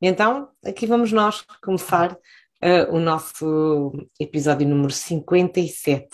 [0.00, 6.06] Então, aqui vamos nós começar uh, o nosso episódio número 57.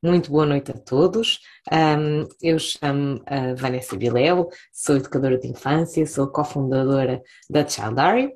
[0.00, 1.40] Muito boa noite a todos.
[1.72, 8.32] Um, eu chamo a Vanessa Viléu, sou educadora de infância, sou cofundadora da Child Diary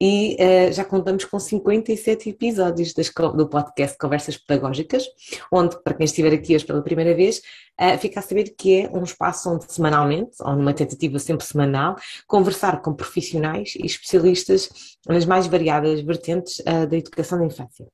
[0.00, 5.04] e uh, já contamos com 57 episódios das, do podcast Conversas Pedagógicas,
[5.52, 7.42] onde, para quem estiver aqui hoje pela primeira vez,
[7.80, 11.96] uh, fica a saber que é um espaço onde semanalmente, ou numa tentativa sempre semanal,
[12.26, 14.70] conversar com profissionais e especialistas
[15.06, 17.86] nas mais variadas vertentes uh, da educação da infância.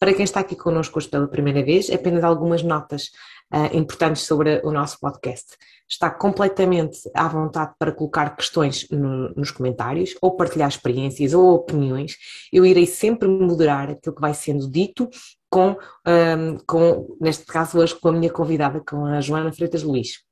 [0.00, 3.10] Para quem está aqui connosco hoje pela primeira vez, apenas algumas notas
[3.52, 5.56] uh, importantes sobre o nosso podcast.
[5.88, 12.16] Está completamente à vontade para colocar questões no, nos comentários ou partilhar experiências ou opiniões.
[12.52, 15.08] Eu irei sempre moderar aquilo que vai sendo dito
[15.50, 20.31] com, um, com neste caso hoje, com a minha convidada, com a Joana Freitas Luís.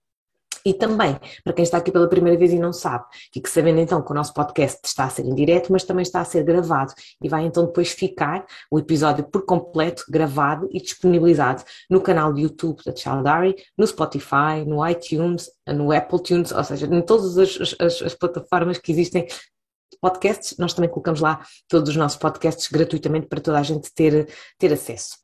[0.64, 4.02] E também, para quem está aqui pela primeira vez e não sabe, fique sabendo então
[4.02, 6.93] que o nosso podcast está a ser em direto, mas também está a ser gravado.
[7.23, 12.40] E vai então depois ficar o episódio por completo gravado e disponibilizado no canal do
[12.40, 17.74] YouTube da Chaldari, no Spotify, no iTunes, no Apple Tunes, ou seja, em todas as,
[17.79, 19.27] as, as plataformas que existem
[20.01, 24.29] podcasts, nós também colocamos lá todos os nossos podcasts gratuitamente para toda a gente ter,
[24.59, 25.19] ter acesso.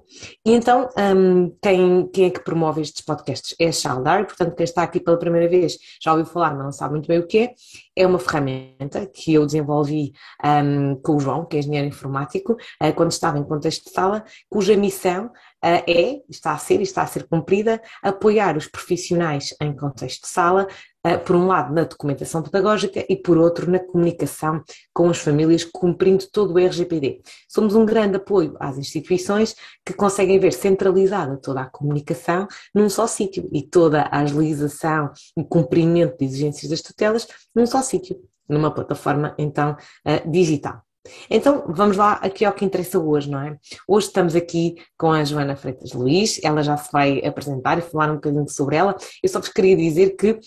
[0.44, 3.54] E então, um, quem, quem é que promove estes podcasts?
[3.58, 6.72] É a Shaldar, portanto, quem está aqui pela primeira vez já ouviu falar, mas não
[6.72, 7.54] sabe muito bem o que é.
[7.96, 10.12] É uma ferramenta que eu desenvolvi
[10.44, 14.24] um, com o João, que é engenheiro informático, uh, quando estava em contexto de sala,
[14.48, 15.30] cuja missão
[15.62, 20.28] é, está a ser e está a ser cumprida, apoiar os profissionais em contexto de
[20.28, 20.66] sala
[21.06, 25.64] eh, por um lado na documentação pedagógica e por outro na comunicação com as famílias,
[25.64, 27.22] cumprindo todo o RGPD.
[27.48, 29.54] Somos um grande apoio às instituições
[29.84, 35.44] que conseguem ver centralizada toda a comunicação num só sítio e toda a agilização e
[35.44, 40.85] cumprimento de exigências das tutelas num só sítio, numa plataforma então eh, digital.
[41.30, 43.56] Então, vamos lá aqui ao que interessa hoje, não é?
[43.86, 48.10] Hoje estamos aqui com a Joana Freitas Luís, ela já se vai apresentar e falar
[48.10, 48.96] um bocadinho sobre ela.
[49.22, 50.38] Eu só vos queria dizer que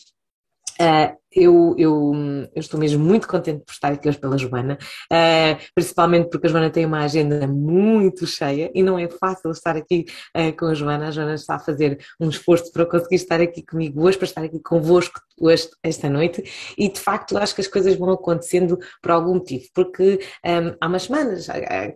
[0.79, 2.13] Uh, eu, eu,
[2.55, 4.77] eu, estou mesmo muito contente por estar aqui hoje pela Joana,
[5.11, 9.75] uh, principalmente porque a Joana tem uma agenda muito cheia e não é fácil estar
[9.75, 11.07] aqui uh, com a Joana.
[11.07, 14.43] A Joana está a fazer um esforço para conseguir estar aqui comigo hoje, para estar
[14.43, 16.43] aqui convosco hoje, esta noite,
[16.77, 20.87] e de facto acho que as coisas vão acontecendo por algum motivo, porque um, há
[20.87, 21.47] umas semanas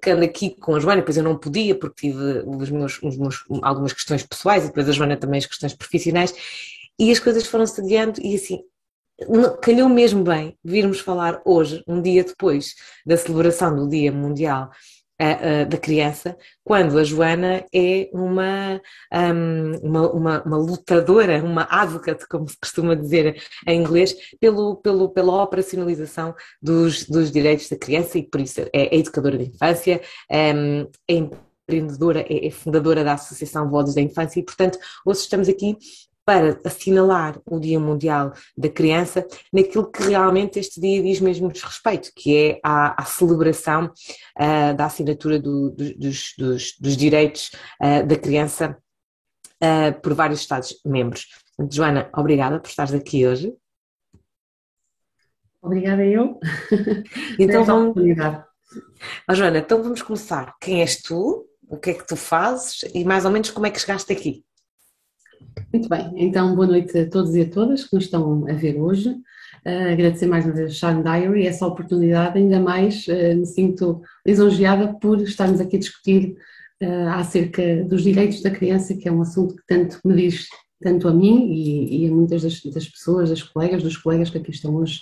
[0.01, 3.17] que ando aqui com a Joana, depois eu não podia porque tive os meus, os
[3.17, 6.33] meus, algumas questões pessoais e depois a Joana também as questões profissionais.
[6.99, 8.63] E as coisas foram-se adiando e assim,
[9.61, 12.75] calhou mesmo bem virmos falar hoje, um dia depois
[13.05, 14.71] da celebração do Dia Mundial
[15.21, 18.81] uh, uh, da Criança, quando a Joana é uma,
[19.13, 25.09] um, uma, uma, uma, lutadora, uma advocate, como se costuma dizer em inglês, pelo, pelo,
[25.09, 30.01] pela operacionalização dos, dos direitos da criança e por isso é, é educadora de infância,
[30.31, 35.47] um, é empreendedora, é, é fundadora da Associação Vozes da Infância e, portanto, hoje estamos
[35.47, 35.77] aqui
[36.25, 42.11] para assinalar o Dia Mundial da Criança naquilo que realmente este dia diz mesmo respeito,
[42.15, 43.91] que é a, celebração
[44.39, 47.51] uh, da assinatura do, do, dos, dos, dos, direitos
[47.81, 48.77] uh, da criança
[49.61, 51.27] uh, por vários Estados-membros.
[51.69, 53.53] Joana, obrigada por estares aqui hoje.
[55.61, 56.39] Obrigada eu.
[57.39, 57.95] Então vamos...
[59.29, 60.55] Oh, Joana, então vamos começar.
[60.59, 61.47] Quem és tu?
[61.67, 62.83] O que é que tu fazes?
[62.93, 64.43] E mais ou menos como é que chegaste aqui?
[65.71, 68.79] Muito bem, então boa noite a todos e a todas que nos estão a ver
[68.79, 69.09] hoje.
[69.65, 74.01] Uh, agradecer mais uma vez a Shine Diary essa oportunidade, ainda mais uh, me sinto
[74.25, 76.35] lisonjeada por estarmos aqui a discutir
[76.83, 80.47] uh, acerca dos direitos da criança, que é um assunto que tanto me diz,
[80.81, 84.37] tanto a mim e, e a muitas das, das, pessoas, das colegas, dos colegas que
[84.37, 84.99] aqui estão hoje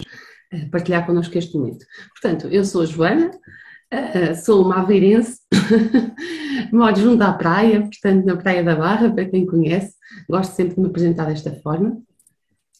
[0.53, 1.85] a partilhar connosco este momento.
[2.13, 3.31] Portanto, eu sou a Joana,
[4.43, 5.39] sou uma aveirense,
[6.71, 9.93] moro junto à praia, portanto na Praia da Barra, para quem conhece,
[10.29, 12.01] Gosto sempre de me apresentar desta forma.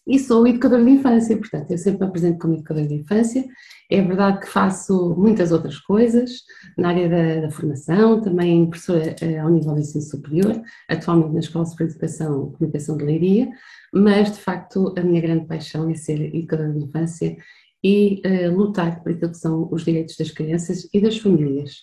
[0.08, 3.46] E sou educadora de infância, portanto, eu sempre me apresento como educadora de infância.
[3.90, 6.32] É verdade que faço muitas outras coisas
[6.76, 10.60] na área da, da formação, também professora eh, ao nível do ensino superior,
[10.90, 13.50] atualmente na Escola de Educação Comunicação de Leiria,
[13.94, 17.38] mas de facto a minha grande paixão é ser educadora de infância
[17.84, 21.80] e uh, lutar por aquilo que são os direitos das crianças e das famílias.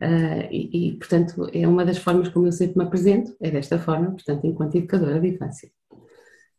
[0.00, 3.78] Uh, e, e, portanto, é uma das formas como eu sempre me apresento, é desta
[3.78, 5.70] forma, portanto, enquanto educadora de infância.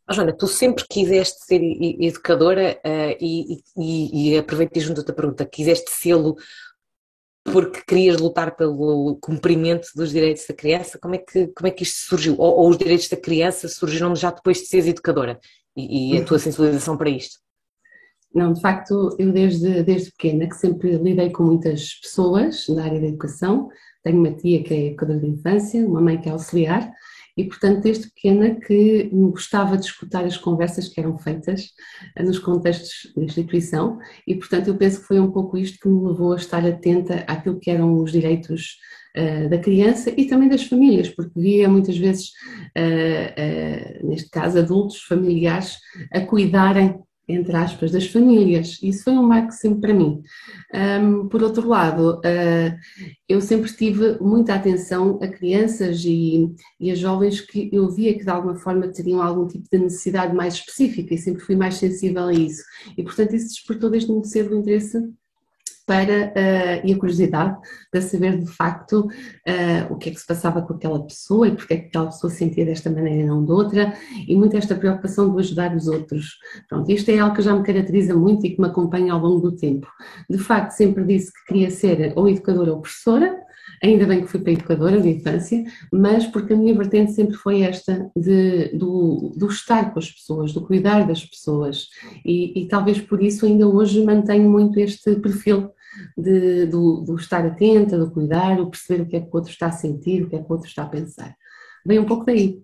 [0.08, 1.60] Oh, Joana, tu sempre quiseste ser
[2.00, 6.36] educadora uh, e, e, e aproveito e junto a pergunta, quiseste sê-lo
[7.44, 10.98] porque querias lutar pelo cumprimento dos direitos da criança?
[10.98, 12.36] Como é que, como é que isto surgiu?
[12.38, 15.38] Ou, ou os direitos da criança surgiram já depois de seres educadora
[15.76, 17.43] e, e a tua sensibilização para isto?
[18.34, 23.00] Não, de facto, eu desde, desde pequena que sempre lidei com muitas pessoas na área
[23.00, 23.68] da educação.
[24.02, 26.92] Tenho uma tia que é educadora de infância, uma mãe que é auxiliar,
[27.36, 31.70] e portanto desde pequena que me gostava de escutar as conversas que eram feitas
[32.16, 35.88] eh, nos contextos da instituição e portanto eu penso que foi um pouco isto que
[35.88, 38.78] me levou a estar atenta àquilo que eram os direitos
[39.16, 42.30] uh, da criança e também das famílias, porque via muitas vezes,
[42.76, 45.78] uh, uh, neste caso, adultos, familiares,
[46.12, 48.78] a cuidarem entre aspas, das famílias.
[48.82, 50.22] Isso foi um marco sempre para mim.
[50.74, 52.76] Um, por outro lado, uh,
[53.28, 58.24] eu sempre tive muita atenção a crianças e, e a jovens que eu via que
[58.24, 62.24] de alguma forma teriam algum tipo de necessidade mais específica e sempre fui mais sensível
[62.24, 62.62] a isso.
[62.96, 64.98] E portanto isso despertou desde muito cedo o interesse
[65.86, 67.56] para, uh, e a curiosidade
[67.90, 71.52] para saber de facto uh, o que é que se passava com aquela pessoa e
[71.52, 73.94] porque é que aquela pessoa se sentia desta maneira e não de outra,
[74.26, 76.38] e muito esta preocupação de ajudar os outros.
[76.68, 79.50] Pronto, isto é algo que já me caracteriza muito e que me acompanha ao longo
[79.50, 79.86] do tempo.
[80.28, 83.44] De facto, sempre disse que queria ser ou educadora ou professora,
[83.82, 87.34] ainda bem que fui para a educadora de infância, mas porque a minha vertente sempre
[87.36, 91.88] foi esta de, do, do estar com as pessoas, do cuidar das pessoas
[92.24, 95.70] e, e talvez por isso ainda hoje mantenho muito este perfil
[96.16, 99.50] de, do, do, estar atenta, do cuidar, o perceber o que é que o outro
[99.50, 101.36] está a sentir, o que é que o outro está a pensar.
[101.86, 102.60] Vem um pouco daí.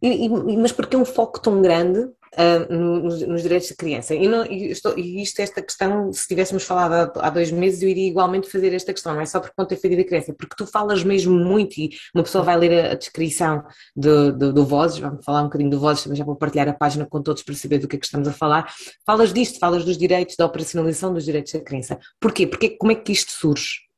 [0.00, 4.14] E, e, mas porque é um foco tão grande uh, nos, nos, direitos da criança.
[4.14, 7.82] E, não, e, estou, e isto, esta questão, se tivéssemos falado há, há, dois meses,
[7.82, 10.56] eu iria igualmente fazer esta questão, não é só por conta da da criança, porque
[10.56, 13.62] tu falas mesmo muito e uma pessoa vai ler a, a descrição
[13.94, 16.72] do, do, do, Vozes, vamos falar um bocadinho do Vozes, também já vou partilhar a
[16.72, 18.72] página com todos para saber do que é que estamos a falar.
[19.04, 21.98] Falas disto, falas dos direitos, da operacionalização dos direitos da criança.
[22.20, 22.46] Porquê?
[22.46, 23.91] Porque como é que isto surge?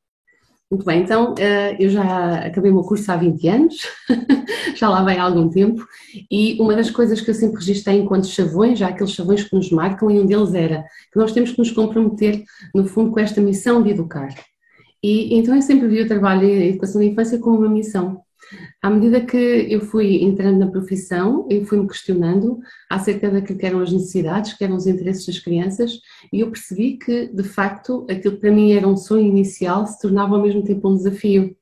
[0.70, 3.76] Muito bem, então eh, eu já acabei o meu curso há 20 anos,
[4.74, 5.86] já lá vem há algum tempo,
[6.30, 9.70] e uma das coisas que eu sempre registrei enquanto chavões, já aqueles chavões que nos
[9.70, 12.42] marcam, e um deles era que nós temos que nos comprometer,
[12.74, 14.34] no fundo, com esta missão de educar.
[15.02, 18.23] E então eu sempre vi o trabalho em educação da infância como uma missão.
[18.82, 22.58] À medida que eu fui entrando na profissão, eu fui-me questionando
[22.90, 26.00] acerca daquilo que eram as necessidades, que eram os interesses das crianças,
[26.32, 30.00] e eu percebi que, de facto, aquilo que para mim era um sonho inicial se
[30.00, 31.56] tornava ao mesmo tempo um desafio.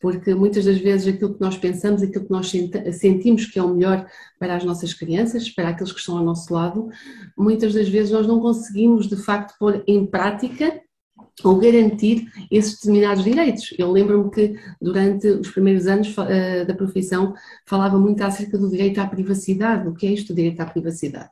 [0.00, 2.50] Porque muitas das vezes aquilo que nós pensamos, aquilo que nós
[2.92, 4.06] sentimos que é o melhor
[4.38, 6.88] para as nossas crianças, para aqueles que estão ao nosso lado,
[7.36, 10.80] muitas das vezes nós não conseguimos de facto pôr em prática
[11.44, 13.74] ou garantir esses determinados direitos.
[13.78, 17.34] Eu lembro-me que durante os primeiros anos uh, da profissão
[17.66, 21.30] falava muito acerca do direito à privacidade, o que é isto, o direito à privacidade.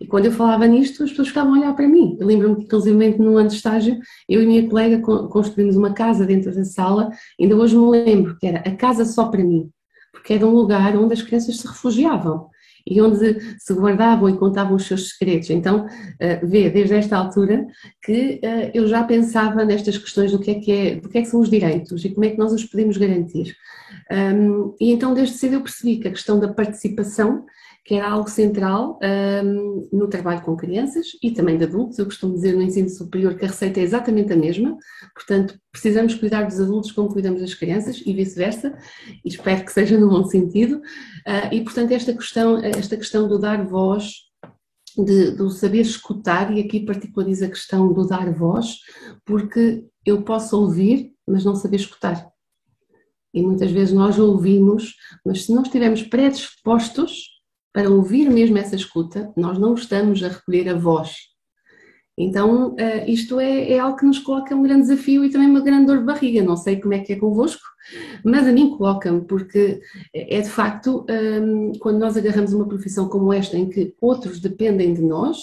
[0.00, 2.16] E quando eu falava nisto, as pessoas ficavam a olhar para mim.
[2.18, 3.98] Eu lembro-me que, inclusive, no ano de estágio,
[4.28, 8.46] eu e minha colega construímos uma casa dentro da sala, ainda hoje me lembro que
[8.46, 9.70] era a casa só para mim,
[10.12, 12.48] porque era um lugar onde as crianças se refugiavam
[12.86, 15.50] e onde se guardavam e contavam os seus segredos.
[15.50, 17.66] Então, uh, vê, desde esta altura,
[18.02, 21.22] que uh, eu já pensava nestas questões do que é que é, do que é
[21.22, 23.56] que são os direitos e como é que nós os podemos garantir.
[24.80, 27.44] E então, desde cedo eu percebi que a questão da participação
[27.86, 28.98] que era algo central
[29.44, 31.96] um, no trabalho com crianças e também de adultos.
[31.96, 34.76] Eu costumo dizer no ensino superior que a receita é exatamente a mesma,
[35.14, 38.76] portanto, precisamos cuidar dos adultos como cuidamos das crianças e vice-versa,
[39.24, 40.78] e espero que seja no bom sentido.
[40.78, 44.14] Uh, e, portanto, esta questão, esta questão do dar voz,
[44.98, 48.78] de, do saber escutar, e aqui particulariza a questão do dar voz,
[49.24, 52.28] porque eu posso ouvir, mas não saber escutar.
[53.32, 57.35] E muitas vezes nós ouvimos, mas se não estivermos predispostos
[57.76, 61.14] para ouvir mesmo essa escuta, nós não estamos a recolher a voz.
[62.16, 65.60] Então, uh, isto é, é, algo que nos coloca um grande desafio e também uma
[65.60, 66.42] grande dor de barriga.
[66.42, 67.60] Não sei como é que é convosco,
[68.24, 69.78] mas a mim coloca-me, porque
[70.14, 74.94] é de facto, um, quando nós agarramos uma profissão como esta, em que outros dependem
[74.94, 75.36] de nós,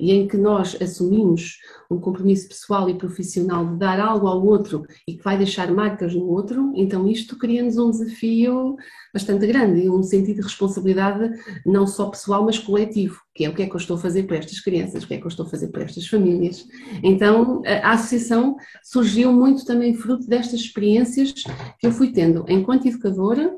[0.00, 1.58] e em que nós assumimos
[1.90, 6.14] um compromisso pessoal e profissional de dar algo ao outro e que vai deixar marcas
[6.14, 8.76] no outro, então isto cria-nos um desafio
[9.12, 11.30] bastante grande e um sentido de responsabilidade
[11.66, 14.22] não só pessoal, mas coletivo, que é o que é que eu estou a fazer
[14.22, 16.66] para estas crianças, o que é que eu estou a fazer para estas famílias.
[17.02, 21.32] Então a associação surgiu muito também fruto destas experiências
[21.78, 23.54] que eu fui tendo enquanto educadora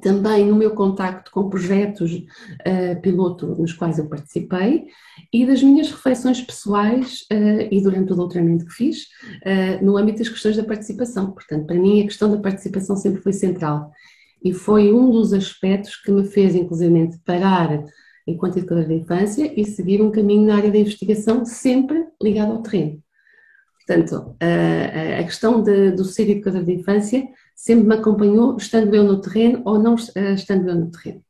[0.00, 4.86] também no meu contacto com projetos uh, piloto nos quais eu participei
[5.32, 10.18] e das minhas reflexões pessoais uh, e durante o doutoramento que fiz uh, no âmbito
[10.18, 11.32] das questões da participação.
[11.32, 13.90] Portanto, para mim a questão da participação sempre foi central
[14.42, 17.84] e foi um dos aspectos que me fez, inclusive, parar
[18.26, 22.62] enquanto educadora da infância e seguir um caminho na área da investigação sempre ligado ao
[22.62, 23.02] terreno.
[23.86, 29.20] Portanto, a, questão de, do ser educador de infância sempre me acompanhou, estando eu no
[29.20, 31.22] terreno ou não eh, estando eu no terreno.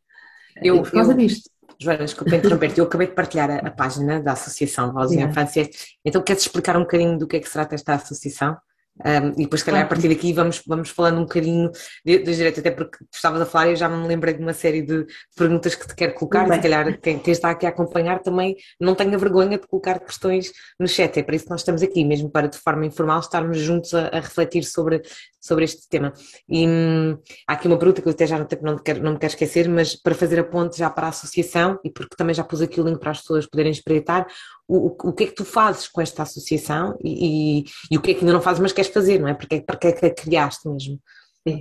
[0.63, 1.51] Eu, por causa eu, disto.
[1.81, 5.31] Joana, desculpa interromper-te, eu acabei de partilhar a, a página da Associação Vozes yeah.
[5.31, 5.69] Infância,
[6.05, 8.57] então queres explicar um bocadinho do que é que se trata esta associação?
[9.01, 11.69] Um, e depois, se calhar, a partir daqui vamos, vamos falando um bocadinho
[12.05, 14.53] das direitos, até porque tu estavas a falar e eu já me lembrei de uma
[14.53, 15.05] série de
[15.37, 18.95] perguntas que te quero colocar, se calhar quem, quem, está aqui a acompanhar também não
[18.95, 22.31] tenha vergonha de colocar questões no chat, é para isso que nós estamos aqui, mesmo
[22.31, 25.03] para de forma informal estarmos juntos a, a refletir sobre,
[25.41, 26.13] sobre este tema.
[26.49, 29.19] E hum, há aqui uma pergunta que eu até já não, não, quero, não me
[29.19, 32.45] quero esquecer, mas para fazer a ponte já para a associação, e porque também já
[32.45, 34.25] pus aqui o link para as pessoas poderem espreitar,
[34.67, 38.13] o, o, que é que tu fazes com esta associação e, e, e, o que
[38.13, 39.35] é que ainda não fazes, mas queres fazer, não é?
[39.35, 40.99] Porque, porque é que a criaste mesmo?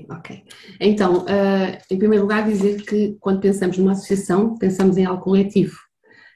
[0.10, 0.43] Ok.
[0.79, 5.75] Então, uh, em primeiro lugar, dizer que quando pensamos numa associação, pensamos em algo coletivo,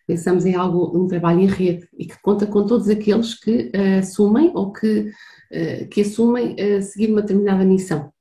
[0.06, 4.00] pensamos em algo, um trabalho em rede e que conta com todos aqueles que uh,
[4.00, 5.10] assumem ou que,
[5.54, 8.12] uh, que assumem seguir uma determinada missão.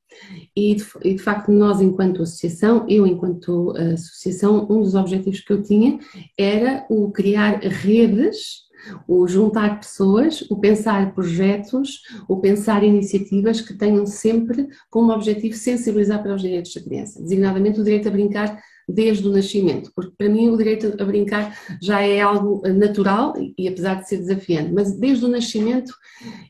[0.56, 5.52] E de, e de, facto, nós, enquanto associação, eu, enquanto associação, um dos objetivos que
[5.52, 5.98] eu tinha
[6.38, 8.66] era o criar redes,
[9.06, 16.22] o juntar pessoas, o pensar projetos, o pensar iniciativas que tenham sempre como objetivo sensibilizar
[16.22, 20.28] para os direitos da criança, designadamente o direito a brincar desde o nascimento, porque para
[20.28, 24.92] mim o direito a brincar já é algo natural e apesar de ser desafiante, mas
[24.92, 25.92] desde o nascimento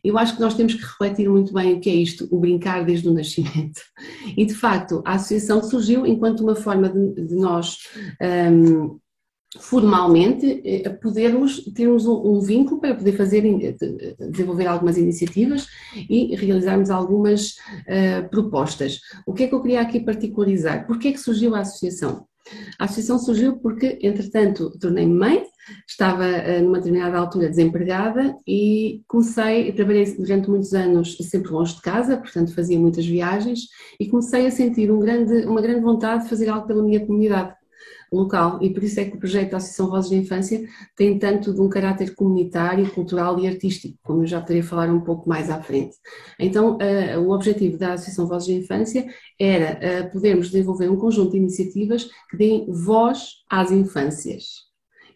[0.04, 2.84] eu acho que nós temos que refletir muito bem o que é isto, o brincar
[2.84, 3.80] desde o nascimento.
[4.36, 7.78] E de facto a associação surgiu enquanto uma forma de, de nós
[8.52, 8.98] um,
[9.60, 13.42] formalmente eh, podermos termos um, vínculo para poder fazer
[14.30, 15.66] desenvolver algumas iniciativas
[16.08, 19.00] e realizarmos algumas uh, propostas.
[19.26, 20.86] O que é que eu queria aqui particularizar?
[20.86, 22.26] Por que é que surgiu a associação?
[22.78, 25.42] A associação surgiu porque, entretanto, tornei-me mãe,
[25.86, 26.24] estava
[26.62, 32.54] numa determinada altura desempregada e comecei, trabalhei durante muitos anos sempre longe de casa, portanto
[32.54, 33.62] fazia muitas viagens
[33.98, 37.52] e comecei a sentir um grande, uma grande vontade de fazer algo pela minha comunidade
[38.12, 41.52] local e por isso é que o projeto da Associação Vozes da Infância tem tanto
[41.52, 45.50] de um caráter comunitário, cultural e artístico, como eu já poderia falar um pouco mais
[45.50, 45.96] à frente.
[46.38, 49.06] Então, uh, o objetivo da Associação Vozes da Infância
[49.38, 54.65] era uh, podermos desenvolver um conjunto de iniciativas que deem voz às infâncias.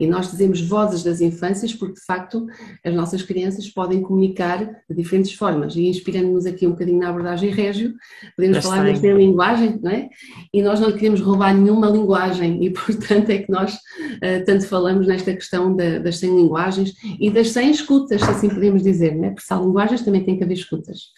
[0.01, 2.47] E nós dizemos vozes das infâncias porque, de facto,
[2.83, 5.77] as nossas crianças podem comunicar de diferentes formas.
[5.77, 7.93] E inspirando-nos aqui um bocadinho na abordagem régio,
[8.35, 10.09] podemos Mas falar nesta linguagem, não é?
[10.53, 15.07] E nós não queremos roubar nenhuma linguagem e, portanto, é que nós uh, tanto falamos
[15.07, 19.27] nesta questão da, das 100 linguagens e das 100 escutas, se assim podemos dizer, não
[19.27, 19.31] é?
[19.31, 21.11] Porque se há linguagens também tem que haver escutas.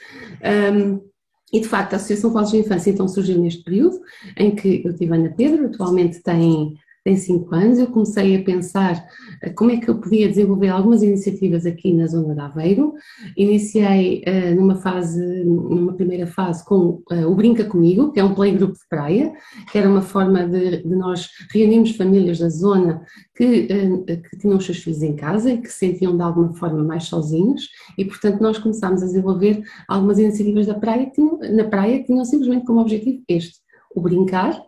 [0.75, 1.12] Um,
[1.53, 4.01] e de facto a Associação Vozes de Infância então surgiu neste período
[4.39, 6.75] em que eu tive Ana Pedro, atualmente tem
[7.05, 9.05] tem cinco anos, eu comecei a pensar
[9.43, 12.95] eh, como é que eu podia desenvolver algumas iniciativas aqui na zona de Aveiro.
[13.37, 18.35] Iniciei uh, numa fase, numa primeira fase com uh, o Brinca Comigo, que é um
[18.35, 19.33] playgroup de praia,
[19.71, 23.03] que era uma forma de, de nós reunirmos famílias da zona
[23.35, 26.55] que, uh, que tinham os seus filhos em casa e que se sentiam de alguma
[26.55, 27.69] forma mais sozinhos
[27.99, 32.07] e, portanto, nós começámos a desenvolver algumas iniciativas da praia que tinham, na praia que
[32.07, 33.59] tinham simplesmente como objetivo este,
[33.93, 34.63] o brincar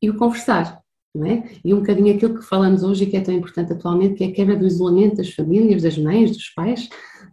[0.00, 0.81] e o conversar.
[1.14, 1.42] É?
[1.62, 4.28] E um bocadinho aquilo que falamos hoje e que é tão importante atualmente, que é
[4.28, 6.88] a quebra do isolamento das famílias, das mães, dos pais,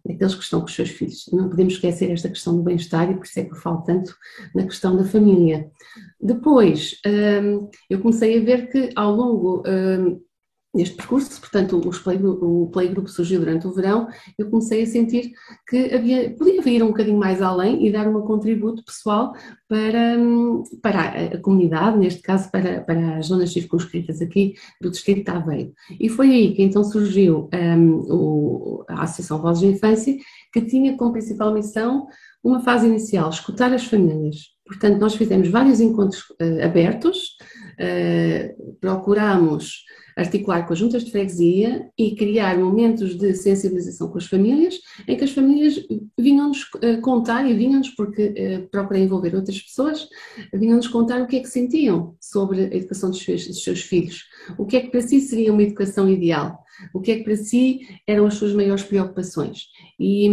[0.05, 1.29] daqueles que estão com os seus filhos.
[1.31, 4.13] Não podemos esquecer esta questão do bem-estar e por isso é que eu falo tanto
[4.53, 5.71] na questão da família.
[6.19, 10.19] Depois, hum, eu comecei a ver que ao longo hum,
[10.73, 14.07] neste percurso, portanto o Playgroup surgiu durante o verão,
[14.37, 15.31] eu comecei a sentir
[15.67, 19.33] que havia, podia ir um bocadinho mais além e dar um contributo pessoal
[19.67, 20.17] para,
[20.81, 25.73] para a, comunidade, neste caso para, para as zonas circunscritas aqui do Distrito de Aveiro.
[25.99, 30.15] E foi aí que então surgiu um, o, a Associação Vozes de Infância,
[30.53, 32.07] que tinha como principal missão
[32.43, 34.37] uma fase inicial, escutar as famílias.
[34.65, 37.37] Portanto, nós fizemos vários encontros uh, abertos,
[38.81, 39.83] procuramos
[40.19, 45.15] articular com as juntas de freguesia e criar momentos de sensibilização com as famílias, em
[45.15, 45.79] que as famílias
[46.17, 50.07] vinham-nos uh, contar, e vinham-nos porque uh, procurei envolver outras pessoas,
[50.53, 54.25] vinham-nos contar o que é que sentiam sobre a educação dos seus, dos seus filhos,
[54.57, 56.59] o que é que para si seria uma educação ideal,
[56.93, 59.63] o que é que para si eram as suas maiores preocupações.
[59.99, 60.29] E,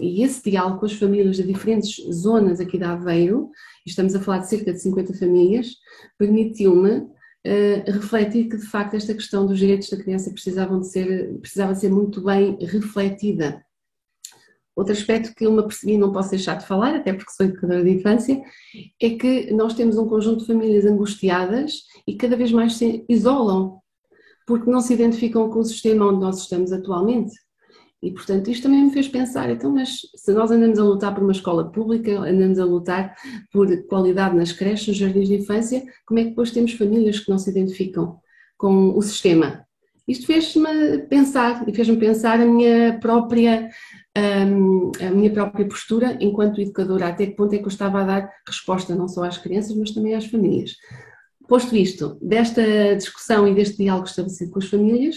[0.00, 3.50] e esse diálogo com as famílias de diferentes zonas aqui da Aveiro,
[3.86, 5.68] estamos a falar de cerca de 50 famílias,
[6.18, 7.14] permitiu-me
[7.46, 11.74] Uh, refletir que de facto esta questão dos direitos da criança precisavam de ser, precisava
[11.74, 13.64] de ser muito bem refletida.
[14.76, 17.46] Outro aspecto que eu me apercebi e não posso deixar de falar, até porque sou
[17.46, 18.42] educadora de infância,
[19.00, 23.80] é que nós temos um conjunto de famílias angustiadas e cada vez mais se isolam,
[24.46, 27.32] porque não se identificam com o sistema onde nós estamos atualmente.
[28.02, 31.22] E, portanto, isto também me fez pensar, então, mas se nós andamos a lutar por
[31.22, 33.16] uma escola pública, andamos a lutar
[33.50, 37.30] por qualidade nas creches, nos jardins de infância, como é que depois temos famílias que
[37.30, 38.18] não se identificam
[38.56, 39.64] com o sistema.
[40.06, 43.68] Isto fez-me pensar e fez-me pensar a minha própria
[44.16, 48.04] um, a minha própria postura enquanto educadora, até que ponto é que eu estava a
[48.04, 50.72] dar resposta não só às crianças, mas também às famílias.
[51.48, 52.62] Posto isto, desta
[52.96, 55.16] discussão e deste diálogo estabelecido com as famílias,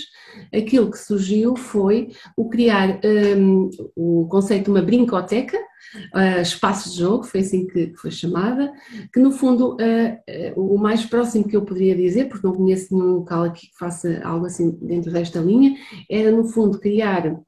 [0.54, 3.00] aquilo que surgiu foi o criar
[3.38, 5.58] um, o conceito de uma brincoteca,
[6.16, 8.72] uh, espaço de jogo, foi assim que, foi chamada,
[9.12, 12.94] que no fundo uh, uh, o mais próximo que eu poderia dizer, porque não conheço
[12.94, 15.76] nenhum local aqui que faça algo assim dentro desta linha,
[16.10, 17.40] era no fundo criar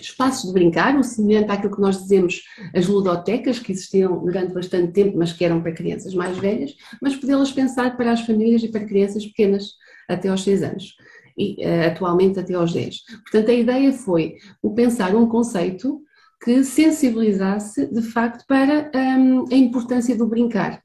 [0.00, 2.42] espaços de brincar, o semelhante àquilo que nós dizemos
[2.74, 7.16] as ludotecas, que existiam durante bastante tempo, mas que eram para crianças mais velhas, mas
[7.16, 9.72] podê-las pensar para as famílias e para crianças pequenas
[10.08, 10.96] até aos 6 anos
[11.36, 13.02] e uh, atualmente até aos 10.
[13.22, 16.00] Portanto, a ideia foi o pensar um conceito
[16.42, 20.82] que sensibilizasse de facto para um, a importância do brincar.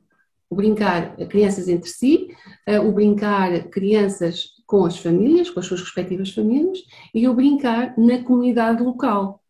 [0.50, 2.28] O brincar crianças entre si,
[2.68, 6.80] uh, o brincar crianças com as famílias, com as suas respectivas famílias,
[7.14, 9.42] e o brincar na comunidade local.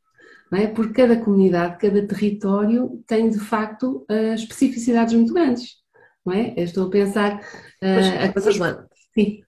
[0.51, 0.65] Não é?
[0.65, 5.75] Porque cada comunidade, cada território tem de facto uh, especificidades muito grandes.
[6.25, 6.55] Não é?
[6.57, 7.39] Eu estou a pensar.
[7.79, 8.87] Mas, mas, a...
[9.13, 9.43] Sim.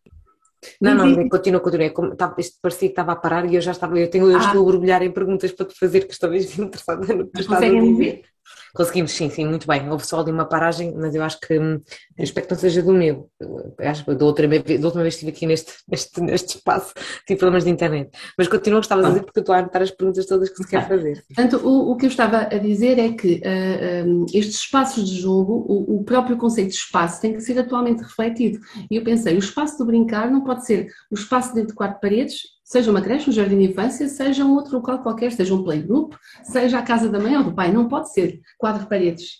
[0.79, 1.89] Não, não, continua, continua.
[1.89, 4.37] Como, tá, isto parecia que estava a parar e eu já estava, eu, tenho, eu
[4.37, 4.41] ah.
[4.41, 7.67] estou a borbulhar em perguntas para te fazer, que talvez interessada no que estás a
[7.67, 8.21] dizer.
[8.73, 9.89] Conseguimos, sim, sim, muito bem.
[9.89, 11.79] Houve só ali uma paragem, mas eu acho que hum,
[12.17, 13.29] eu espero que não seja do meu.
[13.39, 16.93] Eu acho que da outra, vez, da última vez estive aqui neste, neste, neste espaço,
[17.27, 18.09] tive problemas de internet.
[18.37, 20.49] Mas continua o que estavas a dizer, porque eu estou a anotar as perguntas todas
[20.49, 21.23] que se quer fazer.
[21.27, 25.19] Portanto, o, o que eu estava a dizer é que uh, um, estes espaços de
[25.21, 28.59] jogo, o, o, próprio conceito de espaço tem que ser atualmente refletido.
[28.89, 31.99] E eu pensei, o espaço de brincar não pode ser o espaço dentro de quatro
[31.99, 35.63] paredes Seja uma creche, um jardim de infância, seja um outro local qualquer, seja um
[35.63, 37.71] playgroup, seja a casa da mãe ou do pai.
[37.71, 39.33] Não pode ser quatro paredes.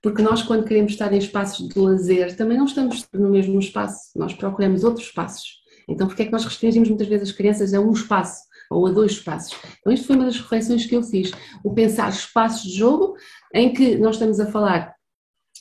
[0.00, 4.18] Porque nós, quando queremos estar em espaços de lazer, também não estamos no mesmo espaço.
[4.18, 5.58] Nós procuramos outros espaços.
[5.86, 8.86] Então, por que é que nós restringimos muitas vezes as crianças a um espaço ou
[8.86, 9.54] a dois espaços?
[9.78, 11.32] Então, isto foi uma das reflexões que eu fiz.
[11.62, 13.16] O pensar espaços de jogo
[13.54, 14.94] em que nós estamos a falar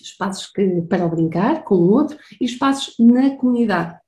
[0.02, 4.00] espaços que, para brincar com o outro e espaços na comunidade.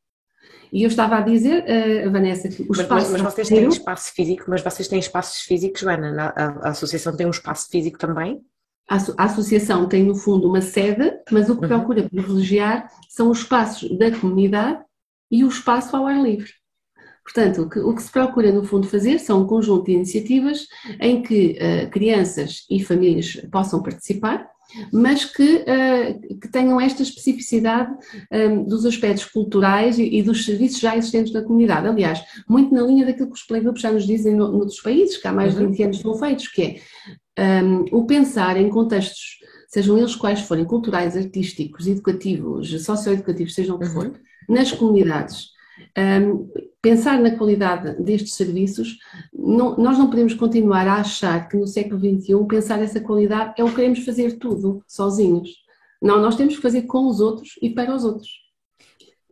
[0.72, 3.12] E eu estava a dizer, uh, Vanessa, que o espaço.
[3.12, 6.34] Mas, mas vocês têm espaço físico, mas vocês têm espaços físicos, Joana?
[6.36, 8.40] A, a, associação tem um espaço físico também?
[8.90, 11.68] A, a, associação tem, no fundo, uma sede, mas o que uhum.
[11.68, 14.82] procura privilegiar são os espaços da comunidade
[15.30, 16.52] e o espaço ao ar livre.
[17.24, 20.68] Portanto, o que, o que, se procura, no fundo, fazer são um conjunto de iniciativas
[21.00, 24.50] em que uh, crianças e famílias possam participar
[24.92, 30.46] mas que, uh, que tenham esta especificidade um, ehm, dos aspectos culturais e, e, dos
[30.46, 31.88] serviços já existentes na comunidade.
[31.88, 35.28] Aliás, muito na linha daquilo que os playgroups já nos dizem no, noutros países, que
[35.28, 35.86] há mais de 20 uhum.
[35.86, 40.66] anos são feitos, que é um, ehm, o pensar em contextos, sejam eles quais forem,
[40.66, 44.14] culturais, artísticos, educativos, socioeducativos, sejam o que for, uhum.
[44.50, 45.52] nas comunidades
[45.98, 46.50] um,
[46.82, 48.98] pensar na qualidade destes serviços,
[49.34, 53.64] não, nós não podemos continuar a achar que no século XXI pensar essa qualidade é
[53.64, 55.50] o que queremos fazer tudo sozinhos.
[56.02, 58.30] Não, nós temos que fazer com os outros e para os outros.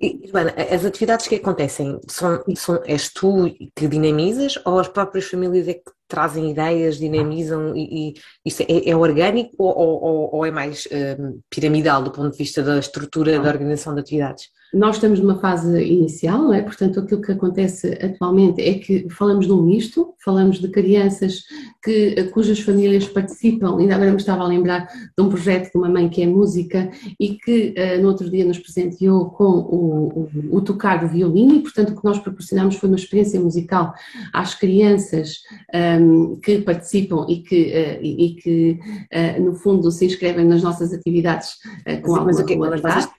[0.02, 5.26] E, Joana, as atividades que acontecem, são, são, és tu que dinamizas ou as próprias
[5.26, 8.14] famílias é que trazem ideias, dinamizam e, e
[8.46, 10.88] isso é, é orgânico ou, ou, ou, é mais
[11.20, 14.50] um, piramidal do ponto de vista da estrutura da organização de atividades?
[14.74, 16.62] Nós estamos numa fase inicial, não é?
[16.62, 21.44] portanto, aquilo que acontece atualmente é que falamos de um misto, falamos de crianças
[21.84, 25.90] que, cujas famílias participam, ainda agora me estava a lembrar de um projeto de uma
[25.90, 30.58] mãe que é música e que uh, no outro dia nos presenteou com o, o,
[30.58, 33.94] o, tocar do violino e, portanto, o que nós proporcionamos foi uma experiência musical
[34.32, 35.40] às crianças
[35.74, 38.80] um, ehm, que participam e que, uh, e, e que
[39.12, 41.56] uh, no fundo, se inscrevem nas nossas atividades
[42.04, 43.10] com alguma mas,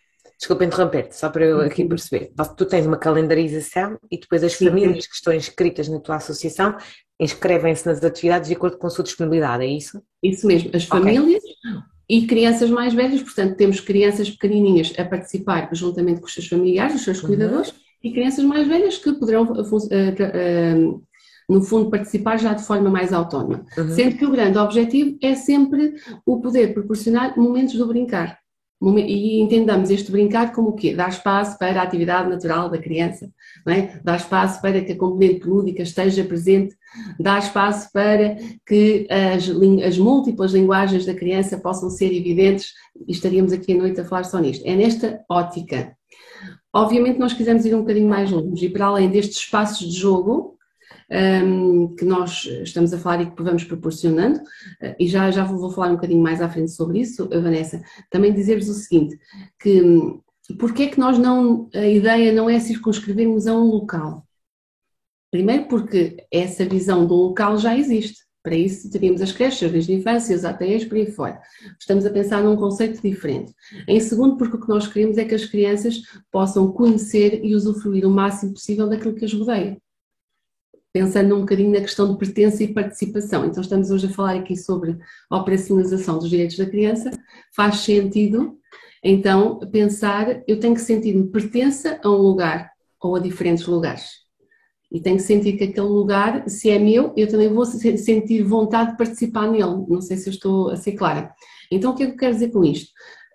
[0.41, 2.33] Desculpa interromper-te, só para eu aqui perceber.
[2.57, 6.79] Tu tens uma calendarização e depois as famílias que estão inscritas na tua associação
[7.21, 10.03] inscrevem-se nas atividades de acordo com a sua disponibilidade, é isso?
[10.23, 11.81] Isso mesmo, as famílias okay.
[12.09, 16.95] e crianças mais velhas, portanto temos crianças pequenininhas a participar juntamente com os seus familiares,
[16.95, 17.29] os seus uhum.
[17.29, 17.77] cuidadores, uhum.
[18.03, 21.03] e crianças mais velhas que poderão, uh, uh, uh,
[21.51, 23.67] no fundo, participar já de forma mais autónoma.
[23.77, 23.91] Uhum.
[23.91, 25.93] Sendo que o grande objetivo é sempre
[26.25, 28.41] o poder proporcionar momentos do brincar
[28.83, 30.95] e entendamos este brincar como o quê?
[30.95, 33.31] Dar espaço para a atividade natural da criança,
[33.69, 34.01] é?
[34.03, 36.75] dar espaço para que a componente lúdica esteja presente,
[37.19, 39.49] dar espaço para que as,
[39.87, 42.73] as múltiplas linguagens da criança possam ser evidentes
[43.07, 44.67] e estaríamos aqui a noite a falar só nisto.
[44.67, 45.95] É nesta ótica.
[46.73, 50.57] Obviamente nós quisemos ir um bocadinho mais longe e para além destes espaços de jogo,
[51.11, 55.59] um, que nós estamos a falar e que vamos proporcionando, uh, e já, já vou,
[55.59, 59.19] vou, falar um bocadinho mais à frente sobre isso, Vanessa, também dizer-vos o seguinte,
[59.59, 59.83] que
[60.59, 64.27] Porquê é que nós não, a ideia não é circunscrevermos a um local?
[65.31, 68.25] Primeiro porque essa visão do local já existe.
[68.43, 71.41] Para isso teríamos as creches, jardins de infância, os ATEs, por aí fora.
[71.79, 73.55] Estamos a pensar num conceito diferente.
[73.87, 76.01] Em segundo, porque o que nós queremos é que as crianças
[76.33, 79.77] possam conhecer e usufruir o máximo possível daquilo que as rodeia.
[80.93, 83.45] Pensando um bocadinho na questão de pertença e participação.
[83.45, 84.99] Então estamos hoje a falar aqui sobre
[85.31, 87.11] a operacionalização dos direitos da criança.
[87.55, 88.59] Faz sentido,
[89.03, 94.21] então, pensar, eu tenho que sentir-me pertença a um lugar ou a diferentes lugares
[94.93, 98.93] e tenho que sentir que aquele lugar, se é meu, eu também vou sentir vontade
[98.93, 99.85] de participar nele.
[99.89, 101.33] Não sei se eu estou a ser clara.
[101.71, 102.91] Então, o que é que eu quero dizer com isto?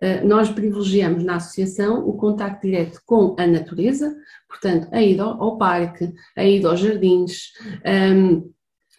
[0.05, 4.15] Eh, nós privilegiamos na associação o contacto direto com a natureza,
[4.47, 8.43] portanto, a ida ao parque, a ida aos jardins, um, ehm,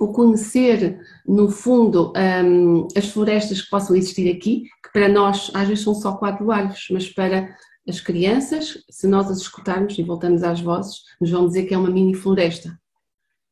[0.01, 5.49] o conhecer, no fundo, um, ehm, as florestas que possam existir aqui, que para nós
[5.55, 7.55] às vezes são só quatro galhos, mas para
[7.89, 11.79] as crianças, se nós as escutarmos e voltamos às vozes, nos vão dizer que é
[11.79, 12.77] uma mini floresta.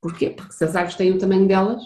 [0.03, 0.31] Porquê?
[0.31, 1.85] Porque se as árvores têm o tamanho delas,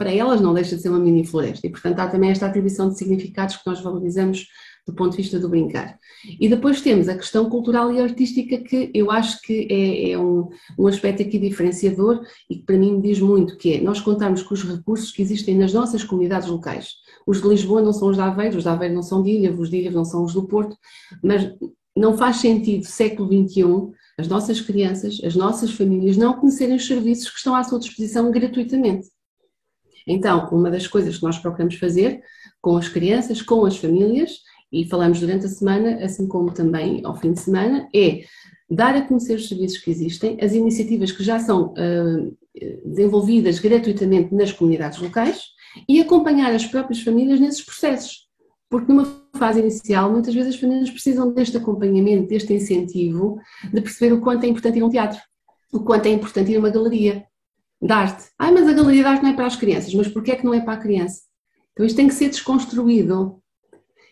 [0.00, 1.66] para elas não deixa de ser uma mini floresta.
[1.66, 4.46] E, portanto, há também esta atribuição de significados que nós valorizamos
[4.86, 5.98] do ponto de vista do brincar.
[6.38, 10.48] E depois temos a questão cultural e artística, que eu acho que é, é um,
[10.78, 14.42] um, aspecto aqui diferenciador e que para mim me diz muito, que é nós contarmos
[14.42, 16.94] com os recursos que existem nas nossas comunidades locais.
[17.26, 19.52] Os de Lisboa não são os de Aveiro, os de Aveiro não são de Ilha,
[19.52, 20.76] os de Ilha não são os do Porto,
[21.22, 21.50] mas
[21.96, 23.64] não faz sentido, século XXI,
[24.18, 28.30] as nossas crianças, as nossas famílias não conhecerem os serviços que estão à sua disposição
[28.30, 29.08] gratuitamente.
[30.06, 32.20] Então, uma das coisas que nós procuramos fazer
[32.60, 34.38] com as crianças, com as famílias,
[34.72, 38.22] e falamos durante a semana, assim como também ao fim de semana, é
[38.70, 42.36] dar a conhecer os serviços que existem, as iniciativas que já são uh,
[42.84, 45.42] desenvolvidas gratuitamente nas comunidades locais
[45.88, 48.28] e acompanhar as próprias famílias nesses processos.
[48.68, 53.40] Porque numa fase inicial, muitas vezes as famílias precisam deste acompanhamento, deste incentivo,
[53.72, 55.20] de perceber o quanto é importante ir a um teatro,
[55.72, 57.24] o quanto é importante ir a uma galeria
[57.82, 58.28] de arte.
[58.38, 60.44] Ah, mas a galeria de arte não é para as crianças, mas porquê é que
[60.44, 61.22] não é para a criança?
[61.72, 63.39] Então isto tem que ser desconstruído.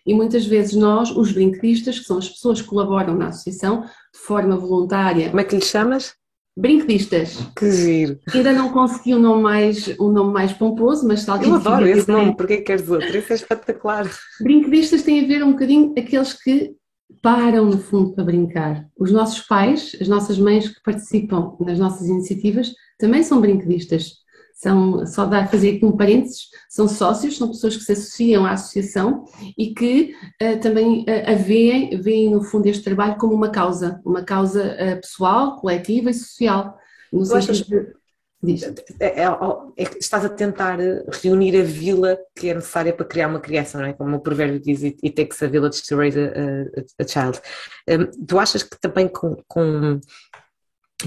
[0.09, 4.18] E muitas vezes nós, os brinquedistas, que são as pessoas que colaboram na associação de
[4.18, 5.29] forma voluntária.
[5.29, 6.14] Como é que lhes chamas?
[6.57, 7.37] Brinquedistas.
[7.55, 8.18] Que giro.
[8.33, 11.51] Ainda não consegui um nome mais, um nome mais pomposo, mas alguém.
[11.51, 13.07] Eu adoro esse nome, porque queres outro?
[13.07, 14.11] Esse é espetacular.
[14.40, 16.75] Brinquedistas tem a ver um bocadinho aqueles que
[17.23, 18.87] param no fundo para brincar.
[18.99, 24.14] Os nossos pais, as nossas mães que participam nas nossas iniciativas, também são brinquedistas
[24.59, 28.53] são, só dar fazer aqui um parênteses, são sócios, são pessoas que se associam à
[28.53, 29.25] associação
[29.57, 34.01] e que uh, também uh, a veem, veem no fundo este trabalho como uma causa,
[34.05, 36.77] uma causa uh, pessoal, coletiva e social.
[37.12, 37.94] No sentido
[38.42, 38.64] de,
[39.01, 40.79] é, é, é, estás a tentar
[41.23, 43.92] reunir a vila que é necessária para criar uma criança, não é?
[43.92, 47.40] Como o provérbio diz, it, takes a village to raise a, a, a child.
[47.88, 50.01] Um, tu achas que também com, com,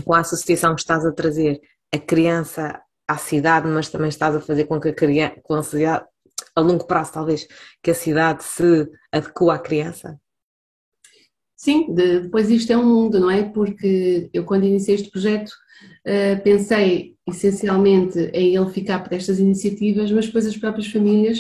[0.04, 1.62] com a associação que estás a trazer
[1.94, 5.64] a criança à cidade, mas também estás a fazer com que a criança, com a
[5.64, 6.06] cidade,
[6.56, 7.48] a longo prazo talvez,
[7.82, 10.20] que a cidade se adeque à criança?
[11.56, 13.44] Sim, de, depois isto é um mundo, não é?
[13.44, 20.12] Porque eu quando iniciei este projeto uh, pensei essencialmente em ele ficar para estas iniciativas,
[20.12, 21.40] mas depois as próprias famílias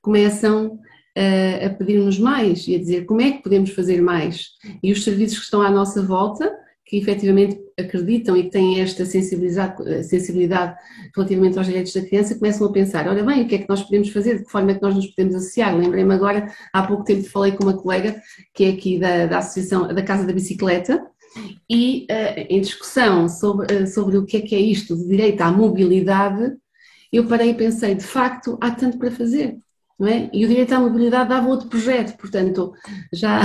[0.00, 4.50] começam uh, a pedir-nos mais e a dizer como é que podemos fazer mais.
[4.82, 6.54] E os serviços que estão à nossa volta,
[6.88, 10.74] que efetivamente acreditam e que têm esta sensibilidade,
[11.14, 13.82] relativamente aos direitos da criança, começam a pensar, olha bem, o que é que nós
[13.82, 15.76] podemos fazer, de que forma é que nós nos podemos associar?
[15.76, 18.20] Lembrei-me agora, há pouco tempo falei com uma colega,
[18.54, 21.06] que é aqui da, da Associação da Casa da Bicicleta,
[21.68, 25.42] e uh, em discussão sobre, uh, sobre o que é que é isto de direito
[25.42, 26.56] à mobilidade,
[27.12, 29.58] eu parei e pensei, de facto, há tanto para fazer.
[30.00, 30.30] É?
[30.32, 32.72] E o direito à mobilidade dava outro projeto, portanto,
[33.12, 33.40] já,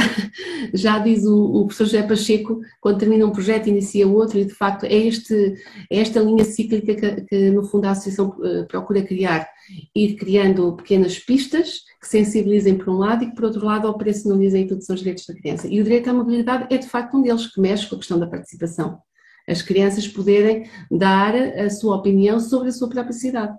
[0.71, 4.53] já diz o, o, professor José Pacheco, quando termina um projeto inicia outro, e de
[4.53, 5.55] facto é, este,
[5.89, 9.49] é esta linha cíclica que, que, no fundo a Associação eh, procura criar,
[9.95, 14.67] ir criando pequenas pistas que sensibilizem por um lado e que por outro lado operacionalizem
[14.67, 15.67] tudo são os direitos da criança.
[15.67, 18.19] E o direito à mobilidade é de facto um deles, que mexe com a questão
[18.19, 18.99] da participação.
[19.47, 23.57] As crianças poderem dar a sua opinião sobre a sua própria cidade.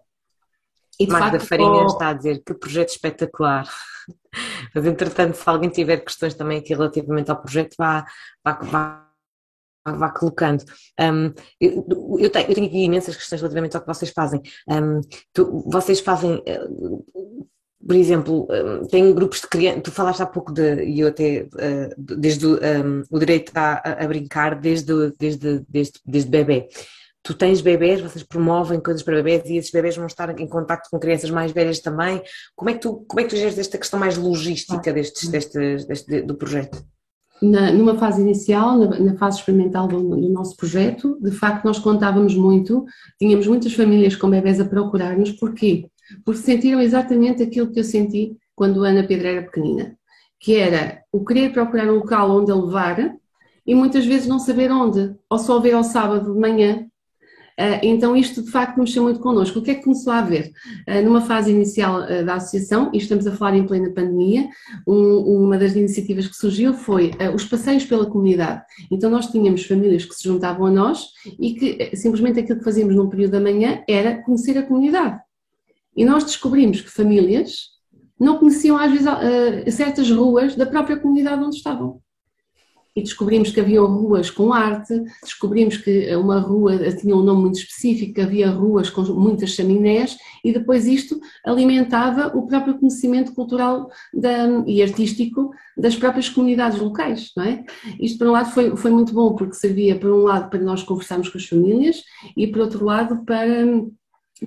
[0.99, 3.69] E Magda facto, Farinha está a dizer que projeto espetacular.
[4.75, 8.05] Mas entretanto, se alguém tiver questões também aqui relativamente ao projeto, vá,
[8.45, 9.05] vá, vá
[9.87, 10.65] vá colocando.
[10.99, 11.87] Um, eu,
[12.19, 14.41] eu, tenho, eu, tenho, aqui imensas questões relativamente ao que vocês fazem.
[14.67, 15.01] Um,
[15.33, 17.07] tu, vocês fazem, uh,
[17.87, 21.43] por exemplo, um, tem grupos de crianças, tu falaste há pouco de, e eu até,
[21.43, 26.69] uh, desde o direito a, a, brincar desde, desde, desde, desde bebê
[27.25, 30.89] tu tens bebés, vocês promovem coisas para bebés e esses bebés vão estar em contato
[30.91, 32.23] com crianças mais velhas também.
[32.55, 35.87] Como é que tu, como é que tu geres esta questão mais logística destes, destes,
[35.87, 36.85] deste, do projeto?
[37.43, 41.79] na, numa fase inicial, na, na fase experimental do, do, nosso projeto, de facto nós
[41.79, 42.85] contávamos muito,
[43.19, 45.89] tínhamos muitas famílias com bebés a procurar-nos, porquê?
[46.25, 49.97] Porque sentiram exatamente aquilo que eu senti quando a Ana Pedra era pequenina,
[50.39, 53.17] que era o querer procurar um local onde a levar
[53.67, 56.87] e muitas vezes não saber onde, ou só ver ao sábado de manhã
[57.83, 59.59] então isto de facto mexeu muito connosco.
[59.59, 60.51] O que é que começou a haver?
[60.89, 64.49] Ah, numa fase inicial ah, da associação, e estamos a falar em plena pandemia,
[64.87, 68.63] uma das iniciativas que surgiu foi os passeios pela comunidade.
[68.91, 72.95] Então nós tínhamos famílias que se juntavam a nós e que simplesmente aquilo que fazíamos
[72.95, 75.21] num período da manhã era conhecer a comunidade.
[75.97, 77.73] E nós descobrimos que famílias
[78.19, 82.01] não conheciam às vezes certas ruas da própria comunidade onde estavam
[82.97, 87.59] e descobrimos que havia ruas com arte, descobrimos que uma rua tinha um nome muito
[87.59, 94.63] específico, havia ruas com muitas chaminés e depois isto alimentava o próprio conhecimento cultural da,
[94.67, 97.65] e artístico das próprias comunidades locais, não é?
[98.01, 100.83] Isto por um lado foi, foi muito bom porque servia por um lado para nós
[100.83, 102.03] conversarmos com as famílias
[102.37, 103.67] e por outro lado para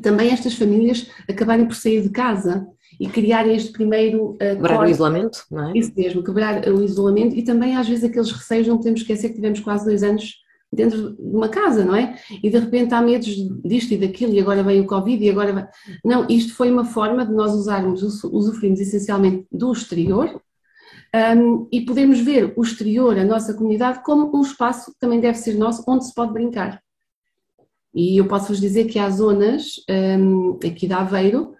[0.01, 2.67] também estas famílias acabarem por sair de casa
[2.99, 4.31] e criar este primeiro.
[4.31, 4.89] Uh, quebrar corte.
[4.89, 5.77] o isolamento, não é?
[5.77, 9.35] Isso mesmo, quebrar o isolamento e também às vezes aqueles receios, não podemos esquecer que
[9.35, 10.35] tivemos quase dois anos
[10.71, 12.19] dentro de uma casa, não é?
[12.43, 15.53] E de repente há medos disto e daquilo e agora vem o Covid e agora
[15.53, 15.67] vai...
[16.03, 20.41] Não, isto foi uma forma de nós usarmos, usufruirmos essencialmente do exterior
[21.37, 25.37] um, e podemos ver o exterior, a nossa comunidade, como um espaço que também deve
[25.37, 26.81] ser nosso, onde se pode brincar.
[27.95, 31.53] E eu posso vos dizer que há zonas um, aqui de Aveiro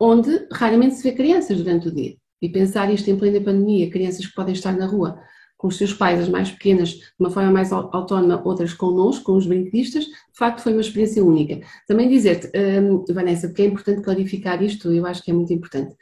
[0.00, 2.16] onde raramente se vê crianças durante o dia.
[2.40, 5.20] E pensar isto em plena pandemia, crianças que podem estar na rua
[5.58, 9.36] com os seus pais, as mais pequenas, de uma forma mais autónoma, outras connosco, com
[9.36, 11.60] os brinquedistas, de facto foi uma experiência única.
[11.86, 15.94] Também dizer-te, um, Vanessa, porque é importante clarificar isto, eu acho que é muito importante.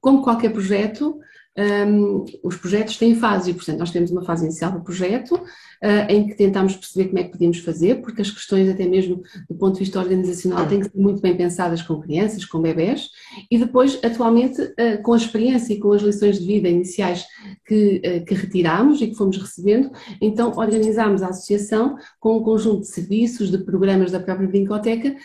[0.00, 1.20] Como qualquer projeto,
[1.58, 6.08] um, os projetos têm fases, e portanto nós temos uma fase inicial do projeto, uh,
[6.08, 9.56] em que tentamos perceber como é que podíamos fazer, porque as questões até mesmo do
[9.56, 13.08] ponto de vista organizacional têm que ser muito bem pensadas com crianças, com bebés,
[13.50, 17.26] e depois atualmente uh, com a experiência e com as lições de vida iniciais
[17.66, 19.90] que, uh, que retiramos e que fomos recebendo,
[20.20, 25.16] então organizámos a associação com um conjunto de serviços, de programas da própria brincoteca,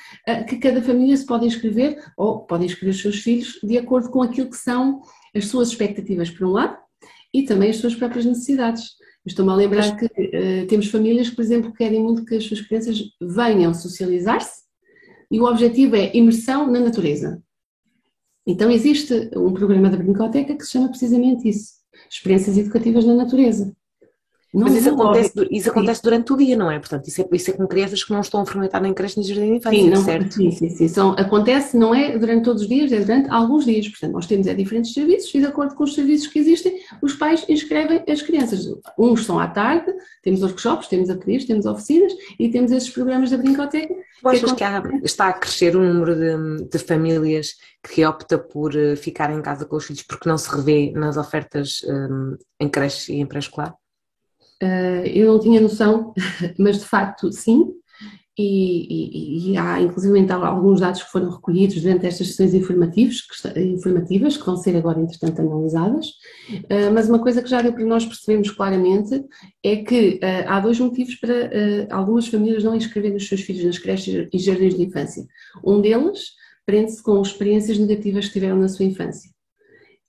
[0.48, 4.22] que cada família se pode inscrever, ou pode inscrever os seus filhos, de acordo com
[4.22, 5.02] aquilo que são
[5.36, 6.78] as suas expectativas, por um lado,
[7.34, 8.92] e também as suas próprias necessidades.
[9.26, 12.62] Estou-me a lembrar que uh, temos famílias que, por exemplo, querem muito que as suas
[12.62, 14.64] crianças venham socializar-se
[15.32, 17.42] e o objetivo é imersão na natureza.
[18.46, 21.72] Então existe um programa da Brincoteca que se chama precisamente isso,
[22.10, 23.74] Experiências Educativas na Natureza.
[24.54, 26.78] Não Mas isso acontece, isso acontece durante o dia, não é?
[26.78, 29.26] Portanto, isso é, isso é com crianças que não estão a fermentar nem creche nem
[29.28, 30.34] jardim de infância, sim, não, certo?
[30.36, 30.88] Sim, sim, sim.
[30.88, 33.88] São, acontece, não é durante todos os dias, é durante alguns dias.
[33.90, 37.14] Portanto, nós temos é, diferentes serviços e de acordo com os serviços que existem, os
[37.16, 38.72] pais inscrevem as crianças.
[38.96, 43.38] Uns são à tarde, temos workshops, temos ateliês, temos oficinas e temos esses programas da
[43.38, 43.92] brincoteca.
[44.22, 48.38] Tu achas que, que há, está a crescer o número de, de, famílias que opta
[48.38, 52.38] por eh, ficar em casa com os filhos porque não se revê nas ofertas um,
[52.60, 53.76] em creche e em pré-escolar?
[54.62, 56.14] Uh, eu não tinha noção,
[56.58, 57.74] mas de facto sim,
[58.36, 63.60] e, e, e, há inclusive alguns dados que foram recolhidos durante estas sessões informativas que,
[63.60, 67.86] informativas, que vão ser agora entretanto analisadas, uh, mas uma coisa que já deu para
[67.86, 69.24] nós percebermos claramente
[69.64, 71.52] é que uh, há dois motivos para
[71.92, 75.26] algumas famílias não inscreverem os seus filhos nas creches e jardins de infância.
[75.64, 76.32] Um deles
[76.66, 79.33] prende-se com experiências negativas que tiveram na sua infância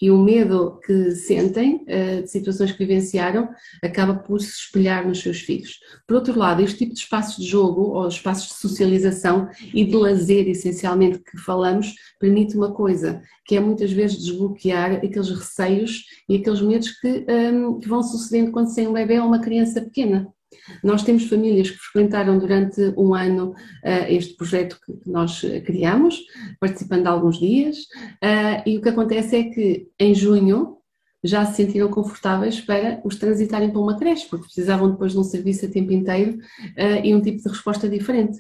[0.01, 3.49] e o medo que sentem uh, de situações que vivenciaram
[3.83, 5.79] acaba por se espelhar nos seus filhos.
[6.07, 9.97] Por outro lado, este tipo de espaços de jogo ou espaços de socialização e de
[9.97, 16.37] lazer, essencialmente, que falamos, permite uma coisa, que é muitas vezes desbloquear aqueles receios e
[16.37, 19.41] aqueles medos que, um, ehm, que vão sucedendo quando se tem um bebê ou uma
[19.41, 20.33] criança pequena.
[20.83, 26.21] Nós temos famílias que frequentaram durante um ano uh, este projeto que nós criamos,
[26.61, 27.79] participando alguns dias,
[28.23, 30.79] uh, e o que acontece é que em junho
[31.23, 35.25] já se sentiram confortáveis para os transitarem para uma creche, porque precisavam depois de um
[35.25, 38.39] serviço a tempo inteiro uh, e um tipo de resposta diferente.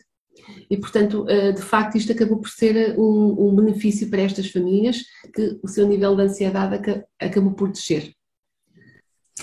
[0.68, 4.98] E, portanto, de facto, isto acabou por ser um, um benefício para estas famílias,
[5.32, 8.12] que o seu nível de ansiedade acabou por descer.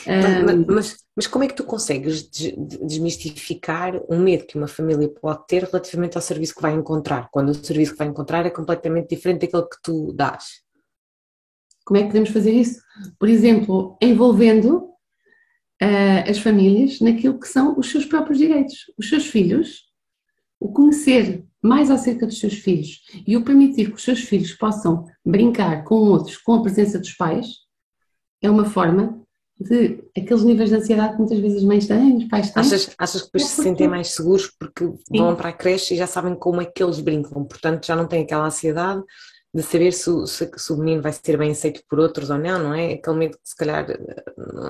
[0.05, 5.45] Mas, mas, mas, como é que tu consegues desmistificar o medo que uma família pode
[5.47, 9.09] ter relativamente ao serviço que vai encontrar, quando o serviço que vai encontrar é completamente
[9.09, 10.61] diferente daquele que tu dás?
[11.85, 12.81] Como é que podemos fazer isso?
[13.19, 14.91] Por exemplo, envolvendo
[15.81, 18.91] uh, as famílias naquilo que são os seus próprios direitos.
[18.97, 19.83] Os seus filhos,
[20.59, 25.05] o conhecer mais acerca dos seus filhos e o permitir que os seus filhos possam
[25.25, 27.47] brincar com outros com a presença dos pais,
[28.41, 29.21] é uma forma
[29.63, 32.61] de aqueles níveis de ansiedade que muitas vezes as mães têm, os pais têm.
[32.61, 35.17] Achas, achas que depois se sentem mais seguros porque Sim.
[35.17, 38.07] vão para a creche e já sabem como é que eles brincam, portanto já não
[38.07, 39.03] têm aquela ansiedade
[39.53, 42.57] de saber se, se, se, o menino vai ser bem aceito por outros ou não,
[42.57, 42.93] não é?
[42.93, 43.85] Aquele medo que se calhar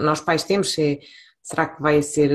[0.02, 1.00] nós pais temos, é,
[1.44, 2.32] será que vai ser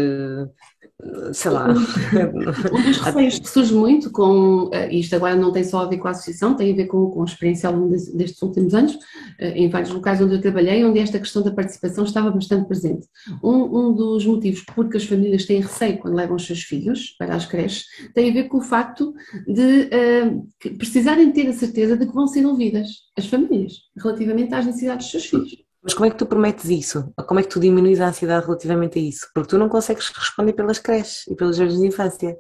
[1.33, 1.69] sei lá.
[1.71, 5.99] Um dos receios que surge muito com, eh, isto agora não tem só a ver
[5.99, 8.99] com a associação, tem a ver com, com a experiência ao longo destes últimos anos,
[9.39, 13.07] eh, em vários locais onde eu trabalhei, onde esta questão da participação estava bastante presente.
[13.43, 17.35] Um, um dos motivos porque as famílias têm receio quando levam os seus filhos para
[17.35, 19.15] as creches tem a ver com o facto
[19.47, 24.67] de uh, precisarem ter a certeza de que vão ser ouvidas as famílias relativamente às
[24.67, 25.66] necessidades dos seus filhos.
[25.87, 27.15] Mas como é que tu prometes isso?
[27.29, 29.29] Como é que tu diminuis a ansiedade relativamente a isso?
[29.33, 32.37] Porque tu não consegues responder pelas creches e pelos jardins de infância.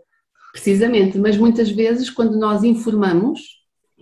[0.50, 3.40] Precisamente, mas muitas vezes quando nós informamos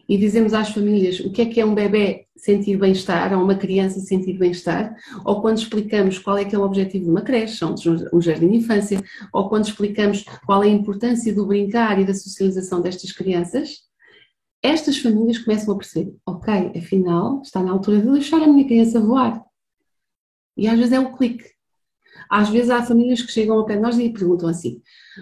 [0.09, 3.55] e dizemos às famílias o que é que é um bebê sentir bem-estar, ou uma
[3.55, 7.63] criança sentir bem-estar, ou quando explicamos qual é que é o objetivo de uma creche,
[7.67, 8.99] um jardim de infância,
[9.31, 13.81] ou quando explicamos qual é a importância do brincar e da socialização destas crianças,
[14.65, 18.99] estas famílias começam a perceber, ok, afinal está na altura de deixar a minha criança
[18.99, 19.45] voar.
[20.57, 21.45] E às vezes é o clique.
[22.31, 24.81] Às vezes há famílias que chegam ao pé de nós e perguntam assim: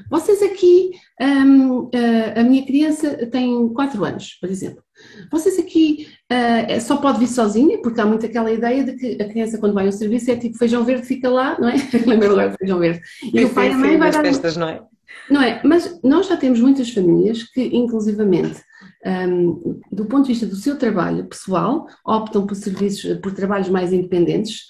[0.08, 4.82] vocês aqui, um, a, a minha criança tem 4 anos, por exemplo,
[5.30, 9.28] vocês aqui uh, só pode vir sozinha, porque há muito aquela ideia de que a
[9.28, 11.74] criança, quando vai ao serviço, é tipo feijão verde, fica lá, não é?
[12.06, 13.00] Lembra agora do feijão verde.
[13.24, 14.22] E sim, o pai sim, e a mãe vai dar.
[14.22, 14.82] Festas, não é?
[15.28, 15.60] Não é?
[15.64, 18.62] Mas nós já temos muitas famílias que, inclusivamente,
[19.04, 23.92] um, do ponto de vista do seu trabalho pessoal, optam por serviços, por trabalhos mais
[23.92, 24.66] independentes,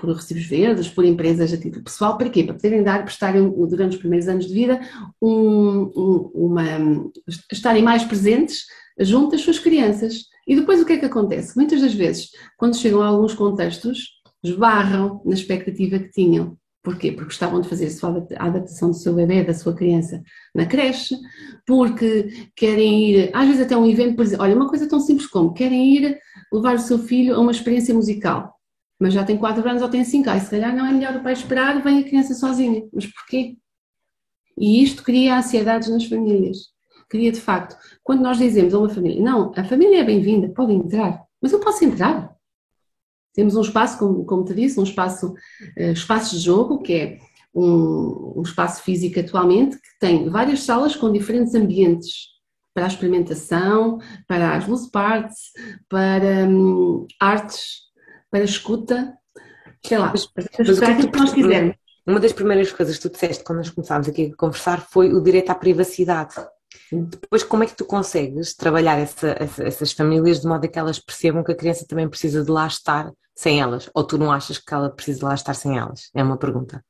[0.00, 2.42] por recibos verdes, por empresas a título pessoal, para quê?
[2.42, 4.80] Para poderem dar, prestarem durante os primeiros anos de vida,
[5.20, 7.10] um, um, uma,
[7.52, 8.64] estarem mais presentes
[8.98, 10.24] junto às suas crianças.
[10.46, 11.56] E depois o que é que acontece?
[11.56, 16.56] Muitas das vezes, quando chegam a alguns contextos, esbarram na expectativa que tinham.
[16.82, 17.12] Porquê?
[17.12, 17.90] Porque gostavam de fazer
[18.38, 20.22] a adaptação do seu bebê, da sua criança
[20.54, 21.14] na creche,
[21.66, 25.26] porque querem ir, às vezes até um evento, por exemplo, olha, uma coisa tão simples
[25.26, 26.18] como querem ir
[26.50, 28.54] levar o seu filho a uma experiência musical,
[28.98, 31.22] mas já tem 4 anos ou tem 5, aí se calhar não é melhor o
[31.22, 32.82] pai esperar, vem a criança sozinha.
[32.92, 33.56] Mas porquê?
[34.56, 36.58] E isto cria ansiedades nas famílias.
[37.10, 40.72] Cria de facto, quando nós dizemos a uma família, não, a família é bem-vinda, pode
[40.72, 42.34] entrar, mas eu posso entrar.
[43.32, 45.34] Temos um espaço, como, como te disse, um espaço,
[45.78, 47.18] uh, espaço de jogo, que é
[47.54, 52.28] um, um, espaço físico atualmente, que tem várias salas com diferentes ambientes
[52.72, 55.50] para a experimentação, para as loose parts,
[55.88, 57.80] para um, artes,
[58.30, 59.14] para escuta,
[59.84, 61.74] sei lá, para, para aquilo que nós quisermos.
[62.06, 65.20] Uma das primeiras coisas que tu disseste quando nós começámos aqui a conversar foi o
[65.20, 66.34] direito à privacidade.
[66.92, 70.78] Depois, como é que tu consegues trabalhar essa, essa, essas famílias de modo a que
[70.78, 73.88] elas percebam que a criança também precisa de lá estar sem elas?
[73.94, 76.10] Ou tu não achas que ela precisa de lá estar sem elas?
[76.14, 76.84] É uma pergunta.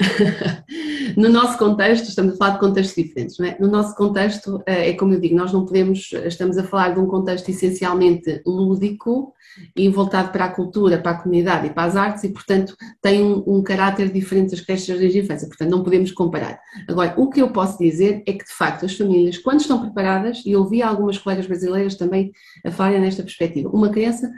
[1.16, 3.56] no nosso contexto, estamos a falar de contextos diferentes, não é?
[3.60, 7.00] No nosso contexto, eh, é como eu digo, nós não podemos, estamos a falar de
[7.00, 9.34] um contexto essencialmente lúdico
[9.76, 13.22] e voltado para a cultura, para a comunidade e para as artes e, portanto, tem
[13.22, 16.58] um, um caráter diferente das creches de infância, portanto, não podemos comparar.
[16.88, 20.42] Agora, o que eu posso dizer é que, de facto, as famílias, quando estão preparadas,
[20.46, 22.32] e eu ouvi algumas colegas brasileiras também
[22.64, 24.30] a falarem nesta perspectiva, uma criança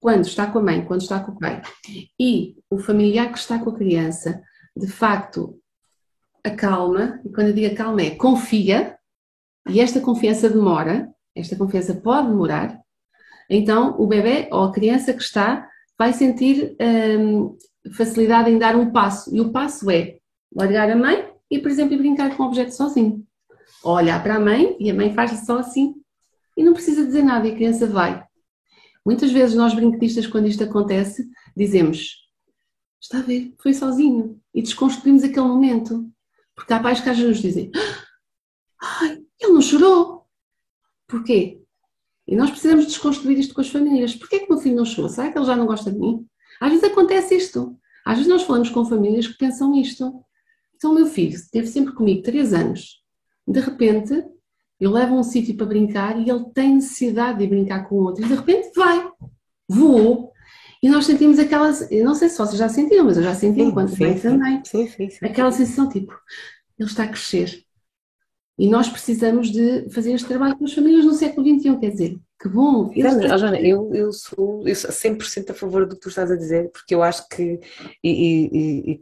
[0.00, 1.60] quando está com a mãe, quando está com o pai,
[2.18, 4.40] e o familiar que está com a criança
[4.78, 5.60] de facto,
[6.44, 8.96] acalma, e quando eu digo acalma é confia,
[9.68, 12.80] e esta confiança demora, esta confiança pode demorar,
[13.50, 17.56] então o bebê ou a criança que está vai sentir hum,
[17.96, 20.18] facilidade em dar um passo, e o passo é
[20.54, 23.24] largar a mãe e, por exemplo, brincar com o objeto sozinho.
[23.82, 25.94] Ou olhar para a mãe e a mãe faz só assim,
[26.56, 28.24] e não precisa dizer nada, e a criança vai.
[29.04, 32.27] Muitas vezes nós brinquedistas, quando isto acontece, dizemos
[33.00, 33.54] Está a ver?
[33.58, 34.40] Foi sozinho.
[34.54, 36.10] E desconstruímos aquele momento.
[36.54, 37.70] Porque há pais que às vezes nos dizem:
[38.80, 40.26] Ai, ele não chorou.
[41.06, 41.62] Porquê?
[42.26, 44.14] E nós precisamos desconstruir isto com as famílias.
[44.14, 45.08] Porquê que meu filho não chorou?
[45.08, 46.26] Será que ele já não gosta de mim?
[46.60, 47.78] Às vezes acontece isto.
[48.04, 50.24] Às vezes nós falamos com famílias que pensam isto.
[50.74, 53.02] Então, o meu filho esteve sempre comigo três anos.
[53.46, 54.24] De repente,
[54.78, 58.24] eu levo a um sítio para brincar e ele tem necessidade de brincar com outro.
[58.24, 59.10] E de repente vai,
[59.68, 60.32] voou,
[60.82, 63.94] e nós sentimos aquelas, não sei se vocês já sentiram, mas eu já senti enquanto
[63.94, 66.12] sim, mãe também, sim, sim, sim, aquela sensação tipo,
[66.78, 67.64] ele está a crescer.
[68.58, 72.18] E nós precisamos de fazer este trabalho com as famílias no século XXI, quer dizer,
[72.40, 72.90] que bom.
[72.96, 76.36] Não, Joana, eu, eu, sou, eu sou 100% a favor do que tu estás a
[76.36, 77.60] dizer, porque eu acho que,
[78.02, 79.00] e, e, e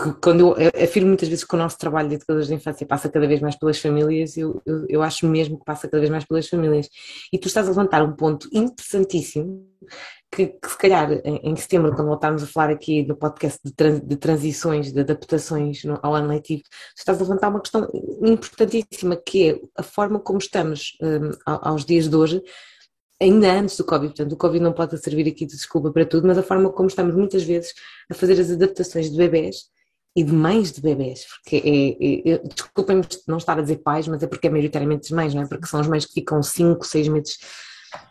[0.00, 3.08] que quando eu afirmo muitas vezes que o nosso trabalho de educadores de infância passa
[3.08, 6.24] cada vez mais pelas famílias, eu, eu, eu, acho mesmo que passa cada vez mais
[6.24, 6.88] pelas famílias.
[7.32, 9.66] E tu estás a levantar um ponto interessantíssimo,
[10.30, 13.72] que, que se calhar em, em, setembro, quando voltarmos a falar aqui no podcast de,
[13.72, 16.62] trans, de transições, de adaptações no, ao ano letivo,
[16.96, 17.88] estás a levantar uma questão
[18.22, 22.42] importantíssima, que é a forma como estamos um, aos dias de hoje,
[23.20, 26.26] ainda antes do Covid, portanto o Covid não pode servir aqui de desculpa para tudo,
[26.26, 27.74] mas a forma como estamos muitas vezes
[28.10, 29.68] a fazer as adaptações de bebés
[30.16, 34.08] e de mães de bebés, porque é, é, é desculpem-me não estar a dizer pais,
[34.08, 35.46] mas é porque é maioritariamente as mães, não é?
[35.46, 37.38] Porque são as mães que ficam 5, 6 meses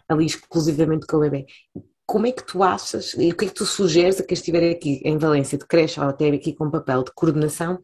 [0.07, 1.45] ali exclusivamente com o bebê.
[2.09, 4.71] Como é que tu achas, e o que é que tu sugeres a quem estiver
[4.71, 7.77] aqui em Valência de creche ou até aqui com papel de coordenação,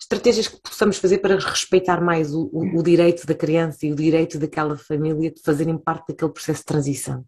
[0.00, 3.96] estratégias que possamos fazer para respeitar mais o, o, o direito da criança e o
[3.96, 7.24] direito daquela família de fazerem parte daquele processo de transição?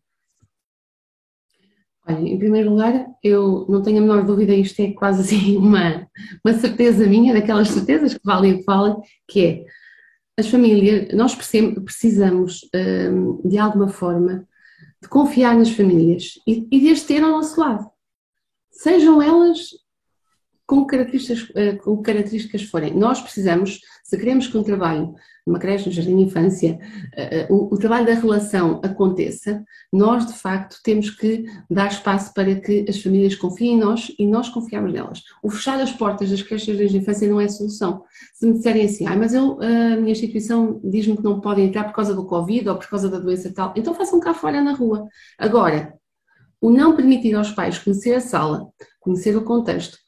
[2.07, 6.07] Olha, em primeiro lugar, eu não tenho a menor dúvida, isto é quase assim uma,
[6.47, 8.97] uma certeza minha, daquelas certezas que valem o que valem,
[9.27, 9.65] que é
[10.39, 14.47] as famílias, nós precisamos hum, de alguma forma
[15.05, 17.91] de confiar nas famílias e, e de as ter ao nosso lado.
[18.71, 19.69] Sejam elas
[20.67, 22.95] com características, eh, com características forem.
[22.95, 25.15] Nós precisamos, se queremos que um trabalho
[25.47, 26.79] numa creche, no jardim de infância,
[27.15, 29.63] eh, eh, o, o, trabalho da relação aconteça,
[29.93, 34.27] nós de facto temos que dar espaço para que as famílias confiem em nós e
[34.27, 35.23] nós confiarmos nelas.
[35.43, 38.03] O fechar as portas das creches de infância não é solução.
[38.33, 41.85] Se me disserem assim, ah, mas eu, a minha instituição diz-me que não podem entrar
[41.85, 44.73] por causa do Covid ou por causa da doença tal, então façam cá fora na
[44.73, 45.07] rua.
[45.39, 45.93] Agora,
[46.59, 48.67] o não permitir aos pais conhecer a sala,
[48.99, 49.99] conhecer o contexto,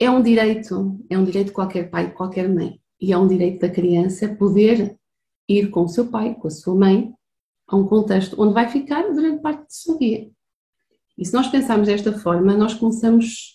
[0.00, 2.80] é um direito, é um direito de qualquer pai, de qualquer mãe.
[2.98, 4.96] E é um direito da criança poder
[5.46, 7.12] ir com o seu pai, com a sua mãe,
[7.68, 10.28] a um contexto onde vai ficar durante parte do seu dia.
[11.18, 13.54] E se nós pensarmos desta forma, nós começamos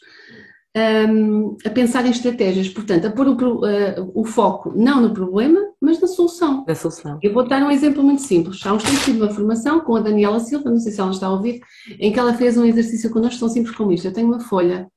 [1.10, 5.60] um, a pensar em estratégias, portanto, a pôr o, uh, o, foco não no problema,
[5.82, 6.64] mas na solução.
[6.68, 7.18] Na solução.
[7.24, 8.64] Eu vou dar um exemplo muito simples.
[8.64, 11.28] Há uns tempos tive uma formação com a Daniela Silva, não sei se ela está
[11.28, 11.60] a ouvir,
[12.00, 14.06] em que ela fez um exercício connosco tão simples como isto.
[14.06, 14.88] Eu tenho uma folha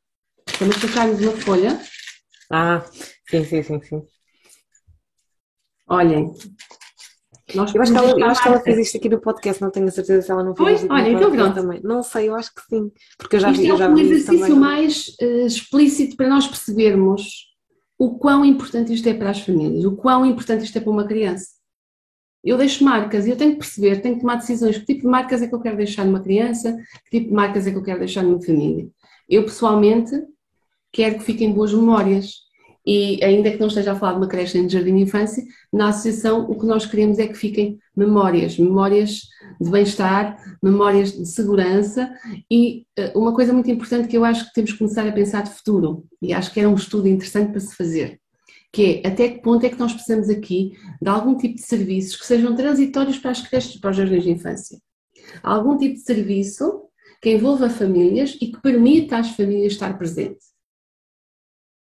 [0.58, 1.80] Vamos sacarmos uma folha.
[2.50, 2.84] Ah,
[3.30, 4.02] sim, sim, sim, sim.
[5.88, 6.32] Olhem.
[7.54, 9.70] Nós eu acho, que ela, eu acho que ela fez isto aqui no podcast, não
[9.70, 11.54] tenho a certeza se ela não fez isto Olha, então pronto.
[11.54, 11.80] também.
[11.82, 12.90] Não sei, eu acho que sim.
[13.16, 16.46] Porque eu já isto vi, é eu já um exercício mais uh, explícito para nós
[16.46, 17.46] percebermos
[17.96, 21.06] o quão importante isto é para as famílias, o quão importante isto é para uma
[21.06, 21.46] criança.
[22.44, 24.76] Eu deixo marcas e eu tenho que perceber, tenho que tomar decisões.
[24.78, 26.76] Que tipo de marcas é que eu quero deixar numa criança?
[27.04, 28.88] Que tipo de marcas é que eu quero deixar numa família?
[29.28, 30.12] Eu, pessoalmente,
[30.92, 32.48] quero que fiquem boas memórias.
[32.86, 35.88] E ainda que não esteja a falar de uma creche de jardim de infância, na
[35.88, 39.20] associação o que nós queremos é que fiquem memórias, memórias
[39.60, 42.10] de bem-estar, memórias de segurança
[42.50, 45.42] e uh, uma coisa muito importante que eu acho que temos que começar a pensar
[45.42, 48.18] de futuro, e acho que era um estudo interessante para se fazer,
[48.72, 50.72] que é até que ponto é que nós precisamos aqui
[51.02, 54.30] de algum tipo de serviços que sejam transitórios para as creches, para os jardins de
[54.30, 54.78] infância.
[55.42, 56.84] Algum tipo de serviço
[57.20, 60.47] que envolva famílias e que permita às famílias estar presentes.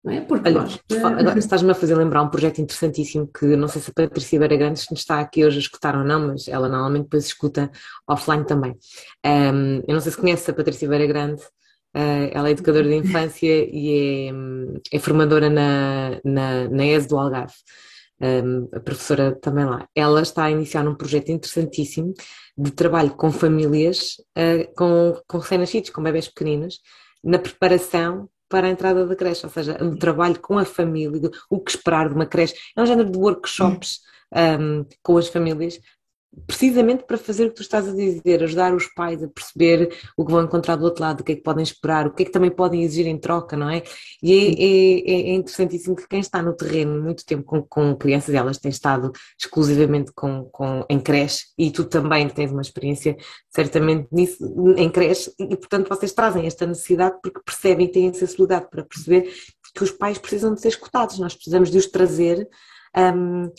[0.07, 0.21] Não é?
[0.21, 0.79] Porque Olha, nós...
[0.89, 4.55] agora estás-me a fazer lembrar um projeto interessantíssimo que não sei se a Patrícia Beira
[4.55, 7.69] Grande está aqui hoje a escutar ou não, mas ela normalmente depois escuta
[8.07, 8.71] offline também.
[9.25, 12.95] Um, eu não sei se conhece a Patrícia Beira Grande, uh, ela é educadora de
[12.95, 14.29] infância e
[14.91, 17.55] é, é formadora na, na, na ES do Algarve.
[18.21, 19.89] Um, a professora também lá.
[19.93, 22.13] Ela está a iniciar um projeto interessantíssimo
[22.57, 26.79] de trabalho com famílias, uh, com, com recém-nascidos, com bebés pequeninos,
[27.21, 31.59] na preparação para a entrada da creche, ou seja, o trabalho com a família, o
[31.59, 34.01] que esperar de uma creche, é um género de workshops
[34.33, 35.79] um, com as famílias,
[36.45, 40.25] precisamente para fazer o que tu estás a dizer, ajudar os pais a perceber o
[40.25, 42.25] que vão encontrar do outro lado, o que é que podem esperar, o que é
[42.25, 43.81] que também podem exigir em troca, não é?
[44.21, 48.35] E é, é, é, interessantíssimo que quem está no terreno muito tempo com, com crianças,
[48.35, 53.15] elas têm estado exclusivamente com, com, em creche, e tu também tens uma experiência
[53.49, 54.37] certamente nisso,
[54.77, 59.31] em creche, e portanto vocês trazem esta necessidade porque percebem e têm sensibilidade para perceber
[59.73, 62.47] que os pais precisam de ser escutados, nós precisamos de os trazer
[62.95, 63.51] um,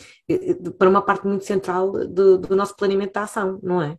[0.78, 3.96] para uma parte muito central do, do nosso planeamento da ação, não é?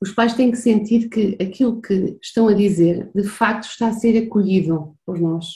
[0.00, 3.92] Os pais têm que sentir que aquilo que estão a dizer de facto está a
[3.92, 5.46] ser acolhido por nós.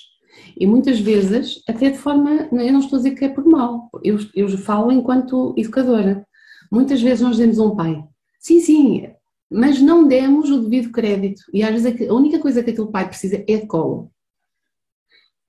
[0.56, 3.90] E muitas vezes, até de forma, eu não estou a dizer que é por mal,
[4.04, 6.24] eu, eu falo enquanto educadora.
[6.70, 8.04] Muitas vezes nós dizemos a um pai,
[8.38, 9.08] sim, sim,
[9.50, 11.42] mas não demos o devido crédito.
[11.52, 14.12] E às vezes a única coisa que aquele pai precisa é de colo.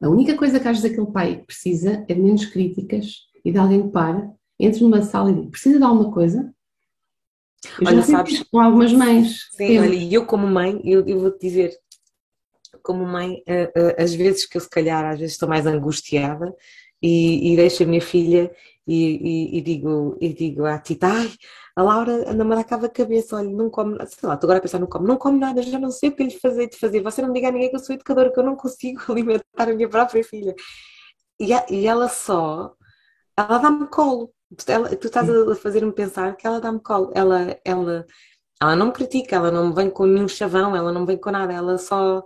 [0.01, 3.57] A única coisa que às vezes aquele pai precisa é de menos críticas e de
[3.57, 6.53] alguém que para, entre numa sala e diz, precisa de alguma coisa?
[7.79, 9.47] Eu olha, sabes, com algumas mães.
[9.51, 11.75] Sim, olha, e eu como mãe, eu, eu vou-te dizer,
[12.83, 13.43] como mãe,
[13.97, 16.53] as vezes que eu se calhar às vezes estou mais angustiada
[17.01, 18.51] e, e deixo a minha filha
[18.87, 21.31] e, e, e, digo, e digo à Tita, ai,
[21.75, 24.61] a Laura anda-me a dar a cabeça, olha, não come, sei lá, estou agora a
[24.61, 27.01] pensar, não come, não come nada, já não sei o que lhe fazer de fazer,
[27.03, 29.73] você não diga a ninguém que eu sou educadora, que eu não consigo alimentar a
[29.73, 30.55] minha própria filha.
[31.39, 32.73] E, e ela só,
[33.35, 34.33] ela dá-me colo,
[34.67, 38.05] ela, tu estás a fazer-me pensar que ela dá-me colo, ela, ela,
[38.61, 41.29] ela não me critica, ela não me vem com nenhum chavão, ela não vem com
[41.29, 42.23] nada, ela só,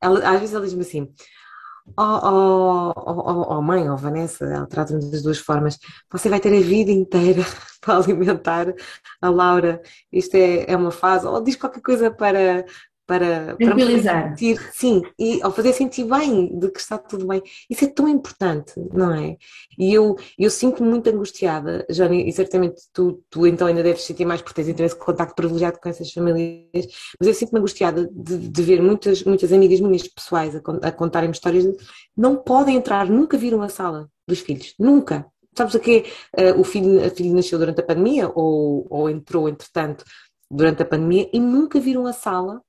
[0.00, 1.12] ela, às vezes ela diz-me assim,
[1.96, 5.78] Oh, oh, oh, oh, mãe, oh Vanessa, ela trata-me das duas formas.
[6.10, 7.42] Você vai ter a vida inteira
[7.80, 8.74] para alimentar
[9.20, 9.80] a Laura.
[10.12, 11.26] Isto é, é uma fase.
[11.26, 12.64] Ou diz qualquer coisa para,
[13.08, 17.42] para, para sentir, sim, e ao fazer sentir bem de que está tudo bem.
[17.68, 19.38] Isso é tão importante, não é?
[19.78, 24.26] E eu, eu sinto-me muito angustiada, Jane, e certamente tu, tu então ainda deves sentir
[24.26, 26.86] mais porque tens interesse de contacto privilegiado com essas famílias,
[27.18, 31.34] mas eu sinto-me angustiada de, de, ver muitas, muitas amigas minhas pessoais a, a contarem-me
[31.34, 31.74] histórias de
[32.14, 35.24] não podem entrar, nunca viram a sala dos filhos, nunca.
[35.56, 36.04] Sabes a quê?
[36.38, 40.04] Uh, o filho, a filha nasceu durante a pandemia ou, ou entrou, entretanto,
[40.50, 42.60] durante a pandemia e nunca viram a sala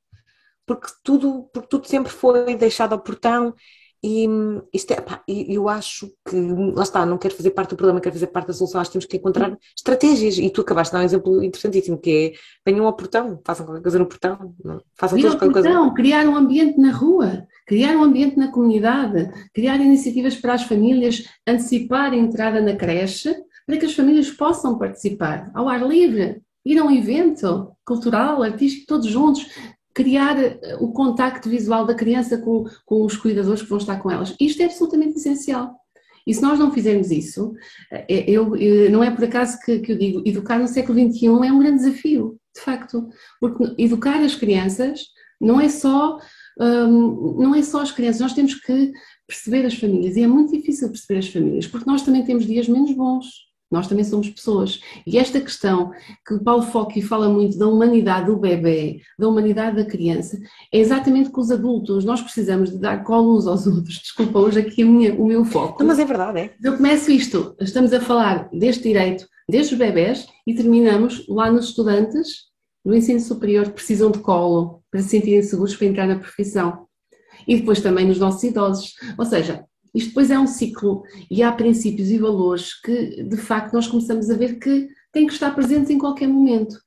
[0.69, 3.55] porque tudo, porque tudo sempre foi deixado ao portão
[4.03, 4.27] e
[4.71, 6.35] isto é, pá, eu acho que,
[6.75, 8.93] lá está, não quero fazer parte do problema, quero fazer parte da solução, acho que
[8.93, 10.37] temos que encontrar estratégias.
[10.37, 13.81] E tu acabaste de dar um exemplo interessantíssimo que é, venham ao portão, façam qualquer
[13.81, 14.55] coisa no portão,
[14.95, 15.93] façam todos qualquer portão, coisa.
[15.95, 21.25] criar um ambiente na rua, criar um ambiente na comunidade, criar iniciativas para as famílias
[21.47, 26.77] antecipar a entrada na creche, para que as famílias possam participar ao ar livre, ir
[26.77, 29.47] a um evento cultural, artístico, todos juntos,
[29.93, 34.11] criar eh, o contacto visual da criança com, com os cuidadores que vão estar com
[34.11, 34.35] elas.
[34.39, 35.75] Isto é absolutamente essencial.
[36.25, 37.53] E se nós não fizermos isso,
[37.91, 41.27] eh, eu, eu, não é por acaso que, que eu digo, educar no século XXI
[41.27, 43.07] é um grande desafio, de facto,
[43.39, 45.05] porque educar as crianças
[45.41, 46.19] não é só
[46.59, 48.91] um, não é só as crianças, nós temos que
[49.25, 52.67] perceber as famílias e é muito difícil perceber as famílias, porque nós também temos dias
[52.67, 53.48] menos bons.
[53.71, 54.81] Nós também somos pessoas.
[55.05, 55.91] E esta questão
[56.25, 60.39] que o Paulo Focchi fala muito da humanidade do bebê, da humanidade da criança,
[60.73, 62.03] é exatamente com os adultos.
[62.03, 63.99] Nós precisamos de dar colo uns aos outros.
[63.99, 65.83] Desculpa, hoje aqui minha, o meu foco.
[65.83, 66.53] Mas é verdade, é.
[66.63, 71.65] Eu começo isto, estamos a falar deste direito, desde os bebés, e terminamos lá nos
[71.65, 72.49] estudantes
[72.83, 76.87] do ensino superior que precisam de colo para se sentirem seguros para entrar na profissão.
[77.47, 78.93] E depois também nos nossos idosos.
[79.17, 79.63] Ou seja,
[79.93, 84.29] isto depois é um ciclo e há princípios e valores que, de facto, nós começamos
[84.29, 86.77] a ver que têm que estar presentes em qualquer momento.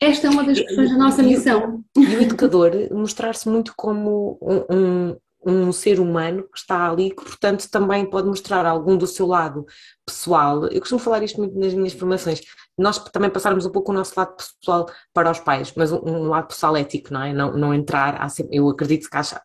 [0.00, 1.84] Esta é uma das questões da nossa missão.
[1.96, 7.24] E o educador mostrar-se muito como um, um, um, ser humano que está ali, que
[7.24, 9.66] portanto também pode mostrar algum do seu lado
[10.06, 10.66] pessoal.
[10.66, 12.40] Eu costumo falar isto muito nas minhas formações.
[12.76, 16.28] Nós também passarmos um pouco o nosso lado pessoal para os pais, mas um, um
[16.28, 17.32] lado pessoal ético, não é?
[17.32, 19.40] Não, não entrar, sempre, eu acredito que haja,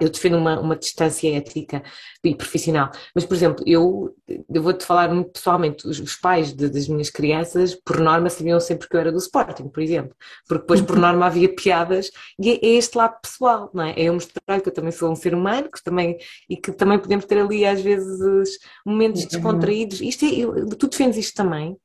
[0.00, 1.82] eu defendo uma, uma distância ética
[2.24, 4.14] e profissional, mas por exemplo, eu,
[4.52, 8.58] eu vou-te falar muito pessoalmente, os, os pais de, das minhas crianças, por norma, sabiam
[8.58, 10.14] sempre que eu era do Sporting, por exemplo,
[10.48, 13.92] porque depois por norma havia piadas e é, é este lado pessoal, não é?
[13.92, 16.16] É eu mostrar que eu também sou um ser humano que também,
[16.48, 19.28] e que também podemos ter ali às vezes momentos uhum.
[19.28, 20.00] descontraídos.
[20.00, 21.76] Isto é, eu, tu defendes isto também?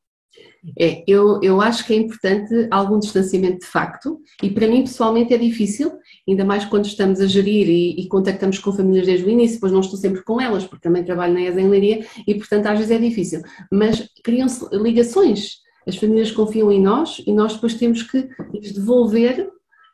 [0.77, 5.33] É, eu, eu acho que é importante algum distanciamento de facto, e para mim pessoalmente
[5.33, 5.91] é difícil,
[6.27, 9.71] ainda mais quando estamos a gerir e, e contactamos com famílias desde o início, pois
[9.71, 12.77] não estou sempre com elas, porque também trabalho na ESA em Leiria, e portanto às
[12.77, 13.41] vezes é difícil,
[13.71, 19.49] mas criam-se ligações, as famílias confiam em nós e nós depois temos que lhes devolver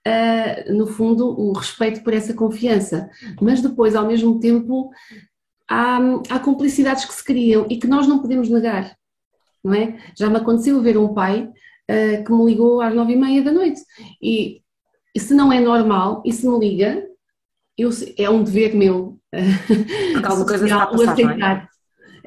[0.08, 3.10] Uh, no fundo, o respeito por essa confiança.
[3.42, 4.90] Mas depois, ao mesmo tempo,
[5.70, 6.00] há,
[6.30, 8.96] há, cumplicidades que se criam e que nós não podemos negar
[9.64, 9.98] não é?
[10.16, 13.52] Já me aconteceu ver um pai uh, que me ligou às nove e meia da
[13.52, 13.82] noite
[14.22, 14.62] e,
[15.16, 17.04] e, se não é normal e se me liga,
[17.78, 21.70] eu, é um dever meu uh, alguma coisa está a passar, aceitar.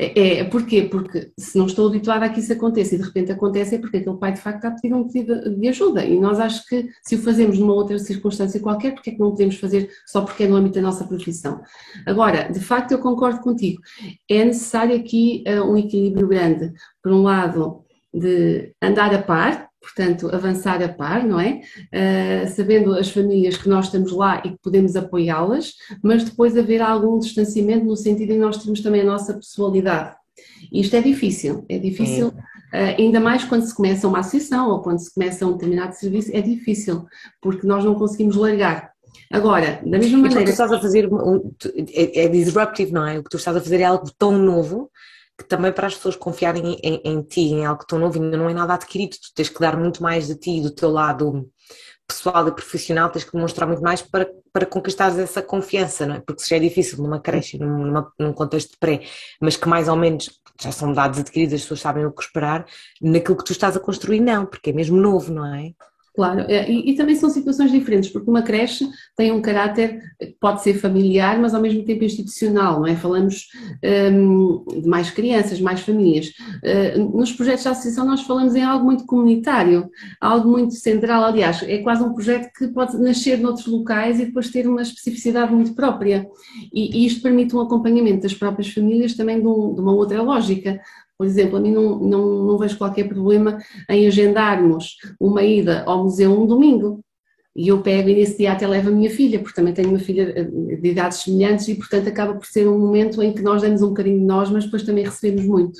[0.03, 0.89] É, é, porquê?
[0.91, 3.99] Porque se não estou habituada a que isso aconteça e de repente acontece é porque
[3.99, 6.89] aquele pai de facto está a pedir um pedido de ajuda e nós acho que
[7.03, 10.45] se o fazemos numa outra circunstância qualquer, porque é que não podemos fazer só porque
[10.45, 11.61] é no âmbito da nossa profissão?
[12.07, 13.83] Agora, de facto eu concordo contigo,
[14.27, 16.73] é necessário aqui uh, um equilíbrio grande,
[17.03, 21.63] por um lado de andar a par, portanto, avançar a par, não é?
[21.93, 26.83] Uh, sabendo as famílias que nós estamos lá e que podemos apoiá-las, mas depois haver
[26.83, 30.15] algum distanciamento no sentido em nós termos também a nossa pessoalidade.
[30.73, 34.99] Isto é difícil, é difícil, uh, ainda mais quando se começa uma associação ou quando
[34.99, 37.07] se começa um determinado serviço, é difícil,
[37.41, 38.91] porque nós não conseguimos largar.
[39.33, 40.43] Agora, da mesma maneira.
[40.43, 41.09] E tu estás a fazer,
[41.93, 43.19] é, é disruptive, não é?
[43.19, 44.90] O que tu estás a fazer é algo tão novo que
[45.45, 48.55] também para as pessoas confiarem em, em, ti, em algo tão novo, ainda não é
[48.55, 51.51] nada adquirido, tu tens que dar muito mais de ti, do teu lado
[52.11, 56.21] pessoal e profissional tens que demonstrar muito mais para, para conquistar essa confiança, não é?
[56.21, 59.03] Porque se já é difícil numa creche, num, num contexto de pré,
[59.41, 60.29] mas que mais ou menos
[60.61, 62.67] já são dados adquiridos, as pessoas sabem o que esperar,
[63.01, 65.73] naquilo que tu estás a construir, não, porque é mesmo novo, não é?
[66.21, 70.37] Claro, é, e, e, também são situações diferentes, porque uma creche tem um caráter que
[70.39, 72.95] pode ser familiar, mas ao mesmo tempo institucional, não é?
[72.95, 73.47] Falamos
[74.13, 76.27] um, de mais crianças, mais famílias.
[76.63, 79.89] Uh, nos projetos de associação nós falamos em algo muito comunitário,
[80.21, 84.51] algo muito central, aliás, é quase um projeto que pode nascer noutros locais e depois
[84.51, 86.29] ter uma especificidade muito própria.
[86.71, 90.21] E, e isto permite um acompanhamento das próprias famílias também de, um, de uma outra
[90.21, 90.83] lógica,
[91.21, 93.59] por exemplo, a mim não, não, não vejo qualquer problema
[93.91, 97.05] em agendarmos uma ida ao museu um domingo.
[97.55, 99.99] E eu pego e nesse dia até levo a minha filha, porque também tenho uma
[99.99, 103.61] filha eh, de idades semelhantes e, portanto, acaba por ser um momento em que nós
[103.61, 105.79] damos um bocadinho de nós, mas depois também recebemos muito.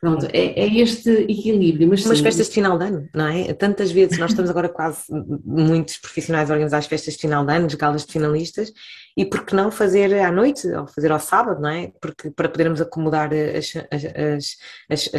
[0.00, 1.86] Pronto, é, é este equilíbrio.
[1.86, 3.52] Mas Umas festas de final de ano, não é?
[3.52, 5.02] Tantas vezes, nós estamos agora quase
[5.44, 8.72] muitos profissionais a organizar as festas de final de ano, as galas de finalistas,
[9.16, 11.92] e por que não fazer à noite, ou fazer ao sábado, não é?
[12.00, 14.48] Porque, para podermos acomodar as, as,
[14.88, 15.10] as,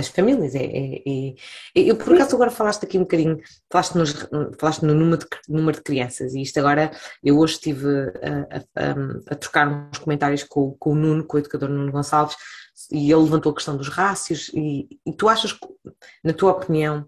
[0.00, 0.54] as famílias.
[0.54, 1.34] É, é, é,
[1.74, 3.38] eu, por acaso, agora falaste aqui um bocadinho,
[3.70, 4.12] falaste, nos,
[4.58, 6.90] falaste no número de, número de crianças, e isto agora,
[7.22, 11.40] eu hoje estive a, a, a, trocar uns comentários com, com o Nuno, com o
[11.40, 12.36] educador Nuno Gonçalves,
[12.90, 15.56] e ele levantou a questão dos rácios, e, e tu achas,
[16.24, 17.06] na tua opinião,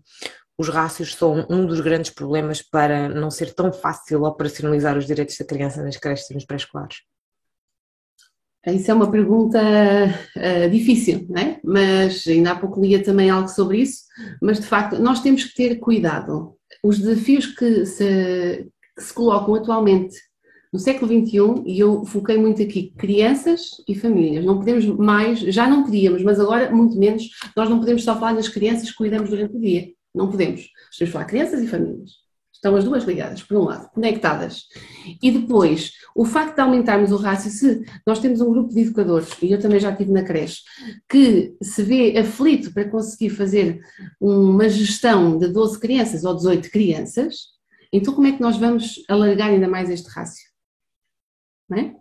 [0.62, 5.36] os rácios são um dos grandes problemas para não ser tão fácil operacionalizar os direitos
[5.36, 6.98] da criança nas creches e nos pré-escolares?
[8.64, 11.60] Isso é uma pergunta uh, difícil, não é?
[11.64, 14.04] Mas ainda há pouco lia também algo sobre isso,
[14.40, 16.54] mas de facto nós temos que ter cuidado.
[16.82, 20.14] Os desafios que se, que se colocam atualmente
[20.72, 24.44] no século XXI, e eu foquei muito aqui, crianças e famílias.
[24.44, 28.34] Não podemos mais, já não podíamos, mas agora muito menos, nós não podemos só falar
[28.34, 29.88] nas crianças que cuidamos durante o dia.
[30.14, 30.68] Não podemos.
[30.96, 32.22] Temos falar crianças e famílias.
[32.52, 34.66] Estão as duas ligadas, por um lado, conectadas.
[35.20, 39.30] E depois, o facto de aumentarmos o rácio, se nós temos um grupo de educadores,
[39.42, 40.60] e eu também já estive na creche,
[41.08, 43.80] que se vê aflito para conseguir fazer
[44.20, 47.48] uma gestão de 12 crianças ou 18 crianças,
[47.92, 50.48] então como é que nós vamos alargar ainda mais este rácio?
[51.68, 51.96] Não é?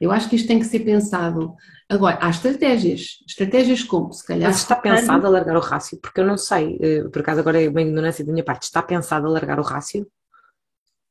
[0.00, 1.54] Eu acho que isto tem que ser pensado.
[1.90, 3.18] Agora, há estratégias.
[3.26, 4.48] Estratégias como, se calhar.
[4.48, 5.98] Mas está pensado a largar o rácio?
[6.00, 8.80] Porque eu não sei, eh, por acaso agora é uma ignorância da minha parte, está
[8.80, 10.06] pensado a largar o rácio?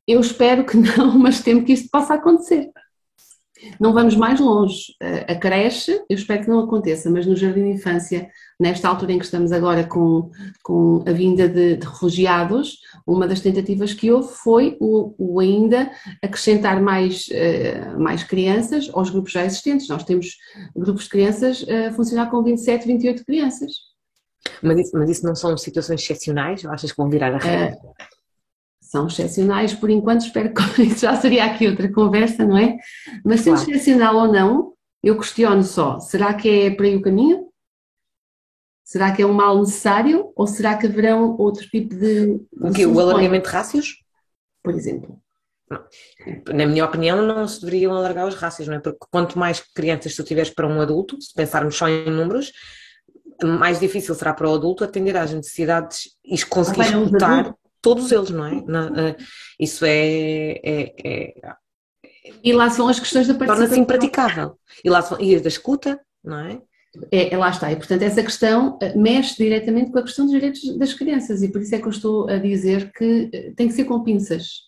[0.06, 2.70] Eu espero que não, mas temo que isto possa acontecer.
[3.78, 4.94] Não vamos mais longe.
[5.28, 9.18] A creche, eu espero que não aconteça, mas no jardim de infância, nesta altura em
[9.18, 10.30] que estamos agora com,
[10.62, 15.90] com a vinda de, de refugiados, uma das tentativas que houve foi o, o ainda
[16.22, 19.88] acrescentar mais, uh, mais crianças aos grupos já existentes.
[19.88, 20.36] Nós temos
[20.74, 23.72] grupos de crianças a funcionar com 27, 28 crianças.
[24.62, 26.64] Mas isso, mas isso não são situações excepcionais?
[26.64, 27.76] Ou achas que vão virar a regra?
[27.76, 28.19] Uh,
[28.90, 32.76] são excepcionais, por enquanto espero que isso já seria aqui outra conversa, não é?
[33.24, 33.70] Mas sendo claro.
[33.70, 37.48] excepcional ou não, eu questiono só, será que é por aí o caminho?
[38.84, 42.40] Será que é um mal necessário ou será que haverão outro tipo de...
[42.60, 42.84] O quê?
[42.84, 44.02] O alargamento de rácios?
[44.60, 45.22] Por exemplo.
[45.70, 45.84] Não.
[46.52, 48.80] Na minha opinião, não se deveriam alargar os rácios, não é?
[48.80, 52.50] Porque quanto mais crianças tu tiveres para um adulto, se pensarmos só em números,
[53.40, 58.46] mais difícil será para o adulto atender às necessidades e conseguir escutar todos eles, não
[58.46, 58.62] é?
[58.66, 59.16] Na, uh,
[59.58, 61.34] isso é, é, é,
[62.42, 63.68] E lá são as questões da participação.
[63.68, 64.58] Torna-se impraticável.
[64.84, 66.60] E lá são, e da escuta, não é?
[67.12, 70.76] É, lá está, e portanto essa questão eh, mexe diretamente com a questão dos direitos
[70.76, 73.74] das crianças e por isso é que eu estou a dizer que eh, tem que
[73.74, 74.62] ser com pinças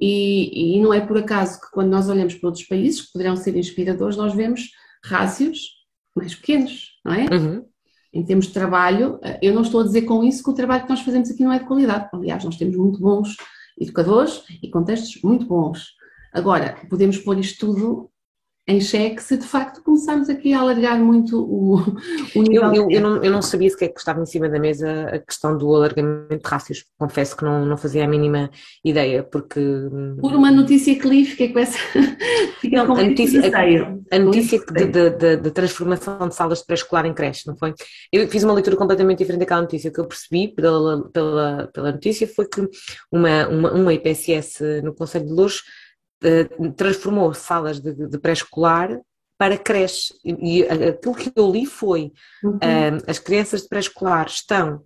[0.00, 3.36] e, e não é por acaso que quando nós olhamos para outros países que poderão
[3.36, 4.62] ser inspiradores nós vemos
[5.04, 5.68] rácios
[6.16, 7.26] mais pequenos, não é?
[7.32, 7.69] Uhum
[8.12, 10.82] em termos de trabalho, eh, eu não estou a dizer com isso que o trabalho
[10.84, 12.08] que nós fazemos aqui não é de qualidade.
[12.12, 13.36] Aliás, nós temos muito bons
[13.78, 15.94] educadores e contextos muito bons.
[16.32, 18.10] Agora, podemos pôr isto tudo
[18.68, 21.76] em xeque se de facto começarmos aqui a alargar muito o,
[22.36, 22.72] o nível.
[22.72, 25.18] Eu, eu, eu, não, eu não sabia sequer que estava em cima da mesa a
[25.18, 28.50] questão do alargamento de rácios, confesso que não, não fazia a mínima
[28.84, 29.60] ideia, porque.
[30.20, 31.78] Por uma notícia que li, fiquei com essa.
[32.70, 37.46] não, com a notícia, a, a notícia de, transformação de salas de pré-escolar em creche,
[37.46, 37.74] não foi?
[38.12, 39.90] Eu fiz uma leitura completamente diferente daquela notícia.
[39.90, 42.68] O que eu percebi pela, pela, pela notícia foi que
[43.10, 45.62] uma, uma, uma IPSS no Conselho de Louros
[46.76, 49.00] transformou salas de, de pré-escolar
[49.38, 50.12] para creche.
[50.24, 52.12] E, aquilo que eu li foi:
[52.44, 52.56] uhum.
[52.56, 54.82] uh, as crianças de pré-escolar estão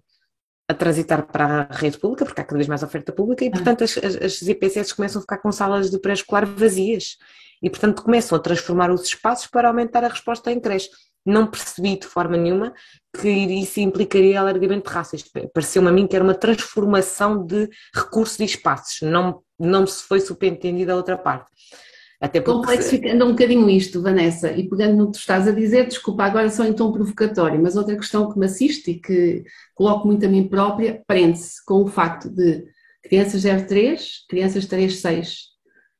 [0.68, 3.50] a transitar para a rede pública, porque há cada vez mais oferta pública, e ah.
[3.50, 7.18] portanto as, as, IPSS começam a ficar com salas de pré-escolar vazias.
[7.62, 10.88] E portanto começam a transformar os espaços para aumentar a resposta em creche.
[11.24, 12.74] Não percebi de forma nenhuma
[13.20, 15.24] que isso implicaria alargamento de raças.
[15.52, 20.20] Pareceu-me a mim que era uma transformação de recursos e espaços, não, não se foi
[20.20, 21.46] subentendida a outra parte.
[22.20, 22.58] Até porque...
[22.58, 26.48] Complexificando um bocadinho isto, Vanessa, e pegando no que tu estás a dizer, desculpa agora
[26.48, 29.44] só em tom provocatório, mas outra questão que me assiste e que
[29.74, 32.64] coloco muito a mim própria, prende-se com o facto de
[33.02, 35.53] crianças 03, crianças 36,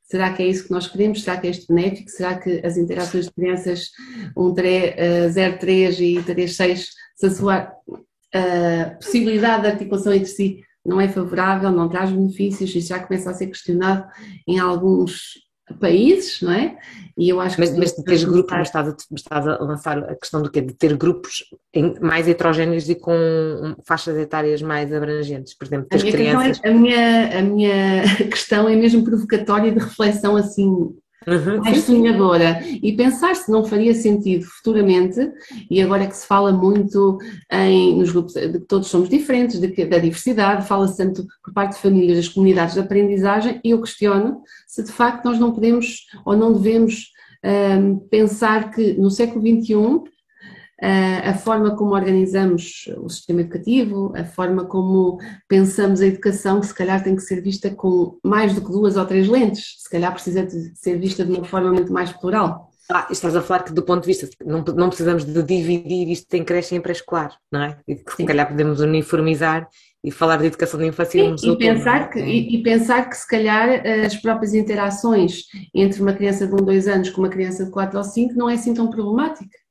[0.05, 1.23] Será que é isso que nós queremos?
[1.23, 2.09] Será que é este benéfico?
[2.09, 3.89] Será que as interações de crianças
[4.35, 11.71] 03 e 36, se a sua uh, possibilidade de articulação entre si não é favorável,
[11.71, 14.05] não traz benefícios, isso já começa a ser questionado
[14.47, 15.44] em alguns
[15.79, 16.77] países, não é?
[17.17, 17.79] E eu acho mas, que.
[17.79, 20.61] Mas de ter grupos, mas estás, a, estás a lançar a questão do quê?
[20.61, 21.45] De ter grupos
[22.01, 23.13] mais heterogéneos e com
[23.85, 26.59] faixas etárias mais abrangentes, por exemplo, ter a crianças.
[26.63, 30.95] É, a, minha, a minha questão é mesmo provocatória de reflexão assim
[31.27, 35.19] Uhum, mais sonhadora e pensar se não faria sentido futuramente,
[35.69, 37.17] e agora é que se fala muito
[37.51, 41.73] em, nos grupos de que todos somos diferentes, de da diversidade, fala-se tanto por parte
[41.73, 46.05] de famílias, das comunidades de aprendizagem, e eu questiono se de facto nós não podemos
[46.25, 47.11] ou não devemos
[47.43, 50.14] um, pensar que no século XXI
[50.81, 55.17] a forma como organizamos o sistema educativo, a forma como
[55.47, 58.97] pensamos a educação, que se calhar tem que ser vista com mais do que duas
[58.97, 62.71] ou três lentes, se calhar precisa de ser vista de uma forma muito mais plural.
[62.91, 66.31] Ah, estás a falar que do ponto de vista, não, não precisamos de dividir isto
[66.35, 67.77] em creche e em pré-escolar, não é?
[67.87, 69.67] E que se calhar podemos uniformizar
[70.03, 72.07] e falar de educação de infância Sim, e, pensar é?
[72.09, 76.57] que, e, e, pensar que se calhar as próprias interações entre uma criança de 1,
[76.57, 79.64] um, 2 anos com uma criança de 4 ou 5 não é assim tão problemática.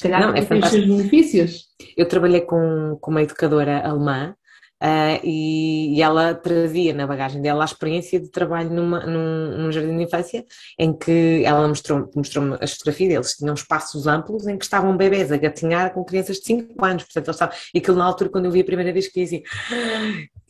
[0.00, 1.66] Se calhar não, é os seus benefícios.
[1.96, 4.34] Eu trabalhei com, com uma educadora alemã
[4.80, 9.72] Uh, e, e, ela trazia na bagagem dela a experiência de trabalho numa, num, num
[9.72, 10.44] jardim de infância
[10.78, 15.32] em que ela mostrou-me mostrou as fotografias deles, tinham espaços amplos em que estavam bebés
[15.32, 18.44] a gatinhar com crianças de 5 anos, portanto eles estavam, e aquilo na altura quando
[18.44, 19.42] eu vi a primeira vez que dizia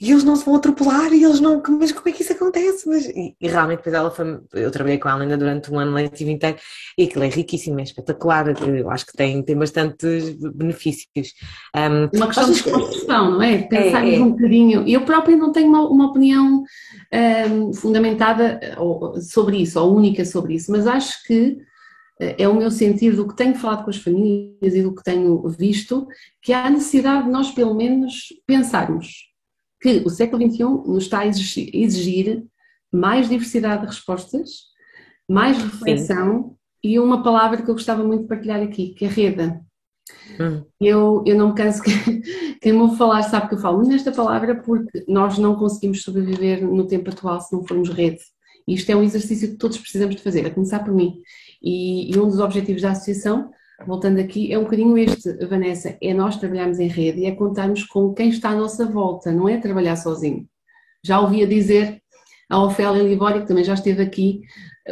[0.01, 2.89] e eles não se vão atropelar e eles não, mas como é que isso acontece?
[2.89, 5.93] Mas, e, e, realmente depois ela foi, eu trabalhei com ela ainda durante um ano
[5.93, 6.57] letivo inteiro
[6.97, 11.33] e aquilo é riquíssimo, é espetacular, eu acho que tem, tem bastantes benefícios.
[11.75, 13.59] Um, uma questão de construção, não é?
[13.63, 14.87] Pensar é, é, um bocadinho.
[14.87, 16.65] Eu própria não tenho uma, uma opinião
[17.51, 18.61] um, fundamentada
[19.21, 21.59] sobre isso, ou única sobre isso, mas acho que
[22.21, 25.03] eh, é o meu sentido do que tenho falado com as famílias e do que
[25.03, 26.07] tenho visto,
[26.43, 29.29] que há necessidade de nós, pelo menos, pensarmos
[29.81, 32.45] que o século XXI nos está a exigir, exigir
[32.93, 34.69] mais diversidade de respostas,
[35.29, 36.55] mais reflexão Sim.
[36.83, 39.61] e uma palavra que eu gostava muito de partilhar aqui, que é rede.
[40.41, 40.65] Hum.
[40.81, 41.91] Eu, eu não me canso que
[42.61, 46.65] quem me ouve falar sabe que eu falo nesta palavra porque nós não conseguimos sobreviver
[46.65, 48.21] no tempo atual se não formos rede.
[48.67, 51.23] Isto é um exercício que todos precisamos de fazer, a começar por mim.
[51.63, 53.51] E, e um dos objetivos da associação,
[53.87, 57.85] voltando aqui, é um bocadinho este, Vanessa, é nós trabalharmos em rede e é contarmos
[57.85, 60.47] com quem está à nossa volta, não é trabalhar sozinho.
[61.03, 62.03] Já ouvia dizer
[62.51, 64.43] a Ofélia Libório, que também já esteve aqui,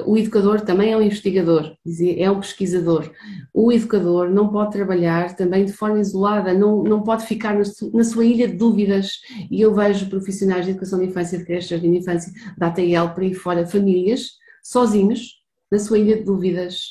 [0.05, 1.75] o educador também é um investigador,
[2.17, 3.11] é um pesquisador.
[3.55, 8.25] O educador não pode trabalhar também de forma isolada, não, não pode ficar na sua
[8.25, 9.21] ilha de dúvidas.
[9.51, 13.23] E eu vejo profissionais de educação de infância, de creche, de infância, da ATL, por
[13.23, 14.33] aí fora, famílias,
[14.63, 15.37] sozinhos,
[15.71, 16.91] na sua ilha de dúvidas.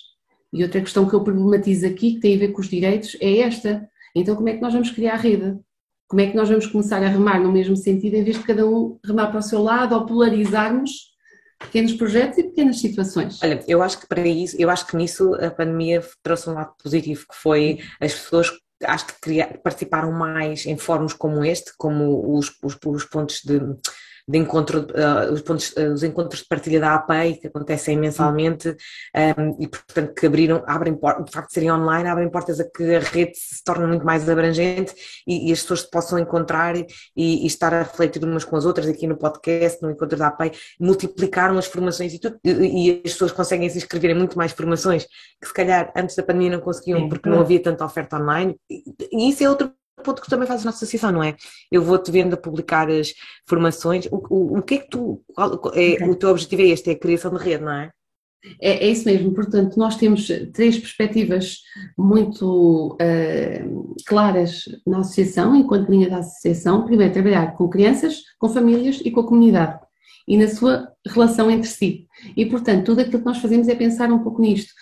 [0.52, 3.40] E outra questão que eu problematizo aqui, que tem a ver com os direitos, é
[3.40, 3.88] esta.
[4.16, 5.58] Então, como é que nós vamos criar a rede?
[6.08, 8.66] Como é que nós vamos começar a remar no mesmo sentido, em vez de cada
[8.66, 11.15] um remar para o seu lado ou polarizarmos
[11.60, 13.42] pequenos projetos e pequenas situações.
[13.42, 16.74] Olha, eu acho que para isso, eu acho que nisso a pandemia trouxe um lado
[16.82, 18.52] positivo, que foi as pessoas
[18.84, 23.60] acho que criar, participaram mais em fóruns como este, como os, os, os pontos de
[24.28, 28.70] de encontro, uh, os, pontos, uh, os encontros de partilha da APEI, que acontecem mensalmente,
[29.40, 32.64] um, e portanto que abriram, abrem portas, de facto de serem online, abrem portas a
[32.64, 34.96] que a rede se torne muito mais abrangente
[35.28, 38.66] e, e as pessoas se possam encontrar e, e, estar a refletir umas com as
[38.66, 38.88] outras.
[38.88, 43.32] Aqui no podcast, no encontro da APEI, multiplicaram as formações e tudo, e, as pessoas
[43.32, 45.06] conseguem se inscrever em muito mais formações
[45.40, 49.30] que se calhar antes da pandemia não conseguiam porque não havia tanta oferta online, e
[49.30, 49.72] isso é outro
[50.06, 51.36] ponto que também faz a nossa associação, não é?
[51.72, 53.14] Eu vou-te vendo a publicar as
[53.48, 54.06] formações.
[54.12, 55.22] O, o, o que é que tu.
[55.38, 55.98] É, okay.
[56.10, 57.92] O teu objetivo é este, é a criação de rede, não é?
[58.62, 61.62] É, é, isso mesmo, portanto, nós temos três perspectivas
[61.98, 66.86] muito uh, claras na associação, enquanto linha da associação.
[66.86, 69.80] Primeiro, trabalhar com crianças, com famílias e com a comunidade
[70.28, 72.08] e na sua relação entre si.
[72.36, 74.74] E, portanto, tudo aquilo que nós fazemos é pensar um pouco nisto.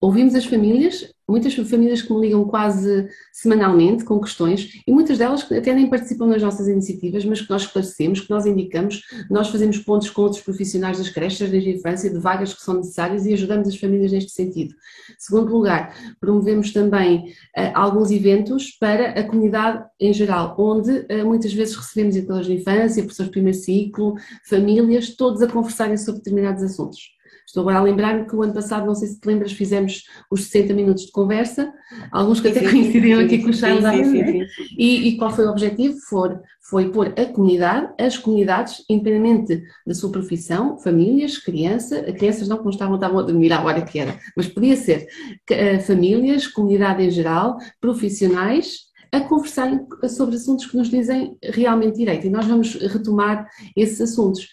[0.00, 5.42] Ouvimos as famílias, muitas famílias que me ligam quase semanalmente com questões e muitas delas
[5.42, 9.48] que até nem participam nas nossas iniciativas, mas que nós esclarecemos, que nós indicamos, nós
[9.48, 13.26] fazemos pontos com outros profissionais das creches desde a infância, de vagas que são necessárias
[13.26, 14.74] e ajudamos as famílias neste sentido.
[15.18, 21.52] Segundo lugar, promovemos também uh, alguns eventos para a comunidade em geral, onde uh, muitas
[21.52, 24.14] vezes recebemos educadores de infância, professores de primeiro ciclo,
[24.48, 27.13] famílias, todos a conversarem sobre determinados assuntos.
[27.54, 30.46] Estou agora a lembrar-me que o ano passado, não sei se te lembras, fizemos os
[30.46, 31.72] 60 minutos de conversa,
[32.10, 34.48] alguns que até coincidiram aqui com o Charles né?
[34.76, 35.96] e, e qual foi o objetivo?
[36.08, 42.58] For, foi pôr a comunidade, as comunidades, independente da sua profissão, famílias, criança, crianças não,
[42.58, 45.06] que não estavam, estavam a dormir à hora que era, mas podia ser
[45.48, 52.26] eh, famílias, comunidade em geral, profissionais, a conversarem sobre assuntos que nos dizem realmente direito.
[52.26, 54.48] E nós vamos retomar esses assuntos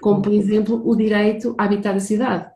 [0.00, 2.50] como por exemplo o direito a habitar a cidade,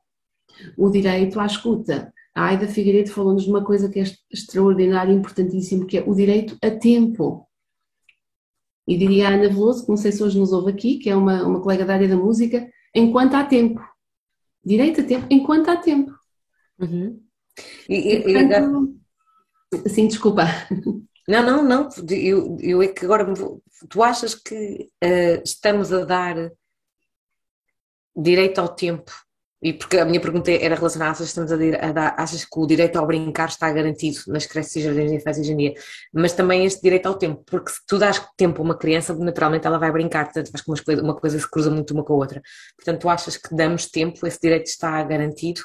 [0.76, 2.12] o direito à escuta.
[2.34, 6.14] A Aida Figueiredo falou-nos de uma coisa que é extraordinária e importantíssima, que é o
[6.14, 7.48] direito a tempo.
[8.86, 11.16] E diria a Ana Veloso, que não sei se hoje nos ouve aqui, que é
[11.16, 13.82] uma, uma colega da área da música, enquanto há tempo.
[14.64, 16.12] Direito a tempo, enquanto há tempo.
[16.78, 17.20] Uhum.
[17.88, 18.94] E, portanto,
[19.74, 19.88] e...
[19.88, 20.44] Sim, desculpa.
[21.28, 21.88] Não, não, não.
[22.08, 23.26] Eu, eu é que agora
[23.90, 26.50] tu achas que uh, estamos a dar
[28.18, 29.12] direito ao tempo.
[29.60, 31.56] E porque a minha pergunta era relacionada, estamos a,
[31.92, 35.42] dar, achas que o direito ao brincar está garantido nas creches e jardins de infância
[35.42, 35.74] em dia,
[36.12, 39.66] mas também este direito ao tempo, porque se tu dás tempo a uma criança, naturalmente
[39.66, 42.40] ela vai brincar, portanto faz que uma coisa, se cruza muito uma com a outra.
[42.76, 45.60] Portanto, tu achas que damos tempo, esse direito está garantido?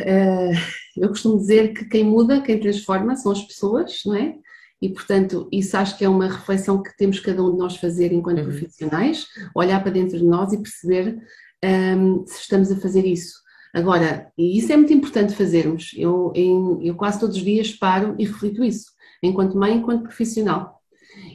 [0.00, 0.50] Uh,
[0.96, 4.34] eu costumo dizer que quem muda, quem transforma são as pessoas, não é?
[4.82, 8.12] E, portanto, isso acho que é uma reflexão que temos cada um de nós fazer
[8.12, 8.44] enquanto uhum.
[8.44, 11.18] profissionais, olhar para dentro de nós e perceber
[11.64, 13.42] um, se estamos a fazer isso.
[13.72, 18.14] Agora, e isso é muito importante fazermos, eu, em, eu quase todos os dias paro
[18.18, 20.80] e reflito isso, enquanto mãe, enquanto profissional.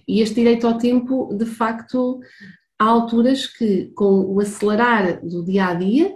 [0.08, 2.20] E este direito ao tempo, de facto,
[2.80, 6.16] há alturas que, com o acelerar do dia a dia,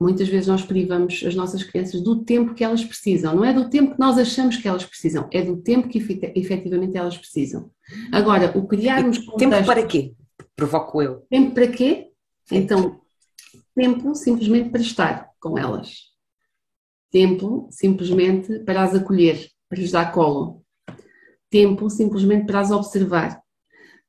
[0.00, 3.34] Muitas vezes nós privamos as nossas crianças do tempo que elas precisam.
[3.34, 6.96] Não é do tempo que nós achamos que elas precisam, é do tempo que efetivamente
[6.96, 7.70] elas precisam.
[8.12, 9.50] Agora, o criarmos contexto...
[9.50, 10.14] Tempo para quê?
[10.54, 11.26] Provoco eu.
[11.28, 12.12] Tempo para quê?
[12.50, 13.00] Então,
[13.74, 16.08] tempo simplesmente para estar com elas.
[17.10, 20.62] Tempo simplesmente para as acolher, para lhes dar colo.
[21.50, 23.42] Tempo simplesmente para as observar.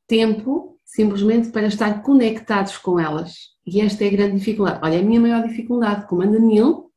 [0.06, 4.80] Tempo simplesmente para estar conectados com elas e esta é a grande dificuldade.
[4.84, 6.92] Olha, a minha maior dificuldade, como anda mil,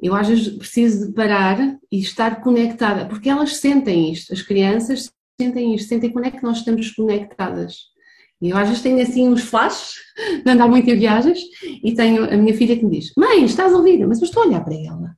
[0.00, 1.58] eu às vezes preciso de parar
[1.90, 6.42] e estar conectada, porque elas sentem isto, as crianças sentem isto, sentem como é que
[6.42, 7.94] nós estamos conectadas.
[8.40, 9.94] E eu às vezes tenho assim uns flashes
[10.44, 13.72] de andar muito em viagens e tenho a minha filha que me diz: Mãe, estás
[13.72, 14.06] a ouvir?
[14.06, 15.16] Mas eu estou a olhar para ela.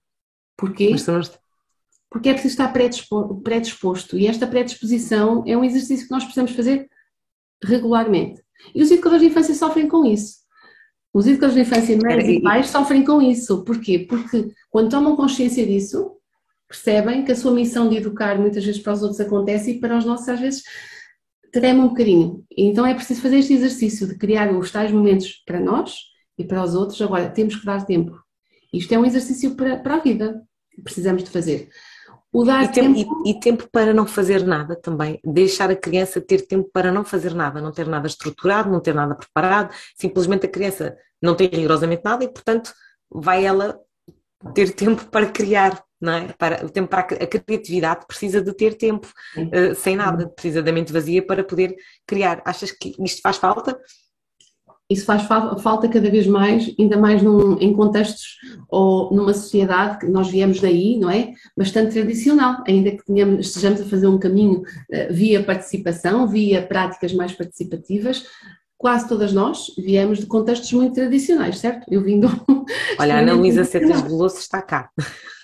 [0.56, 0.90] Porquê?
[2.10, 2.72] Porque é preciso estar
[3.42, 4.16] predisposto.
[4.16, 6.88] E esta predisposição é um exercício que nós precisamos fazer
[7.62, 8.45] regularmente.
[8.74, 10.36] E os educadores de infância sofrem com isso.
[11.12, 13.64] Os educadores de infância, mães e pais, sofrem com isso.
[13.64, 14.00] Porquê?
[14.08, 16.12] Porque quando tomam consciência disso,
[16.68, 19.96] percebem que a sua missão de educar muitas vezes para os outros acontece e para
[19.96, 20.62] os nossos às vezes
[21.52, 22.44] trema um bocadinho.
[22.56, 25.96] Então é preciso fazer este exercício de criar os tais momentos para nós
[26.36, 27.00] e para os outros.
[27.00, 28.20] Agora, temos que dar tempo.
[28.72, 30.42] Isto é um exercício para, para a vida.
[30.82, 31.70] Precisamos de fazer.
[32.36, 33.22] O dar e, tempo...
[33.24, 35.18] E, e, tempo para não fazer nada também.
[35.24, 38.94] Deixar a criança ter tempo para não fazer nada, não ter nada estruturado, não ter
[38.94, 39.74] nada preparado.
[39.96, 42.74] Simplesmente a criança não tem rigorosamente nada e, portanto,
[43.10, 43.80] vai ela
[44.54, 45.82] ter tempo para criar.
[45.98, 46.28] Não é?
[46.34, 49.08] para, o tempo para a, a criatividade precisa de ter tempo
[49.38, 51.74] uh, sem nada, precisa da mente vazia para poder
[52.06, 52.42] criar.
[52.44, 53.80] Achas que isto faz falta?
[54.88, 60.06] Isso faz falta cada vez mais, ainda mais num, em contextos ou numa sociedade que
[60.06, 61.32] nós viemos daí, não é?
[61.56, 67.12] Bastante tradicional, ainda que tenhamos, estejamos a fazer um caminho uh, via participação, via práticas
[67.12, 68.24] mais participativas,
[68.78, 71.86] quase todas nós viemos de contextos muito tradicionais, certo?
[71.90, 72.28] Eu vim do.
[72.98, 74.90] Olha, a Ana Luísa Setas Veloso está cá.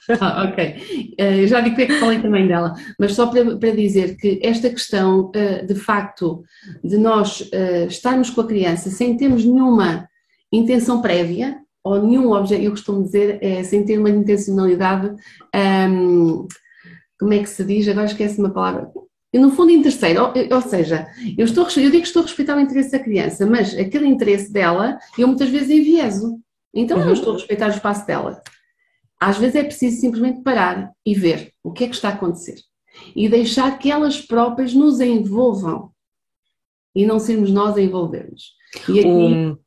[0.20, 1.14] Ah, ok.
[1.20, 4.40] Uh, já vi que é que falei também dela, mas só para, para dizer que
[4.42, 6.42] esta questão, uh, de facto,
[6.82, 10.08] de nós uh, estarmos com a criança sem termos nenhuma
[10.52, 15.14] intenção prévia, ou nenhum objetivo, eu costumo dizer, é sem ter uma intencionalidade,
[15.52, 16.46] ehm,
[17.18, 17.88] como é que se diz?
[17.88, 18.88] Agora esquece uma palavra.
[19.34, 22.60] No fundo, interesseiro, ou, ou, seja, eu, estou, eu digo que estou a respeitar o
[22.60, 26.38] interesse da criança, mas aquele interesse dela, eu muitas vezes envieso.
[26.74, 27.02] Então, uhum.
[27.02, 28.42] eu não estou a respeitar o espaço dela.
[29.24, 32.56] Às vezes é preciso simplesmente parar e ver o que é que está a acontecer
[33.14, 35.92] e deixar que elas próprias nos envolvam
[36.92, 38.50] e não sermos nós a envolvermos.
[38.88, 39.08] E aqui...
[39.08, 39.58] o,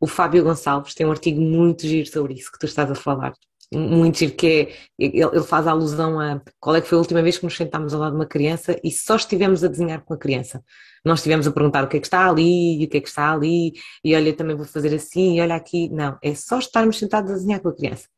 [0.00, 3.32] o Fábio Gonçalves tem um artigo muito giro sobre isso que tu estás a falar.
[3.72, 7.38] muito giro, que é, ele faz alusão a qual é que foi a última vez
[7.38, 10.18] que nos sentámos ao lado de uma criança e só estivemos a desenhar com a
[10.18, 10.60] criança.
[11.04, 13.08] Nós estivemos a perguntar o que é que está ali, e o que é que
[13.08, 15.88] está ali, e olha, também vou fazer assim, e olha aqui.
[15.90, 18.08] Não, é só estarmos sentados a desenhar com a criança.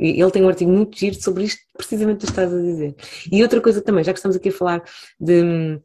[0.00, 2.94] Ele tem um artigo muito giro sobre isto, precisamente o que estás a dizer.
[3.30, 4.82] E outra coisa também, já que estamos aqui a falar
[5.20, 5.78] de.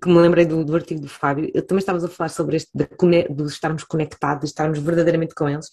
[0.00, 2.86] que me lembrei do, do artigo do Fábio, também estávamos a falar sobre este de,
[2.86, 5.70] de estarmos conectados, de estarmos verdadeiramente com eles.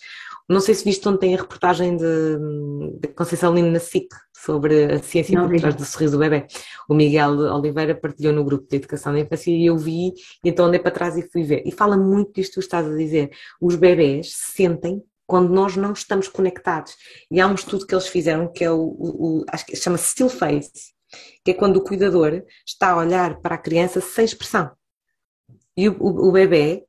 [0.48, 2.06] Não sei se viste ontem a reportagem de,
[3.00, 6.48] de Conceição Lino na SIC sobre a ciência não, por trás do sorriso do bebê.
[6.88, 10.08] O Miguel Oliveira partilhou no grupo de educação da infância e eu vi,
[10.44, 11.62] e então andei para trás e fui ver.
[11.66, 13.30] E fala muito disto que tu estás a dizer.
[13.62, 16.96] Os bebés sentem quando nós não estamos conectados.
[17.30, 20.10] E há um estudo que eles fizeram que é o, o, o acho que chama-se
[20.10, 20.72] still face,
[21.46, 24.72] que é quando o cuidador está a olhar para a criança sem expressão.
[25.78, 26.84] E o, o, o bebê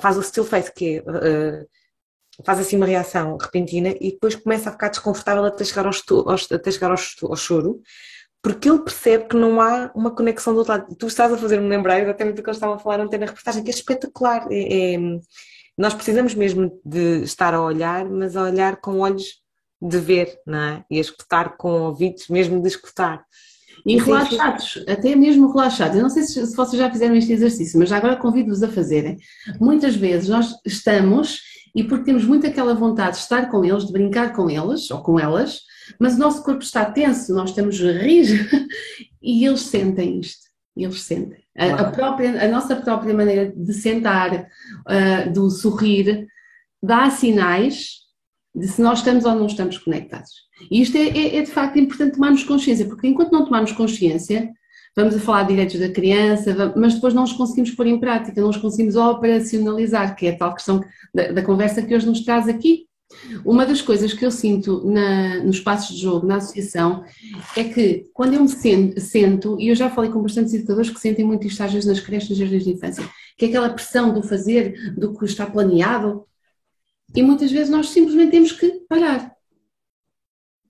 [0.00, 4.68] faz o still face, que é, uh, faz assim uma reação repentina e depois começa
[4.68, 7.80] a ficar desconfortável até chegar ao, estu, até chegar ao, ao choro,
[8.42, 10.94] porque ele percebe que não há uma conexão do outro lado.
[10.94, 13.64] Tu estás a fazer-me lembrar exatamente do que eu estava a falar ontem na reportagem,
[13.64, 14.46] que é espetacular.
[14.50, 14.98] É, é,
[15.78, 19.36] nós precisamos mesmo de estar a olhar, mas a olhar com olhos
[19.80, 20.84] de ver, não é?
[20.90, 23.24] E a escutar com ouvidos, mesmo de escutar.
[23.86, 25.96] E relaxados, até mesmo relaxados.
[25.96, 28.68] Eu não sei se, se vocês já fizeram este exercício, mas já agora convido-vos a
[28.68, 29.16] fazerem.
[29.60, 31.40] Muitas vezes nós estamos,
[31.72, 35.00] e porque temos muito aquela vontade de estar com eles, de brincar com eles ou
[35.00, 35.60] com elas,
[36.00, 38.50] mas o nosso corpo está tenso, nós estamos rígidos
[39.22, 40.47] e eles sentem isto
[40.84, 41.42] eles sentem.
[41.56, 44.32] A, a, própria, a nossa própria maneira de sentar,
[44.86, 46.26] uh, do sorrir,
[46.82, 47.98] dá sinais
[48.54, 50.30] de se nós estamos ou não estamos conectados.
[50.70, 54.50] E isto é, é, é, de facto importante tomarmos consciência, porque enquanto não tomarmos consciência,
[54.96, 58.40] vamos a falar de direitos da criança, mas depois não os conseguimos pôr em prática,
[58.40, 60.82] não os conseguimos operacionalizar, que é a tal questão
[61.14, 62.87] da, da conversa que hoje nos traz aqui,
[63.44, 67.04] uma das coisas que eu sinto na, nos passos de jogo, na associação,
[67.56, 68.48] é que quando eu me
[69.00, 72.00] sento, e eu já falei com bastantes educadores que sentem muito isto às vezes nas
[72.00, 76.26] creches, nas jardins de infância, que é aquela pressão do fazer, do que está planeado,
[77.14, 79.32] e muitas vezes nós simplesmente temos que parar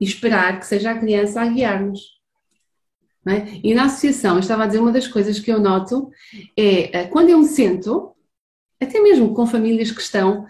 [0.01, 2.19] e esperar que seja a criança a guiar-nos.
[3.27, 3.61] É?
[3.63, 6.11] E na associação, eu estava a dizer, uma das coisas que eu noto
[6.57, 8.15] é eh, quando eu me sento,
[8.81, 10.47] até mesmo com famílias que estão,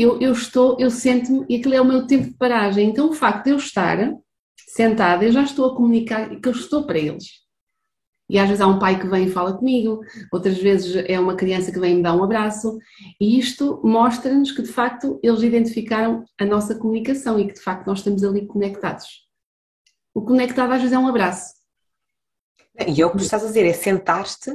[0.00, 2.88] eu, eu estou, eu sento-me e aquele é o meu tempo de paragem.
[2.88, 3.98] Então o facto de eu estar
[4.68, 7.24] sentada, eu já estou a comunicar que eu estou para eles.
[8.30, 11.34] E às vezes há um pai que vem e fala comigo, outras vezes é uma
[11.34, 12.78] criança que vem me dar um abraço,
[13.18, 17.86] e isto mostra-nos que de facto eles identificaram a nossa comunicação e que de facto
[17.86, 19.26] nós estamos ali conectados.
[20.14, 21.54] O conectado às vezes é um abraço.
[22.86, 24.54] E é o que tu estás a dizer, é sentar-te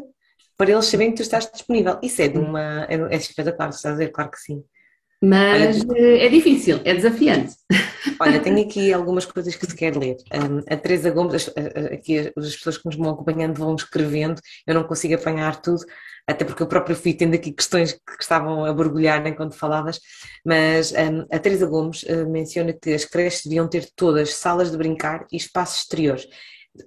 [0.55, 1.99] para eles saberem que tu estás disponível.
[2.01, 2.85] Isso é de uma.
[2.85, 4.63] É, é espetacular, estás a dizer, claro que sim.
[5.25, 7.55] Mas Olha, eh, é difícil, é desafiante.
[8.19, 10.17] Olha, tenho aqui algumas coisas que te quero ler.
[10.69, 11.49] A Teresa Gomes,
[11.93, 15.81] aqui as pessoas que nos vão acompanhando vão escrevendo, eu não consigo apanhar tudo,
[16.27, 20.01] até porque eu próprio fui tendo aqui questões que estavam a borbulhar enquanto falavas,
[20.45, 20.93] mas
[21.31, 25.37] a Teresa Gomes uh, menciona que as creches deviam ter todas salas de brincar e
[25.37, 26.27] espaços exteriores.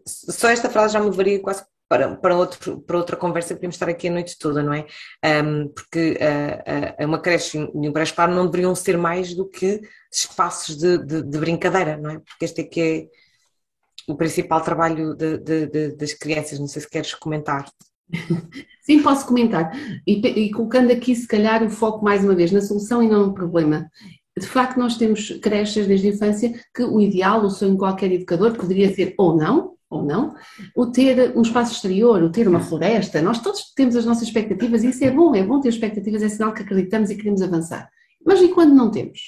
[0.06, 3.88] Só esta frase já me varia quase para, para, outro, para outra conversa podemos estar
[3.88, 4.86] aqui a noite toda, não é?
[5.24, 9.80] Um, porque uh, uh, uma creche e um pré-escolar não deveriam ser mais do que
[10.12, 12.18] espaços de, de, de, brincadeira, não é?
[12.18, 17.14] Porque este é que é o principal trabalho de, das crianças, não sei se queres
[17.14, 17.66] comentar.
[18.82, 19.72] Sim, posso comentar.
[20.06, 23.26] E, e, colocando aqui, se calhar, o foco mais uma vez na solução e não
[23.26, 23.90] no problema.
[24.38, 28.12] De facto, nós temos creches desde a infância que o ideal, o sonho de qualquer
[28.12, 30.34] educador, poderia ser ou não, ou não,
[30.74, 34.82] o ter um espaço exterior, o ter uma floresta, nós todos temos as nossas expectativas
[34.82, 37.88] e isso é bom, é bom ter expectativas, é sinal que acreditamos e queremos avançar.
[38.24, 39.20] Mas e quando não temos?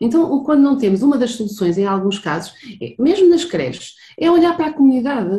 [0.00, 4.30] Então, quando não temos, uma das soluções, em alguns casos, é, mesmo nas creches, é
[4.30, 5.38] olhar para a comunidade,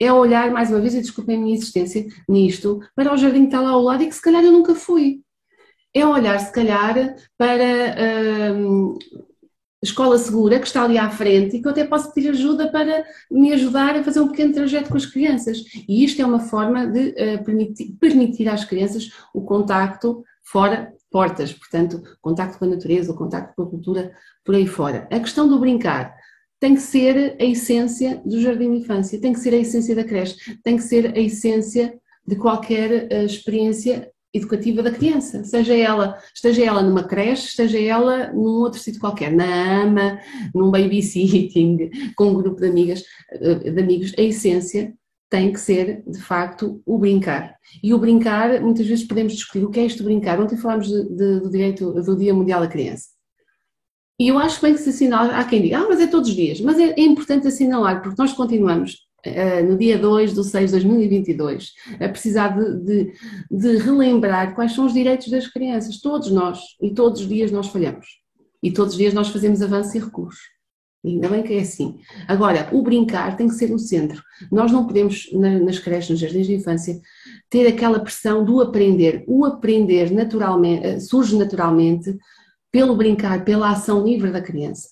[0.00, 3.46] é olhar, mais uma vez, e desculpem a minha insistência nisto, para o jardim que
[3.46, 5.20] está lá ao lado e que se calhar eu nunca fui.
[5.92, 8.98] É olhar, se calhar, para hum,
[9.84, 13.04] escola segura que está ali à frente e que eu até posso pedir ajuda para
[13.30, 15.58] me ajudar a fazer um pequeno trajeto com as crianças.
[15.88, 21.52] E isto é uma forma de uh, permitir, permitir às crianças o contacto fora portas,
[21.52, 24.12] portanto, contacto com a natureza, o contacto com a cultura
[24.44, 25.06] por aí fora.
[25.12, 26.14] A questão do brincar
[26.58, 30.02] tem que ser a essência do jardim de infância, tem que ser a essência da
[30.02, 31.94] creche, tem que ser a essência
[32.26, 38.32] de qualquer uh, experiência educativa da criança, seja ela, esteja ela numa creche, esteja ela
[38.32, 40.20] num outro sítio qualquer, na AMA,
[40.52, 44.92] num babysitting, com um grupo de amigas, eh, de amigos, a essência
[45.30, 47.56] tem que ser, de facto, o brincar.
[47.82, 50.40] E o brincar, muitas vezes podemos discutir o que é isto brincar.
[50.40, 53.08] Ontem falámos de, de, do direito do Dia Mundial da Criança.
[54.20, 56.36] E eu acho bem que se assinalar, há quem diga, ah, mas é todos os
[56.36, 59.03] dias, mas é, é importante assinalar, porque nós continuamos
[59.68, 63.12] no dia 2 de 6 de 2022 a precisar de, de,
[63.50, 67.68] de relembrar quais são os direitos das crianças, todos nós, e todos os dias nós
[67.68, 68.06] falhamos.
[68.62, 70.40] E todos os dias nós fazemos avanço e recurso.
[71.04, 71.98] Ainda bem que é assim.
[72.26, 74.22] Agora, o brincar tem que ser no centro.
[74.50, 76.98] Nós não podemos, nas creches, nos jardins de infância,
[77.50, 79.22] ter aquela pressão do aprender.
[79.28, 82.16] O aprender naturalmente, eh, surge naturalmente
[82.72, 84.88] pelo brincar, pela ação livre da criança.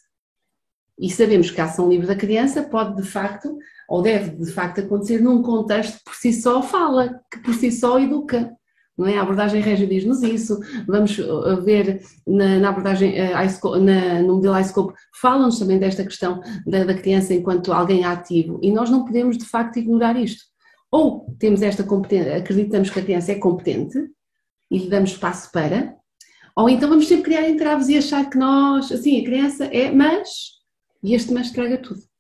[0.99, 3.57] E sabemos que a ação livre da criança pode, de facto,
[3.93, 7.71] ou deve, de facto, acontecer num contexto que por si só fala, que por si
[7.71, 8.51] só educa
[8.97, 9.19] não é?
[9.19, 14.59] A abordagem Régio diz-nos isso, vamos uh, ver na, na abordagem uh, na, no modelo
[14.59, 19.37] iScope, falam-nos também desta questão da, da, criança enquanto alguém ativo e nós não podemos
[19.37, 20.43] de facto ignorar isto.
[20.91, 23.99] Ou temos esta competência, acreditamos que a criança é competente
[24.71, 25.95] e lhe damos espaço para,
[26.57, 30.29] ou então vamos sempre criar entraves e achar que nós, assim, a criança é mas,
[31.03, 32.12] e este mas traga tudo.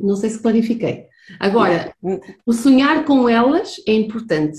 [0.00, 1.06] Não sei se clarifiquei.
[1.38, 1.94] Agora,
[2.46, 4.58] o sonhar com elas é importante.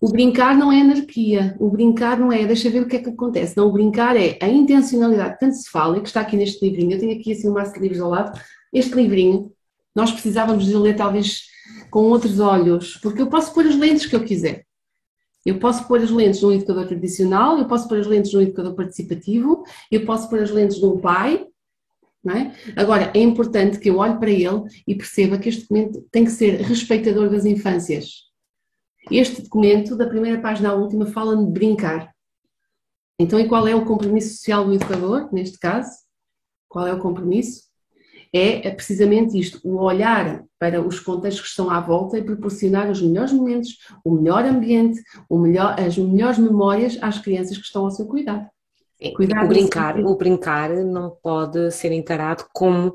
[0.00, 3.08] O brincar não é anarquia, o brincar não é deixa ver o que é que
[3.08, 5.34] acontece, não, o brincar é a intencionalidade.
[5.34, 7.54] Que tanto se fala e que está aqui neste livrinho, eu tenho aqui assim um
[7.54, 8.38] maço de livros ao lado,
[8.72, 9.50] este livrinho,
[9.94, 11.44] nós precisávamos de ler talvez
[11.90, 14.66] com outros olhos, porque eu posso pôr as lentes que eu quiser.
[15.46, 18.36] Eu posso pôr as lentes de um educador tradicional, eu posso pôr as lentes de
[18.36, 21.46] um educador participativo, eu posso pôr as lentes de um pai,
[22.32, 22.54] é?
[22.76, 26.30] Agora, é importante que eu olhe para ele e perceba que este documento tem que
[26.30, 28.24] ser respeitador das infâncias.
[29.10, 32.14] Este documento, da primeira página à última, fala de brincar.
[33.18, 35.90] Então, e qual é o compromisso social do educador, neste caso?
[36.68, 37.64] Qual é o compromisso?
[38.32, 42.90] É, é precisamente isto, o olhar para os contextos que estão à volta e proporcionar
[42.90, 47.84] os melhores momentos, o melhor ambiente, o melhor, as melhores memórias às crianças que estão
[47.84, 48.48] ao seu cuidado.
[49.16, 52.94] Cuidado o brincar, o brincar não pode ser encarado como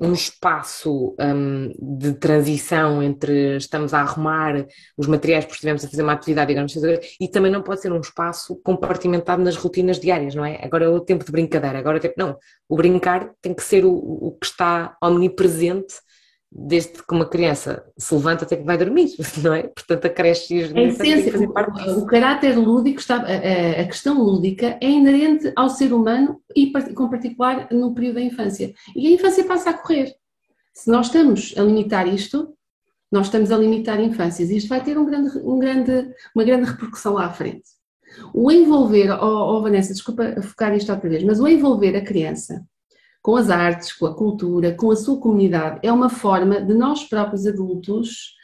[0.00, 4.66] um espaço um, de transição entre estamos a arrumar
[4.96, 6.74] os materiais porque estivemos a fazer uma atividade, digamos,
[7.18, 10.60] e também não pode ser um espaço compartimentado nas rotinas diárias, não é?
[10.62, 12.36] Agora é o tempo de brincadeira, agora é tempo, não,
[12.68, 15.94] o brincar tem que ser o, o que está omnipresente
[16.54, 19.08] desde que uma criança se levanta até que vai dormir,
[19.42, 19.62] não é?
[19.62, 23.84] Portanto, a creche e é essência, fazer parte o, o caráter lúdico, está, a, a,
[23.86, 28.74] questão lúdica é inerente ao ser humano e com particular no período da infância.
[28.94, 30.14] E a infância passa a correr.
[30.74, 32.54] Se nós estamos a limitar isto,
[33.10, 36.70] nós estamos a limitar infâncias e isto vai ter um grande, um grande, uma grande
[36.70, 37.64] repercussão lá à frente.
[38.34, 42.62] O envolver, oh, oh Vanessa, desculpa focar isto outra vez, mas o envolver a criança
[43.22, 45.78] com as artes, com a cultura, com a sua comunidade.
[45.82, 48.34] É uma forma de nós próprios adultos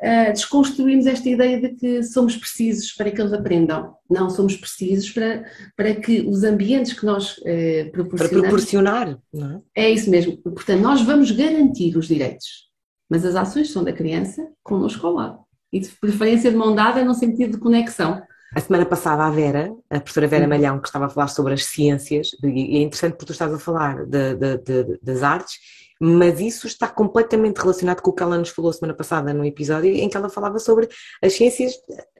[0.00, 3.94] uh, desconstruirmos esta ideia de que somos precisos para que eles aprendam.
[4.10, 5.44] Não somos precisos para,
[5.74, 8.30] para que os ambientes que nós uh, proporcionamos.
[8.30, 9.84] Para proporcionar, não é?
[9.86, 10.36] É isso mesmo.
[10.36, 12.68] Portanto, nós vamos garantir os direitos,
[13.08, 15.38] mas as ações são da criança connosco ao lado.
[15.72, 18.20] E de preferência de mão dada no sentido de conexão.
[18.54, 21.64] A semana passada, a Vera, a professora Vera Malhão, que estava a falar sobre as
[21.64, 25.58] ciências, e é interessante porque tu estás a falar de, de, de, das artes,
[26.00, 29.90] mas isso está completamente relacionado com o que ela nos falou semana passada no episódio,
[29.90, 30.88] em que ela falava sobre
[31.22, 31.74] as ciências,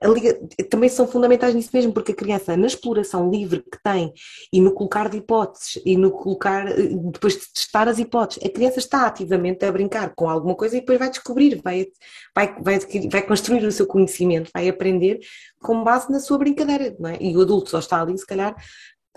[0.05, 4.13] liga, também são fundamentais nisso mesmo, porque a criança, na exploração livre que tem
[4.53, 8.79] e no colocar de hipóteses e no colocar, depois de testar as hipóteses, a criança
[8.79, 11.87] está ativamente a brincar com alguma coisa e depois vai descobrir, vai,
[12.35, 12.79] vai, vai,
[13.11, 15.21] vai construir o seu conhecimento, vai aprender
[15.59, 17.17] com base na sua brincadeira, não é?
[17.21, 18.55] E o adulto só está ali, se calhar,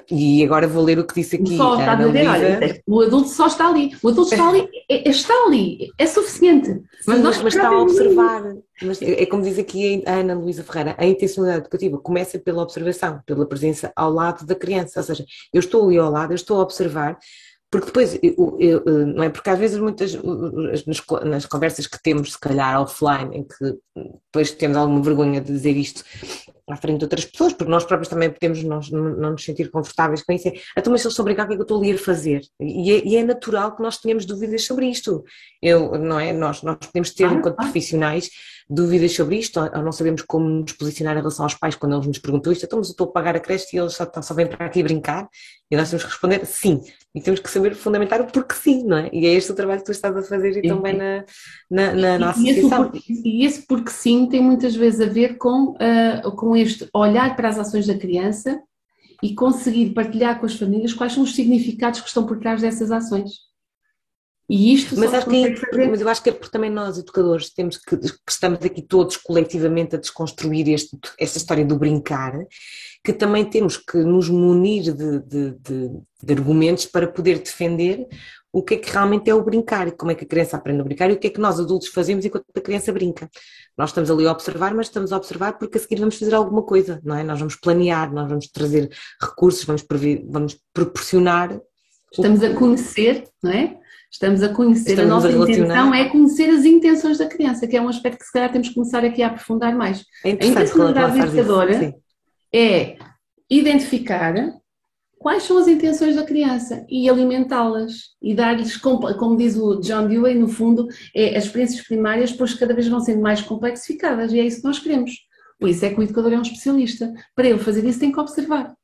[0.09, 1.55] e agora vou ler o que disse aqui.
[1.55, 3.95] Só está a dizer, olha, o adulto só está ali.
[4.01, 6.81] O adulto está ali, é, é, está ali, é suficiente.
[7.05, 8.55] Mas, Sim, nós mas está a observar.
[8.81, 12.63] Mas é, é como diz aqui a Ana Luísa Ferreira, a intencionalidade educativa começa pela
[12.63, 14.99] observação, pela presença ao lado da criança.
[14.99, 17.17] Ou seja, eu estou ali ao lado, eu estou a observar,
[17.73, 19.29] porque depois, eu, eu, não é?
[19.29, 20.85] Porque às vezes muitas, nas,
[21.25, 23.79] nas conversas que temos, se calhar offline, em que
[24.27, 26.03] depois temos alguma vergonha de dizer isto,
[26.69, 30.23] à frente de outras pessoas, porque nós próprios também podemos não, não nos sentir confortáveis
[30.23, 30.51] com isso.
[30.77, 32.41] Então, mas se eu sou brincar, o que é que eu estou ali a fazer?
[32.59, 35.23] E é, e é, natural que nós tenhamos dúvidas sobre isto.
[35.61, 36.31] Eu, não é?
[36.31, 38.29] Nós, nós podemos ter, enquanto profissionais,
[38.69, 42.07] dúvidas sobre isto, ou não sabemos como nos posicionar em relação aos pais quando eles
[42.07, 44.33] nos perguntam isto, então, mas eu estou a pagar a creche e eles só, só
[44.33, 45.27] vêm para aqui brincar,
[45.69, 46.81] e nós temos que responder sim,
[47.15, 49.09] e temos que saber fundamentar o porquê sim, não é?
[49.11, 51.23] E é este o trabalho que tu estás a fazer e também na,
[51.69, 52.91] na, na nossa e associação.
[52.93, 57.35] Esse, e esse porque sim tem muitas vezes a ver com, uh, com este olhar
[57.35, 58.61] para as ações da criança
[59.21, 62.91] e conseguir partilhar com as famílias quais são os significados que estão por trás dessas
[62.91, 63.31] ações.
[64.49, 67.49] E isto mas acho, que é, mas eu acho que é porque também nós, educadores,
[67.49, 72.33] temos que, que estamos aqui todos coletivamente a desconstruir este, esta história do brincar,
[73.03, 75.89] que também temos que nos munir de, de, de,
[76.21, 78.05] de argumentos para poder defender
[78.53, 80.79] o que é que realmente é o brincar, e como é que a criança aprende
[80.79, 83.27] a brincar e o que é que nós adultos fazemos enquanto a criança brinca.
[83.75, 86.61] Nós estamos ali a observar, mas estamos a observar porque a seguir vamos fazer alguma
[86.61, 87.23] coisa, não é?
[87.23, 89.83] Nós vamos planear, nós vamos trazer recursos, vamos,
[90.29, 91.59] vamos proporcionar.
[92.11, 93.79] Estamos a conhecer, não é?
[94.11, 97.75] Estamos a conhecer, Estamos a nossa a intenção é conhecer as intenções da criança, que
[97.75, 100.05] é um aspecto que se calhar temos que começar aqui a aprofundar mais.
[100.23, 101.95] É a intencionalidade educadora
[102.53, 102.97] é
[103.49, 104.35] identificar
[105.23, 110.35] quais são as intenções da criança e alimentá-las e dar-lhes, como diz o John Dewey,
[110.35, 110.85] no fundo,
[111.15, 114.67] é as experiências primárias, pois cada vez vão sendo mais complexificadas e é isso que
[114.67, 115.13] nós queremos.
[115.57, 117.13] Por isso é que o educador é um especialista.
[117.33, 118.75] Para ele fazer isso tem que observar.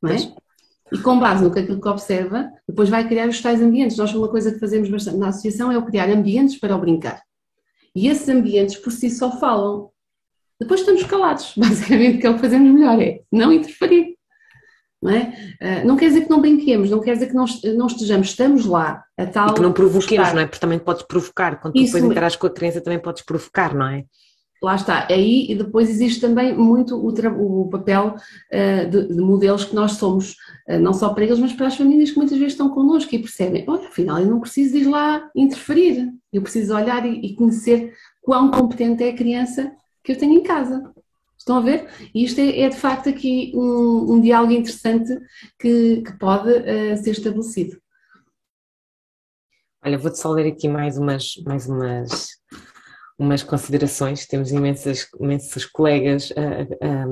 [0.00, 0.16] Não é?
[0.92, 3.96] E com base no que aquilo que observa, depois vai criar os tais ambientes.
[3.96, 7.20] Nós, uma coisa que fazemos bastante na associação é o criar ambientes para o brincar.
[7.96, 9.90] E esses ambientes por si só falam.
[10.60, 11.52] Depois estamos calados.
[11.58, 14.16] Basicamente, o que é o que fazemos melhor é não interferir.
[15.02, 15.32] Não, é?
[15.60, 17.44] Uh, não quer dizer que não brinquemos, não quer dizer que não,
[17.76, 19.02] não estejamos, estamos lá.
[19.18, 20.46] A tal e que não provoquemos, não é?
[20.46, 21.60] Porque também podes provocar.
[21.60, 24.04] Quando tu Isso depois interage com a criança, também podes provocar, não é?
[24.62, 29.64] lá está, aí e depois existe também muito o, o papel uh, de, de, modelos
[29.64, 30.36] que nós somos,
[30.68, 33.18] uh, não só para eles, mas para as famílias que muitas vezes estão connosco e
[33.18, 37.92] percebem, olha, afinal eu não preciso ir lá interferir, eu preciso olhar e, e, conhecer
[38.20, 39.72] quão competente é a criança
[40.04, 40.92] que eu tenho em casa.
[41.42, 41.88] Estão a ver?
[42.14, 45.12] E isto é, é de facto aqui um, um diálogo interessante
[45.58, 47.80] que, que pode uh, ser estabelecido.
[49.84, 52.40] Olha, vou-te só ler aqui mais umas, mais umas
[53.18, 57.04] umas considerações, temos imensas, imensos colegas a, a,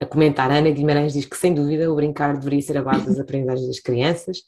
[0.00, 0.50] a, comentar.
[0.50, 3.66] A Ana Guimarães diz que, sem dúvida, o brincar deveria ser a base das aprendizagens
[3.66, 4.38] das crianças.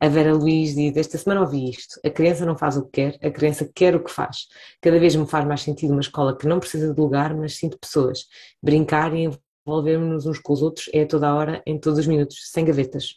[0.00, 2.00] A Vera Luiz diz: Esta semana ouvi isto.
[2.04, 4.46] A criança não faz o que quer, a criança quer o que faz.
[4.80, 7.68] Cada vez me faz mais sentido uma escola que não precisa de lugar, mas sim
[7.68, 8.26] de pessoas.
[8.62, 9.30] Brincar e
[9.66, 12.64] envolvermos-nos uns com os outros é a toda a hora, em todos os minutos, sem
[12.64, 13.14] gavetas.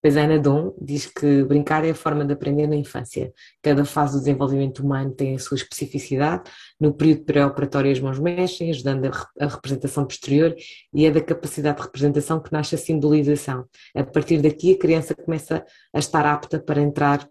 [0.00, 3.32] Pois a Ana Dom diz que brincar é a forma de aprender na infância.
[3.60, 6.48] Cada fase do desenvolvimento humano tem a sua especificidade.
[6.80, 10.54] No período pré-operatório as mãos mexem, ajudando a, a representação posterior
[10.94, 13.64] e é da capacidade de representação que nasce a simbolização.
[13.94, 17.28] A partir daqui a criança começa a estar apta para entrar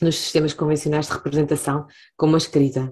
[0.00, 1.86] nos sistemas convencionais de representação,
[2.16, 2.90] como a escrita.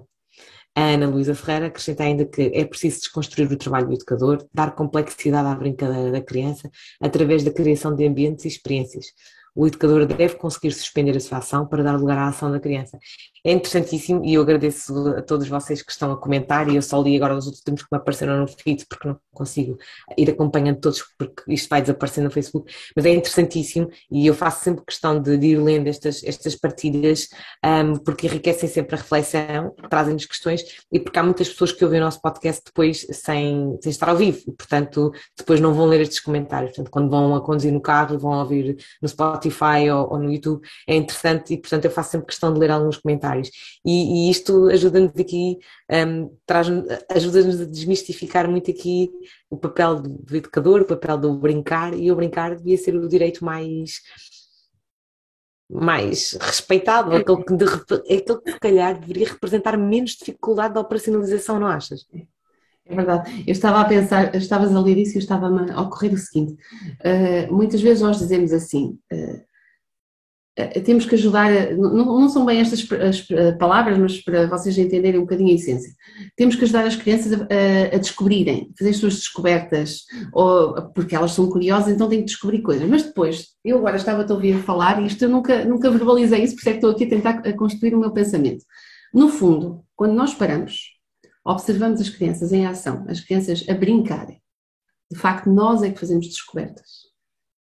[0.79, 4.73] A Ana Luísa Ferreira acrescenta ainda que é preciso desconstruir o trabalho do educador, dar
[4.73, 9.07] complexidade à brincadeira da criança através da criação de ambientes e experiências.
[9.53, 12.97] O educador deve conseguir suspender a sua ação para dar lugar à ação da criança
[13.43, 17.01] é interessantíssimo e eu agradeço a todos vocês que estão a comentar e eu só
[17.01, 19.77] li agora os últimos que me apareceram no feed porque não consigo
[20.17, 24.63] ir acompanhando todos porque isto vai desaparecer no Facebook, mas é interessantíssimo e eu faço
[24.63, 27.29] sempre questão de, de ir lendo estas, estas partilhas
[27.65, 30.61] um, porque enriquecem sempre a reflexão, trazem-nos questões
[30.91, 34.17] e porque há muitas pessoas que ouvem o nosso podcast depois sem, sem estar ao
[34.17, 37.81] vivo e portanto depois não vão ler estes comentários, portanto quando vão a conduzir no
[37.81, 42.11] carro vão ouvir no Spotify ou, ou no YouTube, é interessante e portanto eu faço
[42.11, 43.51] sempre questão de ler alguns comentários comentários.
[43.85, 45.59] E, e isto ajuda-nos aqui,
[45.91, 46.35] um,
[47.09, 49.11] ajuda-nos a desmistificar muito aqui
[49.49, 53.43] o papel do educador, o papel do brincar, e o brincar devia ser o direito
[53.43, 54.01] mais
[55.71, 61.59] mais respeitado, aquele que, de, aquele que se calhar deveria representar menos dificuldade da operacionalização,
[61.59, 62.07] não achas?
[62.87, 63.43] É verdade.
[63.45, 66.53] Eu estava a pensar, estavas a ler isso e eu estava a ocorrer o seguinte:
[66.53, 69.48] uh, muitas vezes nós dizemos assim, uh,
[70.67, 73.21] temos que ajudar, não, não, são bem estas as
[73.57, 75.91] palavras, mas para vocês entenderem um bocadinho a essência.
[76.35, 80.03] Temos que ajudar as crianças a, a descobrirem, fazer as suas descobertas,
[80.33, 82.87] ou, porque elas são curiosas, então têm que descobrir coisas.
[82.89, 86.55] Mas depois, eu agora estava a ouvir falar, e isto eu nunca, nunca verbalizei isso,
[86.55, 88.63] por isso é que estou aqui a tentar a construir o meu pensamento.
[89.13, 90.95] No fundo, quando nós paramos,
[91.45, 94.41] observamos as crianças em ação, as crianças a brincarem,
[95.11, 97.09] de facto, nós é que fazemos descobertas.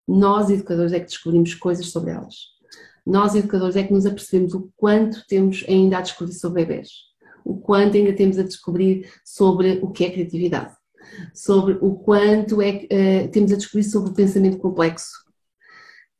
[0.07, 2.51] Nós, educadores, é que descobrimos coisas sobre elas
[3.05, 6.89] nós educadores é que nos apercebemos o quanto temos ainda a descobrir sobre bebês,
[7.43, 10.73] o quanto ainda temos a descobrir sobre o que é criatividade,
[11.33, 15.09] sobre o quanto é que uh, temos a descobrir sobre o pensamento complexo.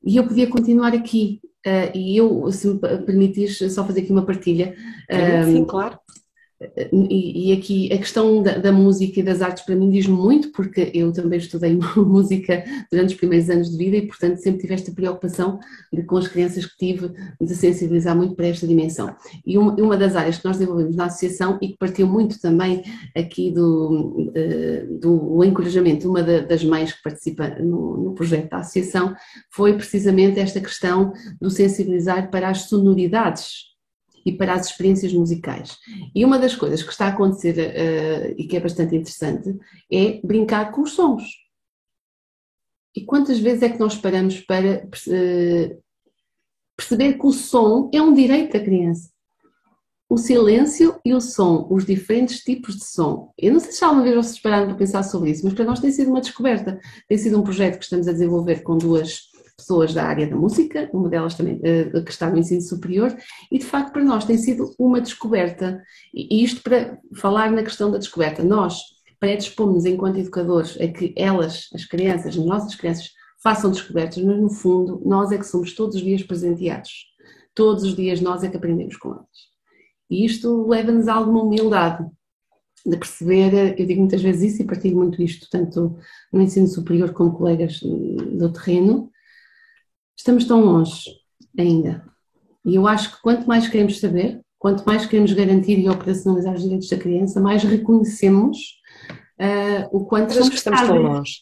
[0.04, 4.26] E eu podia continuar aqui, uh, e eu, se me permitires, só fazer aqui uma
[4.26, 4.76] partilha.
[5.10, 6.00] Uh, Sim, claro.
[6.94, 10.92] E, aqui a questão da, da, música e das artes para mim diz muito, porque
[10.94, 14.92] eu também estudei música durante os primeiros anos de vida e, portanto, sempre tive esta
[14.92, 15.60] preocupação
[15.92, 19.16] de, com as crianças que tive de sensibilizar muito para esta dimensão.
[19.46, 22.84] E uma, uma das áreas que nós desenvolvemos na associação e que partiu muito também
[23.16, 29.16] aqui do, uh, do encorajamento uma das mães que participa no, no projeto da associação
[29.50, 33.71] foi precisamente esta questão do sensibilizar para as sonoridades
[34.26, 35.78] e para as experiências musicais.
[36.14, 39.58] E uma das coisas que está a acontecer uh, e que é bastante interessante
[39.92, 41.24] é brincar com os sons.
[42.96, 45.84] E quantas vezes é que nós paramos para uh,
[46.76, 49.10] perceber que o som é um direito da criança?
[50.10, 53.32] O silêncio e o som, os diferentes tipos de som.
[53.38, 55.80] Eu não sei se alguma vez vocês pararam para pensar sobre isso, mas para nós
[55.80, 56.78] tem sido uma descoberta.
[57.08, 59.31] Tem sido um projeto que estamos a desenvolver com duas
[59.62, 63.16] pessoas da área da música, uma delas também uh, que está no ensino superior,
[63.52, 65.82] e de facto para nós tem sido uma descoberta,
[66.14, 68.82] e isto para falar na questão da descoberta, nós
[69.20, 73.12] predispomos enquanto educadores a que elas, as crianças, as nossas crianças,
[73.42, 76.92] façam descobertas, mas no fundo nós é que somos todos os dias presenteados,
[77.56, 79.52] todos os dias nós é que aprendemos com elas.
[80.10, 82.06] E isto leva-nos a alguma humildade,
[82.86, 85.98] de perceber, eu digo muitas vezes isso e partilho muito isto, tanto
[86.34, 89.10] no ensino superior como colegas do terreno,
[90.22, 91.10] estamos tão longe
[91.58, 92.06] ainda.
[92.64, 96.62] E eu acho que quanto mais queremos saber, quanto mais queremos garantir e operacionalizar os
[96.62, 98.80] direitos da criança, mais reconhecemos
[99.40, 101.42] uh, o quanto Mas estamos tão longe.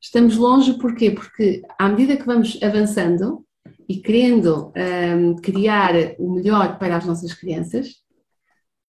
[0.00, 1.10] Estamos longe porquê?
[1.10, 3.44] Porque à medida que vamos avançando
[3.88, 7.96] e querendo um, criar o melhor para as nossas crianças,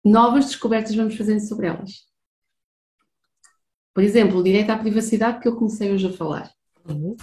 [0.04, 2.08] novas descobertas vamos fazendo sobre elas.
[3.94, 6.50] Por exemplo, o direito à privacidade que eu comecei hoje a falar.
[6.88, 7.16] Uhum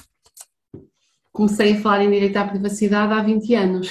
[1.35, 3.91] comecei a falar em direito à privacidade há 20 anos.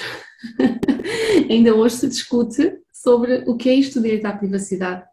[1.50, 5.04] Ainda hoje se discute sobre o que é isto direito à privacidade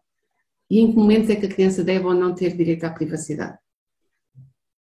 [0.68, 3.58] e em que momentos é que a criança deve ou não ter direito à privacidade.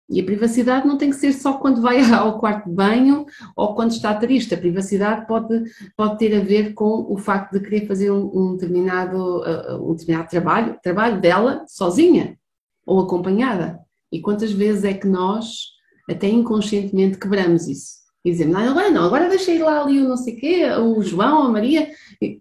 [0.09, 3.25] E a privacidade não tem que ser só quando vai ao quarto de banho
[3.57, 4.55] ou quando está triste.
[4.55, 5.63] A privacidade pode,
[5.97, 10.29] pode ter a ver com o facto de querer fazer um, determinado, uh, um determinado
[10.29, 12.37] trabalho, trabalho dela sozinha
[12.85, 13.81] ou acompanhada.
[14.09, 15.72] E quantas vezes é que nós
[16.09, 18.03] até inconscientemente quebramos isso.
[18.23, 21.43] E dizemos, não, agora não, agora deixei lá ali o não sei quê, o João,
[21.43, 21.91] a Maria.
[22.21, 22.39] E,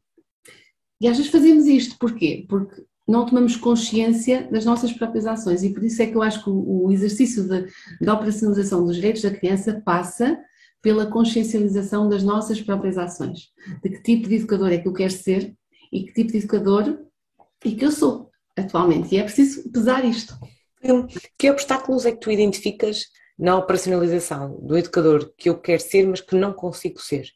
[1.00, 2.46] e às vezes fazemos isto, porquê?
[2.48, 6.44] Porque não tomamos consciência das nossas próprias ações e por isso é que eu acho
[6.44, 7.46] que o, exercício
[8.00, 10.38] da operacionalização dos direitos da criança passa
[10.80, 13.50] pela consciencialização das nossas próprias ações,
[13.82, 15.54] de que tipo de educador é que eu quero ser
[15.92, 16.98] e que tipo de educador
[17.64, 19.14] e que eu sou atualmente.
[19.14, 20.36] E é preciso pesar isto.
[21.38, 23.06] Que obstáculos é que tu identificas
[23.38, 27.26] na operacionalização do educador que eu quero ser, mas que não consigo ser?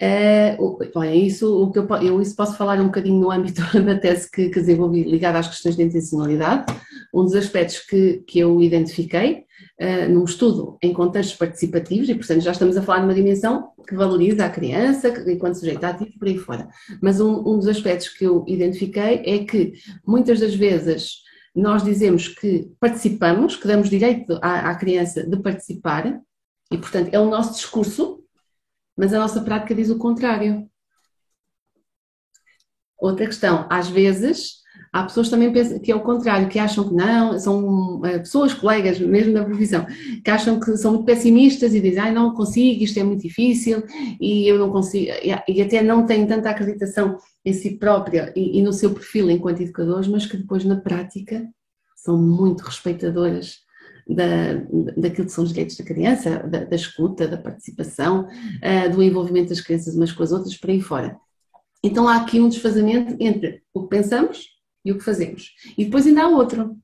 [0.00, 0.56] É,
[0.94, 4.30] olha, isso, o que eu, eu, isso posso falar um bocadinho no âmbito da tese
[4.30, 6.72] que, que desenvolvi ligada às questões de intencionalidade.
[7.12, 9.44] Um dos aspectos que, que eu identifiquei
[9.80, 13.96] uh, num estudo em contextos participativos, e portanto já estamos a falar numa dimensão que
[13.96, 16.68] valoriza a criança enquanto sujeito ativo por aí fora.
[17.02, 19.72] Mas um, um dos aspectos que eu identifiquei é que
[20.06, 21.22] muitas das vezes
[21.58, 26.20] nós dizemos que participamos, que damos direito à, à, criança de participar,
[26.70, 28.22] e portanto é o nosso discurso,
[28.96, 30.68] mas a nossa prática diz o contrário.
[32.96, 34.58] Outra questão, às vezes
[34.92, 38.98] há pessoas também que é o contrário, que acham que não, são uh, pessoas, colegas
[39.00, 39.84] mesmo da profissão,
[40.24, 43.82] que acham que são muito pessimistas e dizem, ai não consigo, isto é muito difícil
[44.20, 45.10] e eu não consigo,
[45.48, 47.18] e até não têm tanta acreditação
[47.48, 51.48] em si própria e, e, no seu perfil enquanto educadores, mas que depois na prática
[51.96, 53.58] são muito respeitadoras
[54.08, 54.54] da,
[54.96, 59.50] daquilo que são os direitos da criança, da, da escuta, da participação, uh, do envolvimento
[59.50, 61.18] das crianças umas com as outras, por aí fora.
[61.82, 64.46] Então há aqui um desfazamento entre o que pensamos
[64.84, 65.54] e o que fazemos.
[65.76, 66.76] E depois ainda há outro,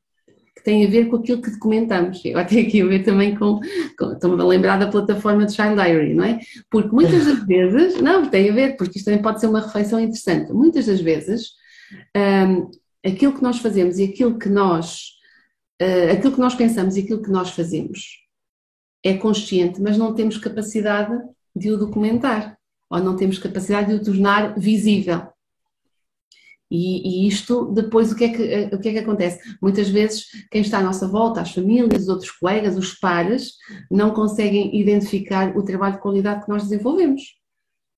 [0.64, 2.24] tem a ver com aquilo que documentamos.
[2.24, 3.60] Eu até aqui a ver também com,
[3.98, 6.40] com estou-me a lembrar da plataforma de Shine Diary, não é?
[6.70, 10.00] Porque muitas das vezes, não, tem a ver, porque isto também pode ser uma reflexão
[10.00, 11.50] interessante, muitas das vezes
[12.16, 12.70] um,
[13.06, 15.10] aquilo que nós fazemos e aquilo que nós,
[15.82, 18.24] uh, aquilo que nós pensamos e aquilo que nós fazemos
[19.04, 21.14] é consciente, mas não temos capacidade
[21.54, 22.56] de o documentar,
[22.90, 25.28] ou não temos capacidade de o tornar visível.
[26.76, 29.38] E, e, isto, depois, o que, é que, eh, o que é que acontece?
[29.62, 33.52] Muitas vezes, quem está à nossa volta, as famílias, os outros colegas, os pares,
[33.88, 37.22] não conseguem identificar o trabalho de qualidade que nós desenvolvemos.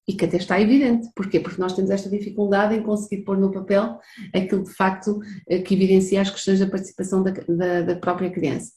[0.07, 1.09] E que até está evidente.
[1.17, 1.41] Porquê?
[1.41, 3.99] Porque nós temos esta dificuldade em conseguir pôr no papel
[4.35, 8.73] aquilo de facto eh, que evidencia as questões da participação da, da, da própria criança.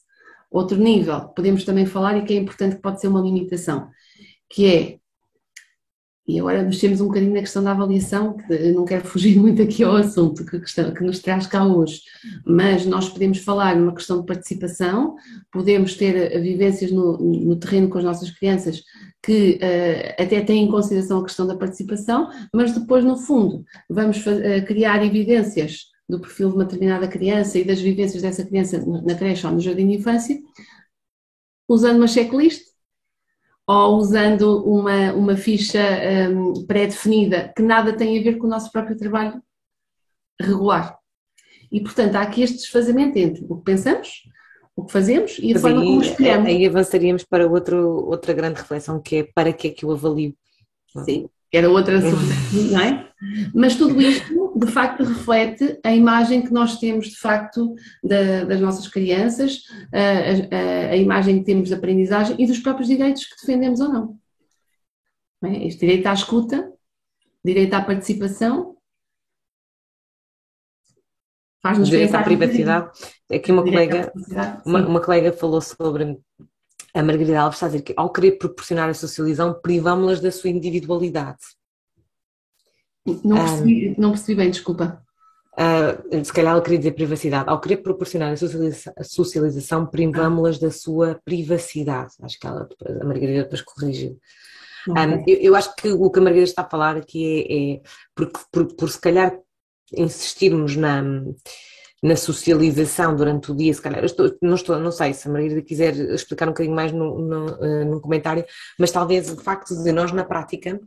[0.50, 3.90] Outro nível, podemos também falar, e que é importante que pode ser uma limitação,
[4.48, 4.99] que é
[6.30, 9.82] e agora mexemos um bocadinho na questão da avaliação, que não quero fugir muito aqui
[9.82, 12.02] ao assunto que, questão, que nos traz cá hoje,
[12.46, 15.16] mas nós podemos falar numa questão de participação,
[15.50, 18.82] podemos ter vivências no, no terreno com as nossas crianças
[19.22, 24.24] que uh, até têm em consideração a questão da participação, mas depois, no fundo, vamos
[24.24, 29.14] uh, criar evidências do perfil de uma determinada criança e das vivências dessa criança na
[29.14, 30.38] creche ou no jardim de infância,
[31.68, 32.69] usando uma checklist
[33.70, 35.80] ou usando uma, uma ficha
[36.28, 39.40] um, pré-definida que nada tem a ver com o nosso próprio trabalho
[40.40, 40.98] regular.
[41.70, 44.24] E, portanto, há aqui este desfazamento entre o que pensamos,
[44.74, 46.46] o que fazemos e a Mas forma aí, como escolhemos.
[46.48, 50.34] Aí avançaríamos para outro, outra grande reflexão que é para que é que eu avalio?
[51.04, 53.10] Sim, era outra não é?
[53.54, 58.60] Mas tudo isto, de facto, reflete a imagem que nós temos, de facto, da, das
[58.60, 59.62] nossas crianças,
[59.92, 63.88] a, a, a, imagem que temos de aprendizagem e dos próprios direitos que defendemos ou
[63.88, 64.18] não.
[65.42, 65.66] não é?
[65.66, 66.72] Este direito à escuta,
[67.44, 68.76] direito à participação,
[71.62, 72.90] faz-nos direito à privacidade.
[73.30, 74.12] Aqui uma colega,
[74.64, 76.18] uma, uma colega falou sobre
[76.94, 80.50] a Margarida Alves está a dizer que ao querer proporcionar a socialização, privámos-las da sua
[80.50, 81.38] individualidade.
[83.24, 85.02] Não percebi, um, não percebi bem, desculpa.
[85.52, 87.48] Uh, se calhar ela queria dizer privacidade.
[87.48, 92.14] Ao querer proporcionar a socialização, socialização privámos-las da sua privacidade.
[92.22, 92.68] Acho que ela,
[93.00, 94.18] a Margarida depois corrigiu.
[94.88, 95.06] Okay.
[95.06, 97.80] Um, eu, eu, acho que o que a Margarida está a falar aqui é, é
[98.14, 99.38] porque, por, por se calhar
[99.92, 101.02] insistirmos na
[102.02, 105.60] na socialização durante o dia, se calhar, estou, não, estou, não sei se a Margarida
[105.60, 108.44] quiser explicar um bocadinho mais no, no, uh, no comentário,
[108.78, 110.80] mas talvez o facto de nós na prática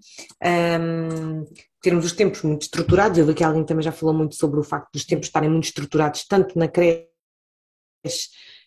[0.44, 1.46] um,
[1.82, 4.64] termos os tempos muito estruturados, eu vi que alguém também já falou muito sobre o
[4.64, 7.08] facto dos tempos estarem muito estruturados, tanto na creche,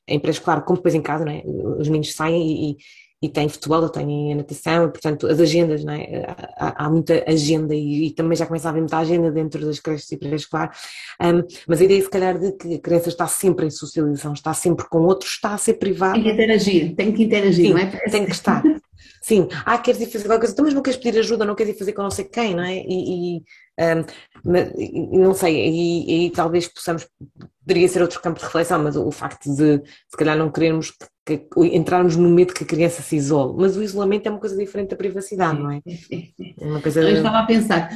[0.06, 1.42] em pré-escolar, como depois em casa, não é?
[1.44, 2.76] os meninos saem e,
[3.22, 6.26] e tem futebol, tem natação, e, portanto as agendas, não é?
[6.56, 9.80] há, há muita agenda e, e, também já começa a haver muita agenda dentro das
[9.80, 10.70] creches e pré-escolar,
[11.20, 14.52] um, mas a ideia se calhar de que a criança está sempre em socialização, está
[14.52, 16.14] sempre com outros, está a ser privada.
[16.14, 17.86] Tem que interagir, tem que interagir, Sim, não é?
[18.10, 18.62] Tem que estar.
[19.22, 21.74] Sim, ah, queres ir fazer qualquer coisa, então, mas não queres pedir ajuda, não queres
[21.74, 22.76] ir fazer com não sei quem, não é?
[22.76, 23.42] E, e
[23.80, 27.08] um, não sei, e, e, talvez possamos,
[27.66, 30.92] poderia ser outro campo de reflexão, mas o, o facto de se calhar não querermos
[31.26, 34.38] que, que, entrarmos no medo que a criança se isole, mas o isolamento é uma
[34.38, 35.80] coisa diferente da privacidade, não é?
[36.60, 37.00] é uma coisa...
[37.00, 37.90] Eu estava a pensar,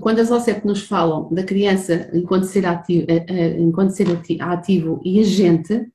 [0.00, 4.06] quando as OCEP nos falam da criança enquanto ser ativo, eh, eh, enquanto ser
[4.40, 5.88] ativo e agente,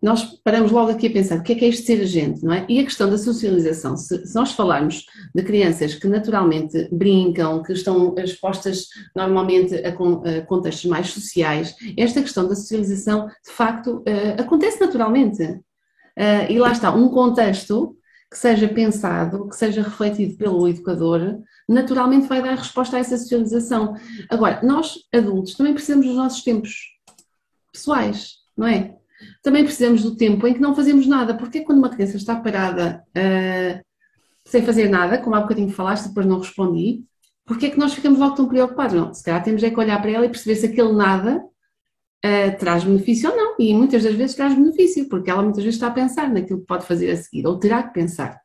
[0.00, 2.52] nós paramos logo aqui a pensar o que é que é isto ser agente, não
[2.52, 2.64] é?
[2.68, 5.04] E a questão da socialização, se, se, nós falarmos
[5.34, 12.22] de crianças que naturalmente brincam, que estão expostas normalmente a, a contextos mais sociais, esta
[12.22, 15.42] questão da socialização de facto uh, acontece naturalmente.
[15.42, 17.96] Uh, e lá está, um contexto
[18.30, 23.94] que seja pensado, que seja refletido pelo educador, naturalmente vai dar resposta a essa socialização.
[24.30, 26.72] Agora, nós adultos também precisamos dos nossos tempos
[27.72, 28.97] pessoais, não é?
[29.42, 33.04] Também precisamos do tempo em que não fazemos nada, porque quando uma criança está parada
[33.10, 33.84] uh,
[34.44, 37.04] sem fazer nada, como há bocadinho falaste, depois não respondi,
[37.44, 38.94] porque é que nós ficamos logo tão preocupados?
[38.94, 41.42] Não, se calhar temos é que olhar para ela e perceber se aquele nada
[42.24, 45.76] uh, traz benefício ou não, e muitas das vezes traz benefício, porque ela muitas vezes
[45.76, 48.40] está a pensar naquilo que pode fazer a seguir, ou terá que pensar.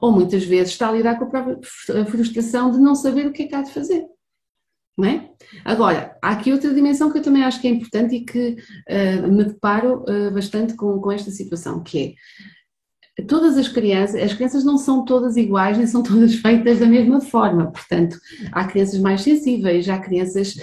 [0.00, 1.58] Ou muitas vezes está a lidar com a própria
[2.06, 4.04] frustração de não saber o que é que há de fazer.
[5.04, 5.28] É?
[5.64, 8.56] Agora, há aqui outra dimensão que eu também acho que é importante e que
[8.90, 12.16] uh, me deparo uh, bastante com, com esta situação, que
[13.18, 16.86] é todas as crianças, as crianças não são todas iguais nem são todas feitas da
[16.86, 18.18] mesma forma, portanto,
[18.50, 20.56] há crianças mais sensíveis, há crianças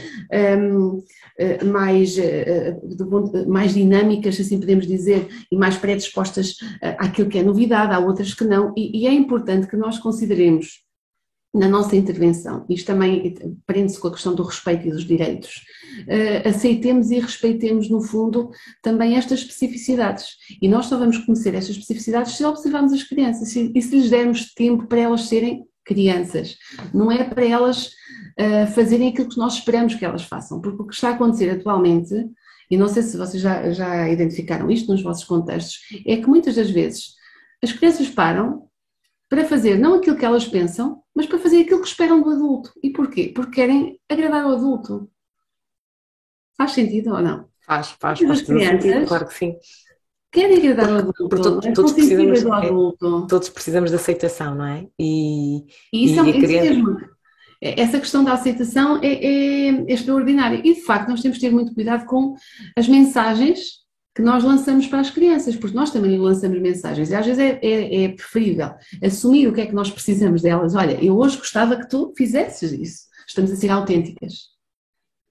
[0.59, 1.01] um,
[1.39, 2.17] ehm, uh, mais,
[3.47, 6.55] mais dinâmicas, assim podemos dizer, e mais predispostas
[6.97, 10.84] àquilo que é novidade, há outras que não, e, e é importante que nós consideremos
[11.55, 13.33] na nossa intervenção, isto também
[13.65, 15.63] prende-se com a questão do respeito e dos direitos,
[16.01, 18.49] uh, aceitemos e respeitemos, no fundo,
[18.81, 20.35] também estas especificidades.
[20.61, 24.53] E nós só vamos conhecer estas especificidades se observarmos as crianças e se lhes dermos
[24.53, 26.57] tempo para elas serem crianças.
[26.93, 30.85] Não é para elas uh, fazerem aquilo que nós esperamos que elas façam, porque o
[30.85, 32.13] que está a acontecer atualmente,
[32.69, 36.55] e não sei se vocês já, já identificaram isto nos vossos contextos, é que muitas
[36.55, 37.13] das vezes
[37.63, 38.65] as crianças param
[39.29, 42.71] para fazer não aquilo que elas pensam, mas para fazer aquilo que esperam do adulto.
[42.83, 43.31] E porquê?
[43.33, 45.09] Porque querem agradar o adulto.
[46.57, 47.47] Faz sentido ou não?
[47.65, 49.55] Faz, faz, faz sentido, claro que sim.
[50.31, 53.27] Querem agradar o adulto, porque todo, todos, precisamos, do é, adulto.
[53.27, 54.85] todos precisamos de aceitação, não é?
[54.99, 56.69] E, e isso, é, isso criança...
[56.69, 56.97] mesmo.
[57.61, 60.59] É, essa questão da aceitação é, é, extraordinária.
[60.63, 62.35] E de facto, nós temos de ter muito cuidado com
[62.77, 63.84] as mensagens
[64.15, 67.59] que nós lançamos para as crianças, porque nós também lançamos mensagens e às vezes é,
[67.61, 68.73] é, é, preferível
[69.03, 70.73] assumir o que é que nós precisamos delas.
[70.73, 73.03] Olha, eu hoje gostava que tu fizesses isso.
[73.27, 74.55] Estamos a ser autênticas.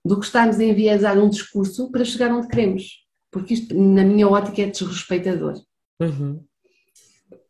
[0.05, 3.07] Do que estarmos a enviesar um discurso para chegar onde queremos.
[3.33, 5.55] Porque isto, na minha ótica, é desrespeitador.
[5.99, 6.45] Uhum.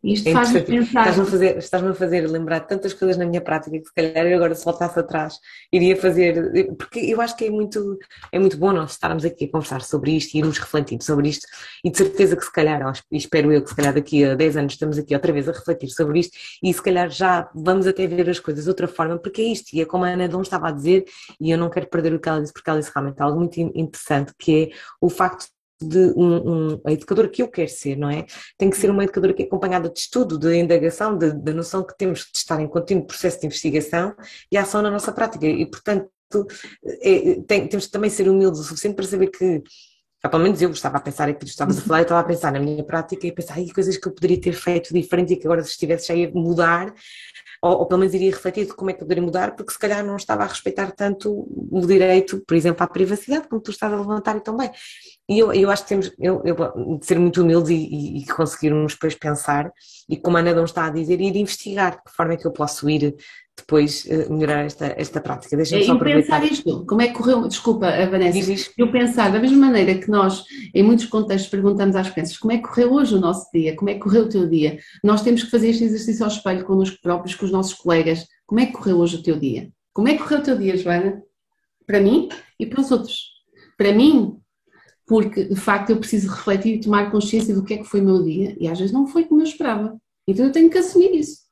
[0.05, 1.01] Isto é faz-me pensar.
[1.01, 4.27] Estás-me a, fazer, estás a fazer lembrar tantas coisas na minha prática que se calhar
[4.27, 5.39] eu agora se voltasse atrás
[5.73, 7.99] iria fazer, porque eu acho que é muito,
[8.31, 11.47] é muito bom nós estarmos aqui a conversar sobre isto e irmos refletindo sobre isto
[11.83, 14.57] e de certeza que se calhar, e espero eu que se calhar daqui a 10
[14.59, 18.07] anos estamos aqui outra vez a refletir sobre isto e se calhar já vamos até
[18.07, 20.43] ver as coisas de outra forma, porque é isto, e é como a Ana Dom
[20.43, 21.05] estava a dizer,
[21.41, 23.59] e eu não quero perder o que ela disse, porque ela disse realmente algo muito
[23.59, 25.47] interessante, que é o facto
[25.89, 28.27] de um, um, a educadora que eu quero ser, não é?
[28.59, 31.97] Tem que ser uma educadora que é acompanhada de estudo, de indagação, da noção que
[31.97, 34.15] temos de estar em contínuo processo de investigação
[34.51, 35.47] e ação na nossa prática.
[35.47, 36.09] E, portanto,
[37.02, 39.62] é, tem, temos que também ser humildes o suficiente para saber que
[40.29, 42.53] pelo menos eu estava a pensar aquilo que estavas a falar, eu estava a pensar
[42.53, 45.37] na minha prática e a pensar, ai, coisas que eu poderia ter feito diferente e
[45.37, 46.95] que agora se estivesse já ia mudar,
[47.65, 49.79] ou, ou, pelo menos iria refletir de como é que eu poderia mudar, porque se
[49.79, 53.91] calhar não estava a respeitar tanto o direito, por exemplo, à privacidade, como tu estás
[53.91, 54.71] a levantar e também.
[55.27, 58.93] E eu, eu acho que temos eu, eu, de ser muito humildes e, e, conseguirmos
[58.93, 59.73] depois pensar,
[60.09, 62.53] e como a Ana está a dizer, ir investigar de que forma é que eu
[62.53, 63.17] posso ir
[63.57, 65.57] depois uh, melhorar esta, esta prática.
[65.57, 66.41] Deixa-me é, só aproveitar.
[66.41, 70.45] pensar isto, como é que correu, desculpa Vanessa, eu pensar da mesma maneira que nós
[70.75, 73.91] em muitos contextos perguntamos às crianças como é que correu hoje o nosso dia, como
[73.91, 76.99] é que correu o teu dia, nós temos que fazer este exercício ao espelho connosco
[77.01, 79.71] próprios, com os nossos colegas, como é que correu hoje o teu dia?
[79.93, 81.23] Como é que correu o teu dia, Joana?
[81.87, 82.29] Para mim
[82.59, 83.35] e para os outros.
[83.79, 84.37] Para mim,
[85.07, 88.05] porque de facto eu preciso refletir e tomar consciência do que é que foi o
[88.05, 89.97] meu dia, e às vezes não foi como eu esperava.
[90.27, 91.44] Então eu tenho que assumir isso.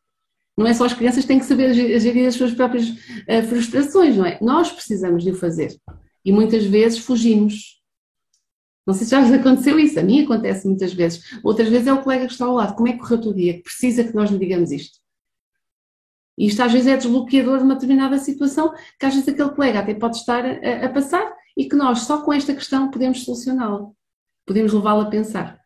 [0.57, 4.16] Não é só as crianças que têm que saber gerir as suas próprias uh, frustrações,
[4.16, 4.39] não é?
[4.41, 5.74] Nós precisamos de o fazer.
[6.24, 7.81] E muitas vezes fugimos.
[8.87, 11.39] Não sei se já aconteceu isso, a mim acontece muitas vezes.
[11.43, 12.74] Outras vezes é o colega que está ao lado.
[12.74, 13.62] Como é que correu o teu dia?
[13.62, 14.99] Precisa que nós lhe digamos isto.
[16.37, 19.81] E isto às vezes é desbloqueador de uma determinada situação que às vezes aquele colega
[19.81, 23.91] até pode estar a, a passar e que nós só com esta questão podemos solucioná-la.
[24.47, 25.61] Podemos levá-la a pensar.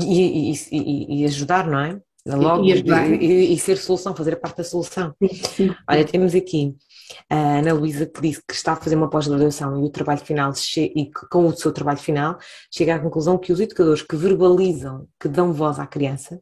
[0.00, 2.00] E, e, e ajudar, não é?
[2.36, 5.14] Logo, e, e, e, ser solução, fazer parte da solução.
[5.56, 5.74] Sim.
[5.88, 6.76] Olha, temos aqui
[7.30, 10.52] a Ana Luísa que disse que está a fazer uma pós-graduação e o trabalho final
[10.76, 12.38] e com o seu trabalho final
[12.70, 16.40] chega à conclusão que os educadores que verbalizam, que dão voz à criança,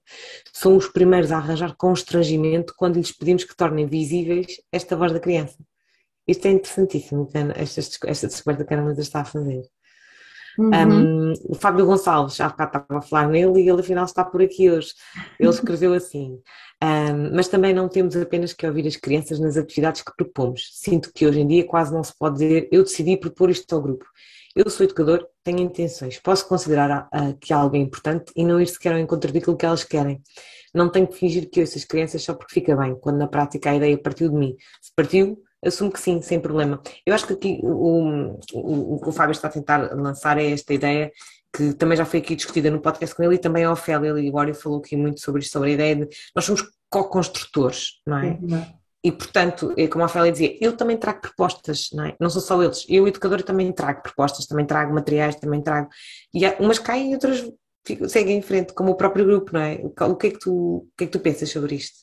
[0.52, 5.20] são os primeiros a arranjar constrangimento quando lhes pedimos que tornem visíveis esta voz da
[5.20, 5.56] criança.
[6.26, 9.62] Isto é interessantíssimo, esta, esta descoberta que a Ana Luísa está a fazer.
[10.58, 10.70] Uhum.
[10.70, 14.70] Um, o Fábio Gonçalves, já estava a falar nele e ele afinal está por aqui
[14.70, 14.92] hoje.
[15.38, 16.40] Ele escreveu assim:
[16.82, 20.70] um, Mas também não temos apenas que ouvir as crianças nas atividades que propomos.
[20.72, 23.82] Sinto que hoje em dia quase não se pode dizer eu decidi propor isto ao
[23.82, 24.04] grupo.
[24.54, 28.66] Eu sou educador, tenho intenções, posso considerar uh, que algo é importante e não ir
[28.66, 30.22] sequer ao encontro daquilo que elas querem.
[30.74, 33.70] Não tenho que fingir que ouço as crianças só porque fica bem, quando na prática
[33.70, 34.56] a ideia partiu de mim.
[34.80, 36.80] Se partiu, assumo que sim, sem problema.
[37.04, 40.50] Eu acho que aqui o, o, o que o Fábio está a tentar lançar é
[40.50, 41.10] esta ideia
[41.56, 44.30] que também já foi aqui discutida no podcast com ele e também a Ofélia e
[44.30, 48.38] o falou aqui muito sobre isto, sobre a ideia de nós somos co-construtores, não é?
[49.02, 52.16] E portanto, é como a Ofélia dizia, eu também trago propostas, não é?
[52.20, 55.88] Não são só eles, eu educador também trago propostas, também trago materiais, também trago,
[56.34, 57.48] e há, umas caem e outras
[58.08, 59.80] seguem em frente, como o próprio grupo, não é?
[59.84, 61.98] O que é que tu, o que é que tu pensas sobre isto?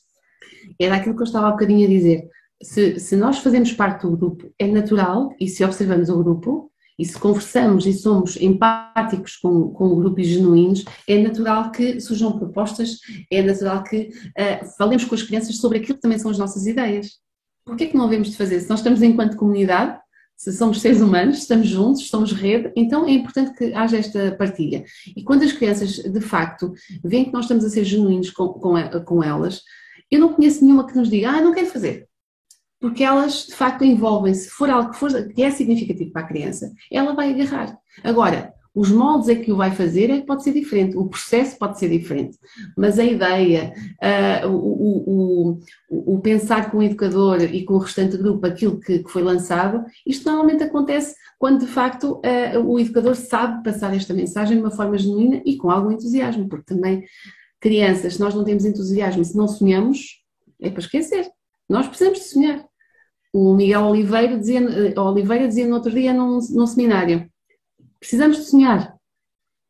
[0.80, 2.28] Era aquilo que eu estava há bocadinho a dizer
[2.62, 7.04] se, se nós fazemos parte do grupo, é natural, e se observamos o grupo, e
[7.04, 12.38] se conversamos e somos empáticos com, com o grupo e genuínos, é natural que surjam
[12.38, 12.98] propostas,
[13.30, 16.66] é natural que uh, falemos com as crianças sobre aquilo que também são as nossas
[16.66, 17.18] ideias.
[17.64, 18.60] Por que é que não havemos de fazer?
[18.60, 19.98] Se nós estamos enquanto comunidade,
[20.36, 24.84] se somos seres humanos, estamos juntos, somos rede, então é importante que haja esta partilha.
[25.16, 26.72] E quando as crianças, de facto,
[27.02, 28.74] veem que nós estamos a ser genuínos com, com,
[29.04, 29.62] com elas,
[30.10, 32.06] eu não conheço nenhuma que nos diga, ah, não quero fazer
[32.84, 36.26] porque elas de facto envolvem-se, se for algo que, for, que é significativo para a
[36.26, 37.78] criança, ela vai agarrar.
[38.02, 41.58] Agora, os moldes é que o vai fazer é que pode ser diferente, o processo
[41.58, 42.36] pode ser diferente,
[42.76, 43.72] mas a ideia,
[44.44, 45.56] uh, o,
[45.88, 49.22] o, o, pensar com o educador e com o restante grupo aquilo que, que foi
[49.22, 54.62] lançado, isto normalmente acontece quando de facto uh, o educador sabe passar esta mensagem de
[54.62, 57.02] uma forma genuína e com algum entusiasmo, porque também
[57.62, 60.22] crianças, se nós não temos entusiasmo, se não sonhamos,
[60.60, 61.30] é para esquecer.
[61.66, 62.73] Nós precisamos de sonhar.
[63.34, 67.28] O Miguel Oliveira dizia, eh, Oliveira dizia no outro dia num, num seminário:
[67.98, 68.94] precisamos de sonhar.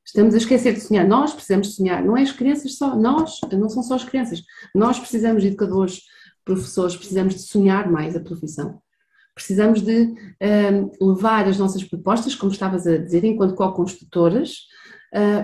[0.04, 1.08] Estamos a esquecer de sonhar.
[1.08, 2.04] Nós precisamos de sonhar.
[2.04, 2.94] Não é as crianças só.
[2.94, 4.42] Nós, não são só as crianças.
[4.74, 6.02] Nós precisamos de educadores,
[6.44, 8.82] professores, precisamos de sonhar mais a profissão.
[9.34, 14.58] Precisamos de um, ehm, levar as nossas propostas, como estavas a dizer, enquanto co-construtoras,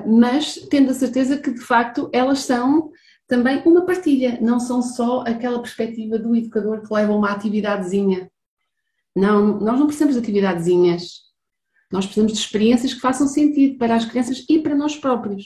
[0.06, 2.90] mas tendo a certeza que de facto elas são
[3.30, 8.28] também uma partilha, não são só aquela perspectiva do educador que leva uma atividadezinha.
[9.14, 11.30] Não, nós não precisamos de atividadezinhas.
[11.92, 15.44] Nós precisamos de experiências que façam sentido para as crianças e para nós próprios.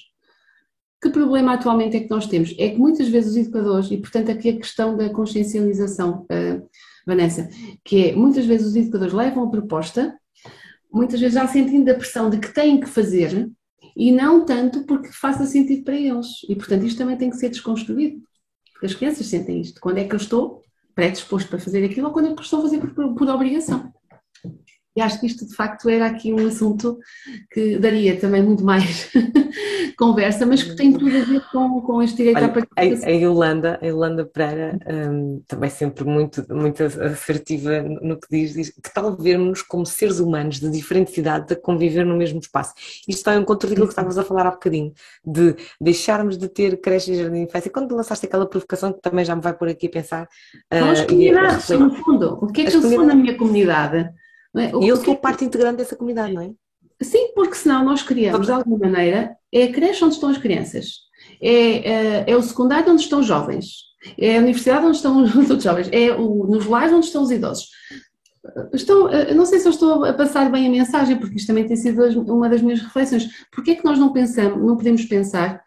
[1.00, 2.54] Que problema atualmente é que nós temos?
[2.58, 6.66] É que muitas vezes os educadores, e portanto aqui a questão da consciencialização, uh,
[7.06, 7.50] Vanessa,
[7.84, 10.18] que é muitas vezes os educadores levam a proposta,
[10.90, 13.50] muitas vezes já sentindo a pressão de que têm que fazer,
[13.96, 16.26] e não tanto porque faça sentido para eles.
[16.48, 18.22] E portanto isto também tem que ser desconstruído.
[18.72, 19.80] Porque as crianças sentem isto.
[19.80, 20.62] Quando é que eu estou
[20.94, 23.28] predisposto para fazer aquilo ou quando é que eu estou a fazer por, por, por
[23.28, 23.92] obrigação?
[24.96, 26.98] E acho que isto de facto era aqui um assunto
[27.50, 29.10] que daria também muito mais
[29.98, 33.08] conversa, mas que tem tudo a ver com, com este direito Olha, à participação.
[33.08, 38.54] A, a Yolanda, a Yolanda Pereira, um, também sempre muito, muito assertiva no que diz,
[38.54, 42.74] diz que tal vermos como seres humanos de diferentes idades a conviver no mesmo espaço.
[43.08, 44.92] Isto vai ao encontro daquilo que estávamos a falar há bocadinho,
[45.24, 47.70] de deixarmos de ter creche e jardim de infância.
[47.70, 50.28] Quando lançaste aquela provocação, que também já me vai por aqui a pensar.
[50.72, 52.38] São as comunidades, uh, no fundo.
[52.40, 54.08] O que é que eu sou na minha comunidade?
[54.56, 54.70] É?
[54.80, 56.50] E eu sou parte integrante dessa comunidade, não é?
[57.02, 61.00] Sim, porque senão nós criamos, de alguma maneira, é a creche onde estão as crianças,
[61.40, 63.66] é, é, é o secundário onde estão os jovens,
[64.16, 67.68] é a universidade onde estão os jovens, é o, nos lares onde estão os idosos.
[68.74, 71.76] Estou, não sei se eu estou a passar bem a mensagem, porque isto também tem
[71.76, 73.26] sido uma das minhas reflexões.
[73.50, 75.62] Porquê é que nós não pensamos, não podemos pensar,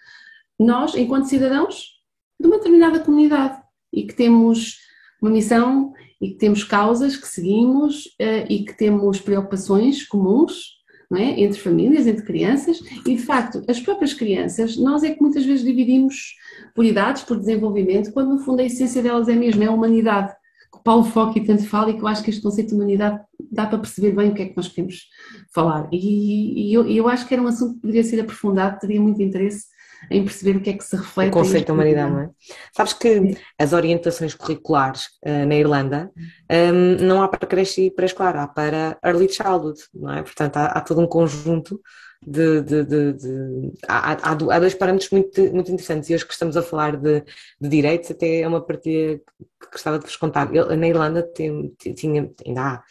[0.59, 1.97] nós, enquanto cidadãos,
[2.39, 3.59] de uma determinada comunidade
[3.91, 4.77] e que temos
[5.19, 10.77] uma missão e que temos causas que seguimos uh, e que temos preocupações comuns
[11.15, 11.41] é?
[11.41, 15.63] entre famílias, entre crianças, e de facto, as próprias crianças, nós é que muitas vezes
[15.63, 16.35] dividimos
[16.75, 20.33] por idades, por desenvolvimento, quando no fundo a essência delas é mesmo, é a humanidade.
[20.69, 23.21] Que o Paulo Foque tanto fala e que eu acho que este conceito de humanidade
[23.49, 25.07] dá para perceber bem o que é que nós queremos
[25.53, 25.87] falar.
[25.93, 29.21] E, e eu, eu acho que era um assunto que poderia ser aprofundado, teria muito
[29.21, 29.65] interesse
[30.09, 31.29] em perceber o que é que se reflete.
[31.29, 32.29] O conceito da humanidade, não é?
[32.75, 36.11] Sabes que as orientações curriculares uh, na Irlanda
[36.51, 40.21] um, não há para creche e pré-escolar, há para early childhood, não é?
[40.21, 41.81] Portanto, há, há todo um conjunto
[42.25, 46.57] de, de, de, de há, há, dois parâmetros muito, muito interessantes e hoje que estamos
[46.57, 47.23] a falar de,
[47.59, 50.53] de direitos, até é uma partilha que gostava de vos contar.
[50.53, 52.83] Eu, na Irlanda tem, tinha, ainda há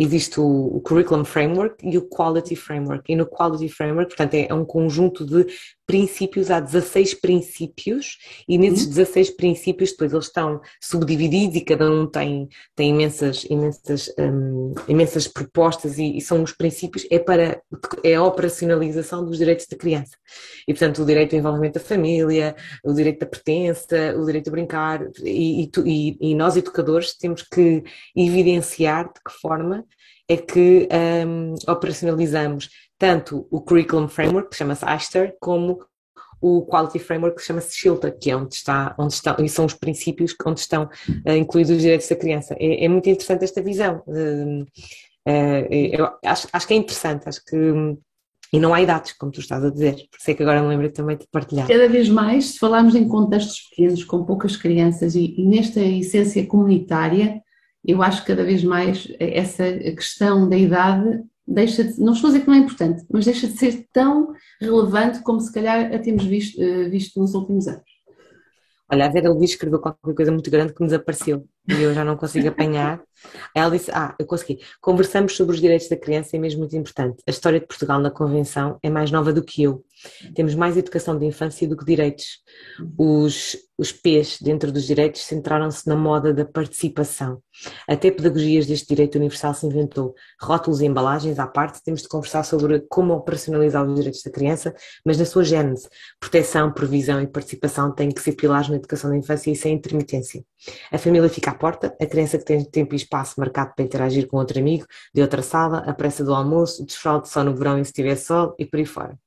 [0.00, 3.12] existe o, o, Curriculum Framework e o Quality Framework.
[3.12, 5.46] E no Quality Framework, portanto, é, é um conjunto de
[5.90, 8.16] princípios, há 16 princípios,
[8.48, 9.36] e nesses 16 uhum.
[9.36, 15.98] princípios depois eles estão subdivididos e cada um tem, tem imensas, imensas, um, imensas propostas
[15.98, 17.60] e, e, são os princípios, é para
[18.04, 20.16] é a operacionalização dos direitos da criança.
[20.68, 22.54] E portanto o direito ao envolvimento da família,
[22.84, 27.82] o direito da pertença, o direito a brincar, e, e, e nós educadores temos que
[28.14, 29.84] evidenciar de que forma
[30.28, 30.88] é que
[31.26, 32.68] um, operacionalizamos
[33.00, 35.82] tanto o Curriculum Framework, que chama-se Aster, como
[36.38, 39.72] o Quality Framework que chama-se Shilta, que é onde está, onde estão, e são os
[39.72, 42.54] princípios onde estão uh, incluídos os direitos da criança.
[42.60, 44.02] É, é muito interessante esta visão.
[44.06, 44.62] Uh,
[45.26, 47.56] uh, acho, acho que é interessante, acho que
[48.52, 50.68] e não há idades, como tu estás a dizer, por isso é que agora me
[50.68, 51.68] lembro também de partilhar.
[51.68, 56.44] Cada vez mais, se falarmos em contextos pequenos, com poucas crianças e, e nesta essência
[56.44, 57.40] comunitária,
[57.86, 62.32] eu acho que cada vez mais essa questão da idade deixa de, não estou a
[62.32, 65.98] dizer que não é importante, mas deixa de ser tão relevante como se calhar a
[65.98, 67.90] temos visto, eh, visto nos últimos anos.
[68.92, 72.04] Olha, a Vera Luís escreveu qualquer coisa muito grande que me desapareceu e eu já
[72.04, 73.00] não consigo apanhar.
[73.54, 74.58] Ela disse: Ah, eu consegui.
[74.80, 77.22] Conversamos sobre os direitos da criança, é mesmo muito importante.
[77.26, 79.84] A história de Portugal na Convenção é mais nova do que eu.
[80.34, 82.40] Temos mais educação de infância do que direitos.
[82.96, 87.42] Os, os P's dentro dos direitos centraram-se na moda da participação.
[87.88, 90.14] Até pedagogias deste direito universal se inventou.
[90.40, 94.74] Rótulos e embalagens à parte, temos de conversar sobre como operacionalizar os direitos da criança,
[95.04, 95.88] mas na sua gênese.
[96.18, 100.44] Proteção, previsão e participação têm que ser pilares na educação da infância e sem intermitência.
[100.90, 104.26] A família fica à porta, a criança que tem tempo e espaço marcado para interagir
[104.26, 107.84] com outro amigo, de outra sala, a pressa do almoço, desfraude só no verão e
[107.84, 109.18] se tiver sol e por aí fora.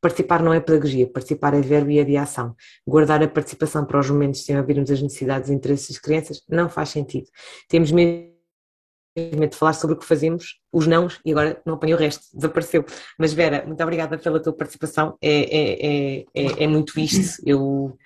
[0.00, 2.54] Participar não é pedagogia, participar é verbo e é de ação.
[2.86, 6.68] Guardar a participação para os momentos sem ouvirmos as necessidades e interesses das crianças não
[6.68, 7.26] faz sentido.
[7.68, 8.32] Temos mesmo
[9.14, 12.84] de falar sobre o que fazemos, os nãos, e agora não apanho o resto, desapareceu.
[13.18, 17.42] Mas Vera, muito obrigada pela tua participação, é, é, é, é, é muito isto.
[17.46, 17.96] Eu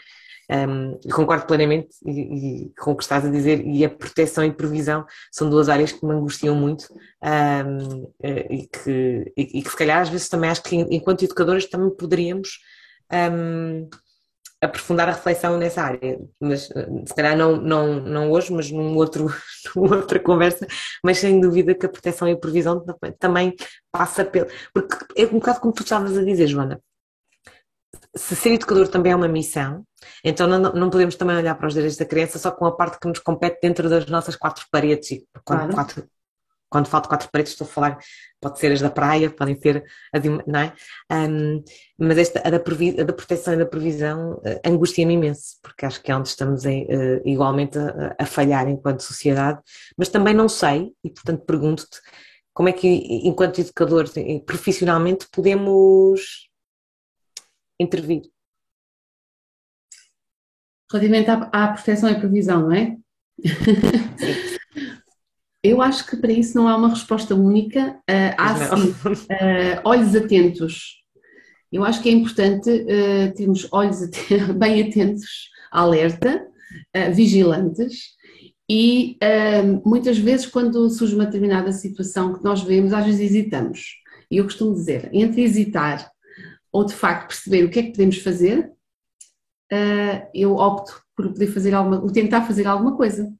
[0.51, 4.52] um, concordo plenamente e, e, com o que estás a dizer, e a proteção e
[4.52, 6.86] previsão são duas áreas que me angustiam muito
[7.23, 11.24] um, eh, e, que, e, e, que se calhar às vezes também acho que enquanto
[11.24, 12.60] educadores também poderíamos
[13.32, 13.89] um,
[14.60, 18.97] aprofundar a reflexão nessa área, mas eh, se calhar não, não, não hoje, mas num
[18.97, 19.27] outro,
[19.74, 20.66] numa outra conversa,
[21.02, 22.85] mas sem dúvida que a proteção e a previsão
[23.18, 23.55] também
[23.93, 24.48] passa pelo.
[24.73, 26.81] Porque é um bocado como tu estavas a dizer, Joana,
[28.16, 29.84] se ser educador também é uma missão,
[30.24, 32.98] então não, não, podemos também olhar para os direitos da criança só com a parte
[32.98, 35.10] que nos compete dentro das nossas quatro paredes.
[35.10, 35.74] E quando, claro.
[35.74, 36.09] quatro,
[36.68, 37.98] quando falo de quatro paredes, estou a falar,
[38.40, 40.72] pode ser as da praia, podem ser as, não é?
[41.12, 41.62] Um,
[41.98, 46.02] mas esta, a da, a da, proteção e da previsão uh, angustia-me imenso, porque acho
[46.02, 49.60] que é onde estamos em, uh, igualmente a, a, falhar enquanto sociedade,
[49.97, 52.01] mas também não sei, e portanto pergunto-te,
[52.52, 52.88] como é que,
[53.24, 54.06] enquanto educador,
[54.47, 56.45] profissionalmente, podemos
[57.80, 58.22] intervir?
[60.90, 62.96] Relativamente à, à proteção e previsão, não é?
[65.66, 67.98] Eu acho que para isso não há uma resposta única.
[68.08, 71.02] Uh, há sim uh, olhos atentos.
[71.72, 73.98] Eu acho que é importante uh, termos olhos
[74.56, 76.46] bem atentos, alerta,
[77.14, 78.16] vigilantes
[78.68, 79.18] e
[79.84, 83.96] muitas vezes quando surge uma determinada situação que nós vemos, às vezes hesitamos.
[84.30, 86.10] E eu costumo dizer, entre hesitar
[86.76, 88.70] ou de facto perceber o que é que podemos fazer,
[90.34, 93.32] eu opto por poder fazer alguma, tentar fazer alguma coisa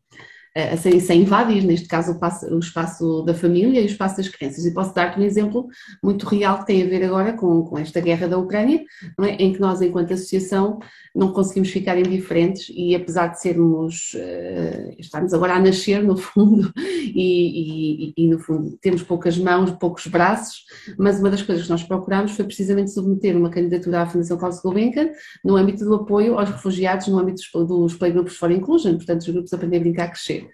[0.77, 4.28] sem, sem invadir, neste caso, o, passo, o, espaço da família e o espaço das
[4.28, 4.65] crianças.
[4.65, 5.66] E posso dar-te um exemplo
[6.03, 8.83] muito real que tem a ver agora com, com esta guerra da Ucrânia,
[9.20, 9.31] é?
[9.35, 10.78] em que nós, enquanto associação,
[11.15, 16.73] não conseguimos ficar indiferentes e apesar de sermos, uh, estarmos agora a nascer no fundo
[16.77, 20.65] e, e, e, no fundo temos poucas mãos, poucos braços,
[20.99, 24.61] mas uma das coisas que nós procuramos foi precisamente submeter uma candidatura à Fundação Klaus
[24.61, 25.11] Gulbenkian
[25.43, 29.28] no âmbito do apoio aos refugiados no âmbito dos, dos playgroups for inclusion, portanto os
[29.28, 30.45] grupos Aprender a Brincar a Crescer.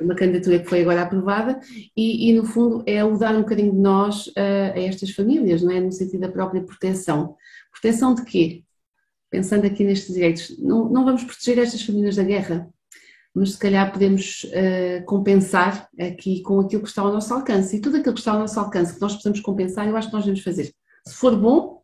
[0.00, 1.60] Uma candidatura que foi agora aprovada
[1.96, 5.62] e, e no fundo é o dar um bocadinho de nós uh, a estas famílias,
[5.62, 5.80] não é?
[5.80, 7.36] No sentido da própria proteção.
[7.72, 8.64] Proteção de quê?
[9.30, 12.68] pensando aqui nestes direitos, não, não vamos proteger estas famílias da guerra,
[13.32, 17.76] mas se calhar podemos uh, compensar aqui com aquilo que está ao nosso alcance.
[17.76, 20.14] E tudo aquilo que está ao nosso alcance, que nós precisamos compensar, eu acho que
[20.14, 20.74] nós devemos fazer.
[21.06, 21.79] Se for bom,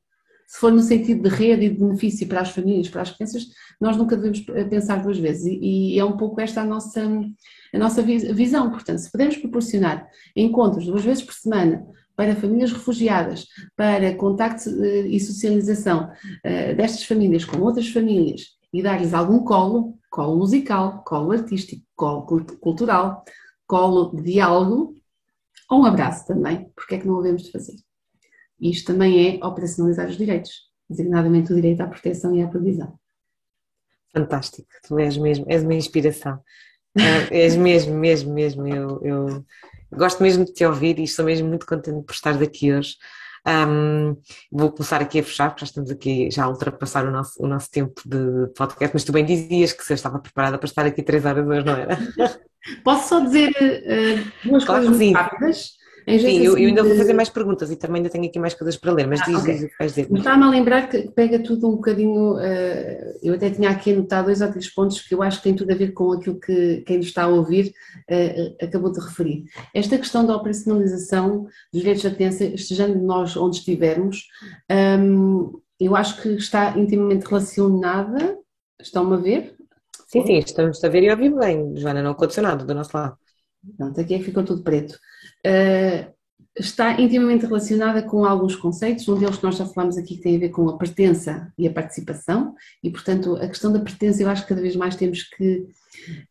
[0.47, 3.47] se for no sentido de rede e de benefício para as famílias, para as crianças,
[3.81, 4.41] nós nunca devemos
[4.71, 5.45] pensar duas vezes.
[5.45, 8.71] E, é um pouco esta a nossa, a nossa visão.
[8.71, 13.47] Portanto, se pudermos proporcionar encontros duas vezes por semana para famílias refugiadas,
[13.77, 16.11] para contacto eh, e socialização
[16.43, 22.25] eh, destas famílias com outras famílias e dar-lhes algum colo, colo musical, colo artístico, colo
[22.61, 23.23] cultural,
[23.67, 24.95] colo de diálogo,
[25.71, 27.86] ou um abraço também, porque é que não o devemos de
[28.59, 28.71] fazer?
[28.71, 30.53] Isto também é operacionalizar os direitos,
[30.89, 32.99] designadamente o direito à proteção e à provisão.
[34.13, 36.41] Fantástico, tu és mesmo, és uma inspiração.
[36.97, 38.67] É, és mesmo, mesmo, mesmo.
[38.67, 39.45] Eu, eu
[39.93, 42.97] Gosto mesmo de te ouvir e estou mesmo muito contente por estar aqui hoje.
[43.47, 44.17] Um,
[44.51, 47.47] vou começar aqui a fechar, porque já estamos aqui já a ultrapassar o nosso, o
[47.47, 51.03] nosso tempo de podcast, mas tu bem dizias que você estava preparada para estar aqui
[51.03, 51.97] três horas hoje, não era?
[52.83, 55.77] Posso só dizer uh, duas claro coisas rápidas?
[56.09, 58.77] Sim, eu, eu, ainda vou fazer mais perguntas e também ainda tenho aqui mais coisas
[58.77, 59.55] para ler, mas ah, diz, okay.
[59.55, 60.09] diz o que vais dizer.
[60.13, 64.41] Estava-me a lembrar que pega tudo um bocadinho, uh, eu até tinha aqui anotado dois
[64.41, 66.99] ou três pontos que eu acho que tem tudo a ver com aquilo que quem
[66.99, 67.75] nos está a ouvir
[68.09, 69.45] uh, acabou de referir.
[69.75, 71.43] Esta questão da operacionalização
[71.73, 74.29] dos direitos de criança, estejando nós onde estivermos,
[75.01, 78.39] um, eu acho que está intimamente relacionada,
[78.81, 79.57] estão-me a ver?
[80.07, 82.97] Sim, sim, estamos a ver e a ouvir bem, Joana, não aconteceu nada do nosso
[82.97, 83.17] lado.
[83.77, 84.97] Pronto, aqui é que ficou tudo preto.
[85.47, 86.17] Uh,
[86.59, 90.37] está intimamente relacionada com alguns conceitos, um deles que nós já falámos aqui que tem
[90.37, 94.29] a ver com a pertença e a participação, e portanto a questão da pertença eu
[94.29, 95.67] acho que cada vez mais temos que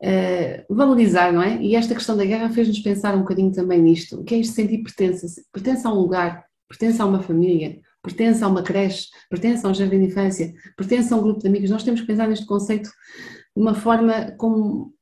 [0.01, 1.61] uh, valorizar, não é?
[1.61, 4.55] E esta questão da guerra fez-nos pensar um bocadinho também nisto, o que é isto
[4.55, 5.27] sentir pertença?
[5.53, 9.73] Pertence a um lugar, pertence a uma família, pertence a uma creche, pertence a um
[9.75, 12.89] jardim de infância, pertence a um grupo de amigos, nós temos que pensar neste conceito
[12.89, 14.94] de uma forma como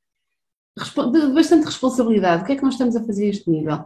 [0.76, 2.44] de bastante responsabilidade.
[2.44, 3.84] O que é que nós estamos a fazer a este nível?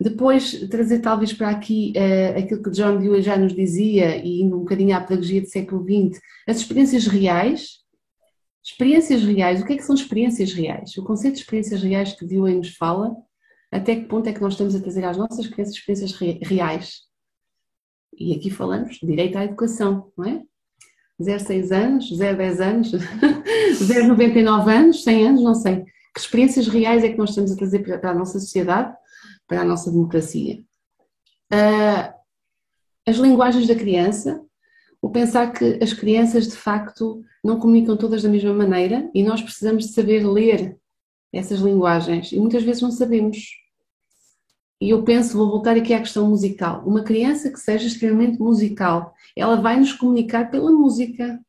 [0.00, 4.56] Depois, trazer talvez para aqui uh, aquilo que John Dewey já nos dizia, e indo
[4.56, 7.84] um bocadinho à pedagogia do século XX, as experiências reais.
[8.62, 10.96] Experiências reais, o que é que são experiências reais?
[10.96, 13.14] O conceito de experiências reais que Dewey nos fala,
[13.70, 16.12] até que ponto é que nós estamos a trazer às nossas crianças experiências
[16.42, 17.02] reais?
[18.18, 20.42] E aqui falamos de direito à educação, não é?
[21.20, 22.90] 0,6 anos, 0,10 anos,
[23.78, 25.84] 0,99 anos, 100 anos, não sei
[26.14, 28.94] que experiências reais é que nós estamos a trazer para a nossa sociedade,
[29.48, 30.62] para a nossa democracia?
[31.52, 32.14] Uh,
[33.06, 34.40] as linguagens da criança,
[35.02, 39.42] o pensar que as crianças de facto não comunicam todas da mesma maneira e nós
[39.42, 40.78] precisamos de saber ler
[41.32, 43.38] essas linguagens e muitas vezes não sabemos.
[44.80, 46.82] E eu penso, vou voltar aqui à questão musical.
[46.86, 51.40] Uma criança que seja extremamente musical, ela vai nos comunicar pela música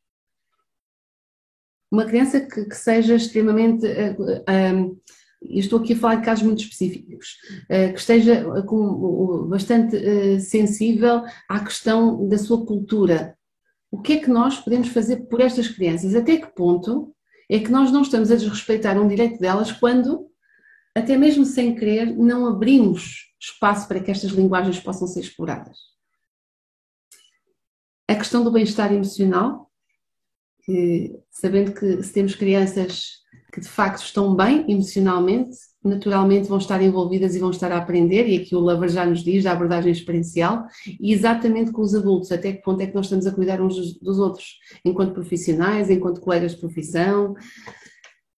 [1.90, 3.86] uma criança que, que seja extremamente.
[3.86, 4.98] Uh, eh, um,
[5.42, 11.22] estou aqui a falar de casos muito específicos, uh, que esteja com, bastante uh, sensível
[11.48, 13.36] à questão da sua cultura,
[13.90, 16.14] o que é que nós podemos fazer por estas crianças?
[16.14, 17.14] Até que ponto
[17.48, 20.26] é que nós não estamos a desrespeitar um direito delas quando,
[20.94, 25.78] até mesmo sem querer, não abrimos espaço para que estas linguagens possam ser exploradas?
[28.08, 29.65] A questão do bem-estar emocional,
[30.66, 36.82] que, sabendo que se temos crianças que de facto estão bem emocionalmente, naturalmente vão estar
[36.82, 39.92] envolvidas e vão estar a aprender, e aqui o Lover já nos diz da abordagem
[39.92, 40.66] experiencial,
[41.00, 43.98] e exatamente com os adultos, até que ponto é que nós estamos a cuidar uns
[44.00, 47.34] dos outros, enquanto profissionais, enquanto colegas de profissão,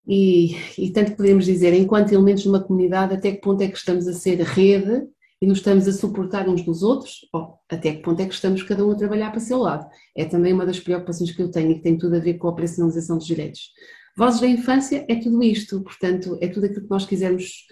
[0.07, 3.79] e, e tanto podemos dizer, enquanto elementos de uma comunidade, até que ponto é que
[3.79, 5.03] estamos a ser rede
[5.41, 8.63] e nos estamos a suportar uns dos outros, ou até que ponto é que estamos
[8.63, 9.89] cada um a trabalhar para o seu lado.
[10.17, 12.49] É também uma das preocupações que eu tenho e que tem tudo a ver com
[12.49, 13.71] a operacionalização dos direitos.
[14.17, 17.67] Vozes da infância é tudo isto, portanto, é tudo aquilo que nós quisermos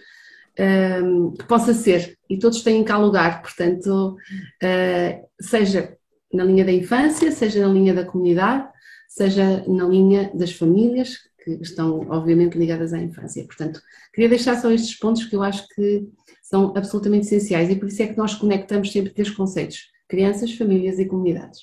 [1.02, 4.16] um, que possa ser, e todos têm cá lugar, portanto,
[4.62, 5.97] uh, seja
[6.32, 8.68] na linha da infância, seja na linha da comunidade,
[9.09, 11.16] seja na linha das famílias,
[11.47, 13.44] que estão obviamente ligadas à infância.
[13.47, 13.81] Portanto,
[14.12, 16.05] queria deixar só estes pontos que eu acho que
[16.43, 20.98] são absolutamente essenciais e por isso é que nós conectamos sempre três conceitos: crianças, famílias
[20.98, 21.60] e comunidades.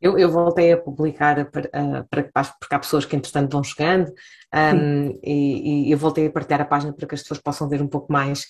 [0.00, 1.68] Eu, eu, voltei a publicar para,
[2.10, 4.12] para, porque há pessoas que entretanto vão chegando
[4.52, 7.80] um, e, e, eu voltei a partilhar a página para que as pessoas possam ver
[7.80, 8.44] um pouco mais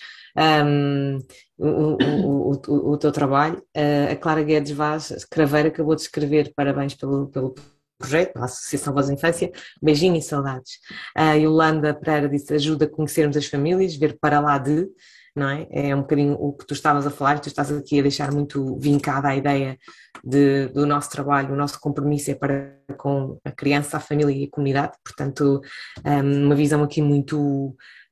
[0.64, 1.18] um,
[1.58, 3.58] o, o, o, o, teu trabalho.
[3.76, 7.54] Uh, a Clara Guedes Vaz Craveira acabou de escrever parabéns pelo, pelo
[8.02, 9.50] projeto, a Associação Voz da Infância,
[9.80, 10.78] beijinho e saudades.
[11.16, 14.88] A Yolanda Pereira disse ajuda a conhecermos as famílias, ver para lá de,
[15.34, 15.66] não é?
[15.70, 18.76] É um bocadinho o que tu estavas a falar, tu estás aqui a deixar muito
[18.78, 19.78] vincada a ideia
[20.22, 24.44] de, do nosso trabalho, o nosso compromisso é para com a criança, a família e
[24.44, 25.60] a comunidade, portanto,
[26.04, 27.38] hum, uma visão aqui muito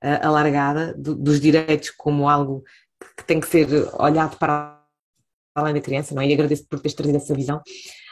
[0.02, 2.64] uh, alargada dos direitos como algo
[3.16, 3.66] que tem que ser
[3.98, 4.80] olhado para
[5.54, 6.28] além da criança, não é?
[6.28, 7.60] E agradeço por teres trazido essa visão.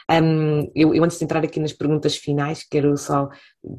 [0.09, 3.29] Um, eu, eu, antes de entrar aqui nas perguntas finais, quero só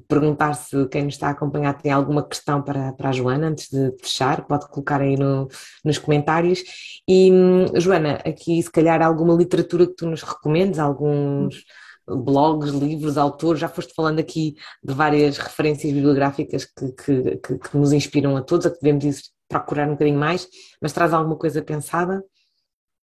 [0.07, 3.69] perguntar se quem nos está a acompanhar tem alguma questão para, para a Joana, antes
[3.69, 5.49] de fechar, pode colocar aí no,
[5.85, 6.63] nos comentários.
[7.09, 11.65] E, hum, Joana, aqui se calhar alguma literatura que tu nos recomendes, alguns
[12.07, 17.77] blogs, livros, autores, já foste falando aqui de várias referências bibliográficas que, que, que, que
[17.77, 20.47] nos inspiram a todos, a que devemos procurar um bocadinho mais,
[20.81, 22.23] mas traz alguma coisa pensada?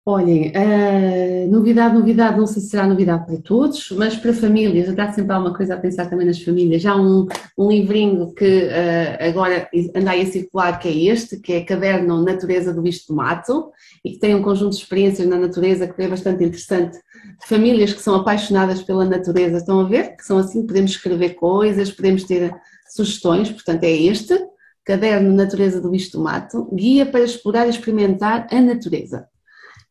[0.09, 5.13] Olhem, uh, novidade, novidade, não sei se será novidade para todos, mas para famílias, dá
[5.13, 6.81] sempre alguma coisa a pensar também nas famílias.
[6.81, 7.27] Já um,
[7.59, 12.23] um livrinho que uh, agora anda aí a circular, que é este, que é Caderno
[12.23, 13.73] Natureza do Bicho do Mato,
[14.05, 17.01] e que tem um conjunto de experiências na natureza que é bastante interessante.
[17.45, 20.17] Famílias que são apaixonadas pela natureza, estão a ver?
[20.17, 22.55] Que são assim, podemos escrever coisas, podemos ter
[22.89, 24.39] sugestões, portanto é este,
[24.85, 29.27] Caderno Natureza do Bicho do Mato, guia para explorar e experimentar a natureza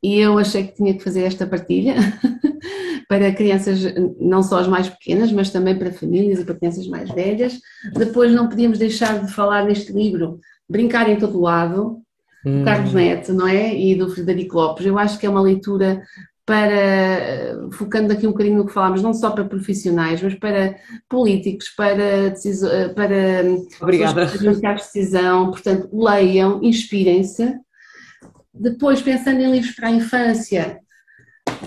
[0.05, 1.95] e eu achei que tinha que fazer esta partilha
[3.09, 3.79] para crianças,
[4.19, 7.59] não só as mais pequenas, mas também para famílias e para crianças mais velhas.
[7.91, 11.97] Depois não podíamos deixar de falar neste livro Brincar em Todo Lado,
[12.45, 12.59] hum.
[12.59, 13.75] do Carlos Neto, não é?
[13.75, 14.85] E do Frederico Lopes.
[14.85, 16.03] Eu acho que é uma leitura
[16.45, 20.75] para, focando aqui um bocadinho no que falámos, não só para profissionais, mas para
[21.09, 22.31] políticos, para,
[22.93, 23.43] para
[23.81, 24.27] Obrigada.
[24.27, 27.55] pessoas que de decisão, portanto, leiam, inspirem-se
[28.57, 30.79] depois, pensando em livros para a infância,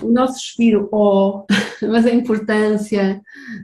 [0.01, 1.45] o nosso suspiro, oh,
[1.81, 3.21] mas a importância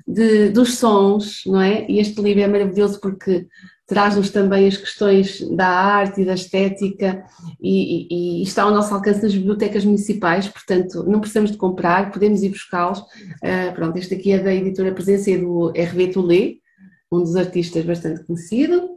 [0.07, 1.85] de, dos sons, não é?
[1.89, 3.47] E este livro é maravilhoso porque
[3.88, 7.23] traz-nos também as questões da arte e da estética
[7.61, 12.11] e, e, e, está ao nosso alcance nas bibliotecas municipais, portanto não precisamos de comprar,
[12.11, 12.99] podemos ir buscá-los.
[12.99, 16.56] Uh, pronto, este aqui é da editora Presença e do RV Toulé,
[17.11, 18.95] um dos artistas bastante conhecido.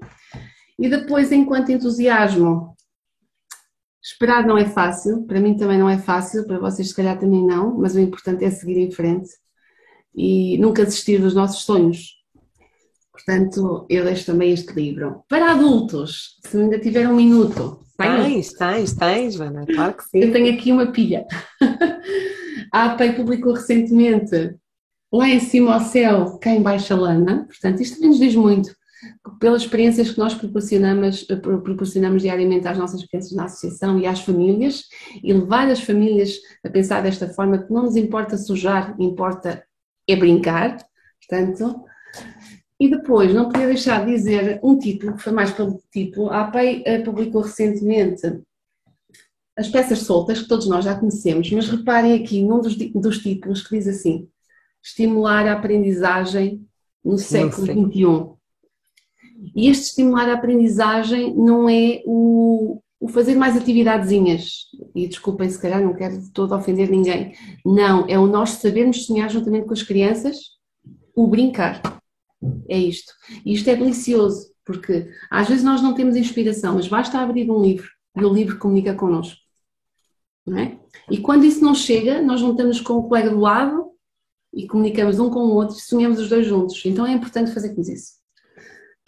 [0.79, 2.75] E depois, enquanto entusiasmo,
[4.03, 7.45] Esperar não é fácil, para mim também não é fácil, para vocês se calhar também
[7.45, 9.29] não, mas o importante é seguir em frente
[10.15, 12.17] e nunca desistir dos nossos sonhos.
[13.13, 15.23] Portanto, eu deixo também este livro.
[15.29, 17.81] Para adultos, se ainda tiver um minuto.
[17.97, 20.21] Tens, tens, tens, Joana, claro que sim.
[20.21, 21.27] Eu tenho aqui uma pilha.
[22.73, 24.57] A APEI publicou recentemente
[25.13, 28.71] Lá em cima ao céu, cá em baixa lana, portanto, isto também nos diz muito
[29.41, 34.21] pelas experiências que nós proporcionamos, eh, proporcionamos diariamente às nossas crianças na associação e às
[34.21, 34.85] famílias,
[35.23, 39.65] e levar as famílias a pensar desta forma que não nos importa sujar, importa
[40.09, 40.79] é brincar,
[41.21, 41.85] portanto,
[42.81, 46.43] e depois, não podia deixar de dizer um título, que foi mais pelo título, a
[46.43, 48.41] APEI eh, publicou recentemente
[49.57, 53.67] as peças soltas, que todos nós já conhecemos, mas reparem aqui num dos, dos títulos
[53.67, 54.29] que diz assim,
[54.81, 56.65] estimular a aprendizagem
[57.05, 58.38] no século XXI.
[59.55, 64.67] E este estimular a aprendizagem não é o, o fazer mais atividadezinhas.
[64.95, 67.35] e desculpem se calhar não quero de todo ofender ninguém,
[67.65, 70.37] não, é o nós sabermos sonhar juntamente com as crianças,
[71.15, 71.81] o brincar,
[72.69, 73.13] é isto.
[73.45, 77.63] E isto é delicioso, porque às vezes nós não temos inspiração, mas basta abrir um
[77.63, 79.39] livro e o livro comunica connosco.
[80.47, 80.79] Não é?
[81.11, 83.91] E quando isso não chega, nós juntamos com o colega do lado
[84.53, 86.85] e comunicamos um com o outro e sonhamos os dois juntos.
[86.85, 88.18] Então é importante fazermos isso.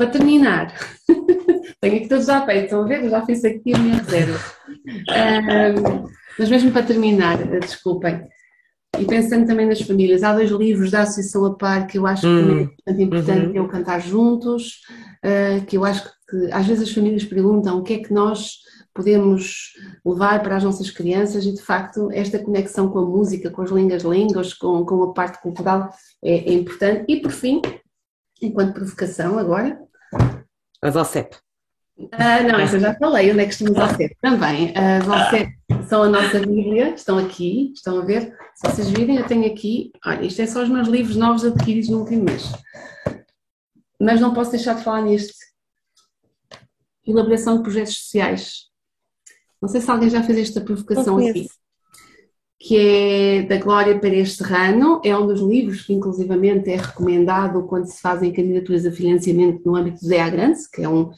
[0.01, 0.74] Para terminar,
[1.78, 3.05] tenho aqui todos já peito, estão a ver?
[3.05, 4.40] Eu já fiz aqui a minha reserva.
[4.89, 6.09] Um,
[6.39, 8.22] mas mesmo para terminar, desculpem,
[8.98, 12.22] e pensando também nas famílias, há dois livros da Associação A Par que eu acho
[12.22, 13.56] que é hum, é muito importante uhum.
[13.56, 14.81] eu cantar juntos,
[15.22, 18.55] uh, que eu acho que às vezes as famílias perguntam o que é que nós
[18.94, 23.60] podemos levar para as nossas crianças e de facto esta conexão com a música, com
[23.60, 25.90] as línguas línguas, com, com a parte cultural
[26.24, 27.05] é, é importante.
[27.06, 27.60] E por fim,
[28.40, 29.89] enquanto provocação agora...
[30.82, 31.36] As OCEP.
[32.12, 34.16] Ah, não, essa eu já falei, onde é que estamos a ser?
[34.22, 35.52] Também, as OCEP
[35.86, 38.34] são a nossa Bíblia, estão aqui, estão a ver?
[38.54, 41.90] Se vocês virem, eu tenho aqui, olha, isto é só os meus livros novos adquiridos
[41.90, 42.44] no último mês.
[44.00, 45.34] Mas não posso deixar de falar neste.
[47.06, 48.70] Elaboração de projetos sociais.
[49.60, 51.48] Não sei se alguém já fez esta provocação aqui.
[52.62, 57.86] Que é da Glória Pérez Serrano, é um dos livros que inclusivamente é recomendado quando
[57.86, 61.10] se fazem candidaturas a financiamento no âmbito do DEA Grants, que é um,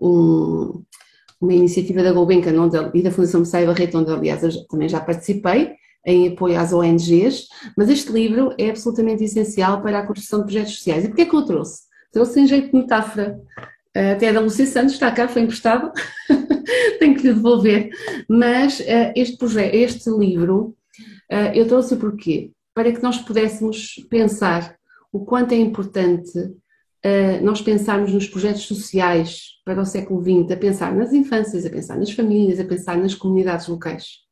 [0.00, 0.82] um,
[1.38, 5.74] uma iniciativa da Gulbenkian e da Fundação Messiah Barreto, onde aliás eu também já participei,
[6.06, 10.76] em apoio às ONGs, mas este livro é absolutamente essencial para a construção de projetos
[10.76, 11.04] sociais.
[11.04, 11.82] E porquê é que eu trouxe?
[12.12, 13.38] Trouxe em jeito de metáfora,
[13.92, 15.90] eh, até da Lucia Santos, está cá, foi emprestado,
[17.00, 17.90] tenho que lhe devolver.
[18.28, 20.76] Mas uh, este, projeto, este livro
[21.54, 22.52] eu trouxe porquê?
[22.74, 24.76] Para que nós pudéssemos pensar
[25.12, 30.56] o quanto é importante uh, nós pensarmos nos projetos sociais para o século XX, a
[30.56, 34.26] pensar nas infâncias, a pensar nas famílias, a pensar nas comunidades locais.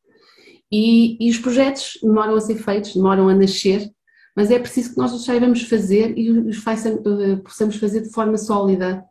[0.70, 3.90] E, e os projetos demoram a ser feitos, demoram a nascer,
[4.36, 6.58] mas é preciso que nós os saibamos fazer e os
[7.44, 9.04] possamos fazer de forma sólida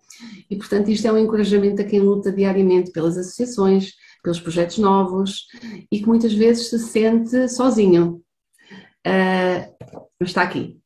[0.49, 3.93] e, portanto, isto é um encorajamento a quem luta diariamente pelas associações,
[4.24, 5.48] pelos projetos novos
[5.91, 8.24] e que muitas vezes se sente sozinho.
[9.06, 9.86] Uh,
[10.22, 10.80] está aqui.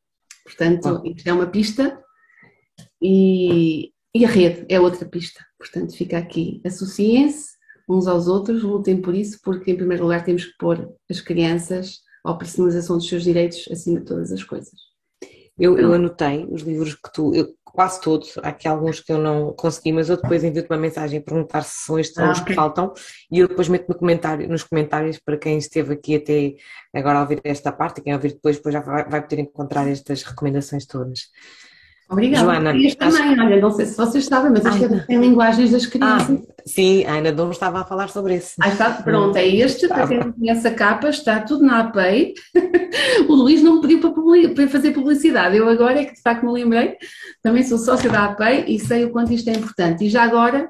[0.43, 2.01] Portanto, isto é uma pista
[3.01, 5.45] e, e a rede é outra pista.
[5.57, 6.61] Portanto, fica aqui.
[6.65, 7.57] Associem-se
[7.87, 11.99] uns aos outros, lutem por isso, porque, em primeiro lugar, temos que pôr as crianças
[12.25, 14.86] à personalização dos seus direitos acima de todas as coisas.
[15.57, 17.47] Eu, eu anotei os livros que tu, eu,
[17.77, 21.19] quase todos, há aqui alguns que eu não consegui, mas eu depois envio-te uma mensagem
[21.19, 22.47] a perguntar se são estes ah, os okay.
[22.47, 22.93] que faltam
[23.31, 26.55] e eu depois meto no comentário, nos comentários para quem esteve aqui até
[26.93, 29.87] agora a ouvir esta parte e quem ouvir depois, depois já vai, vai poder encontrar
[29.87, 31.29] estas recomendações todas.
[32.09, 32.45] Obrigada.
[32.45, 33.41] Joana, e este também, acho...
[33.41, 36.39] olha, não sei se vocês sabem, mas este é em linguagens das crianças.
[36.39, 38.53] Ah, sim, a Ana Dom estava a falar sobre isso.
[38.61, 42.33] Ah, está, pronto, é este, para quem não conhece a capa, está tudo na APEI.
[43.27, 46.45] o Luís não me pediu para, para, fazer publicidade, eu agora é que de facto
[46.45, 46.95] me lembrei,
[47.43, 50.05] também sou sócia da APEI e sei o quanto isto é importante.
[50.05, 50.69] E já agora,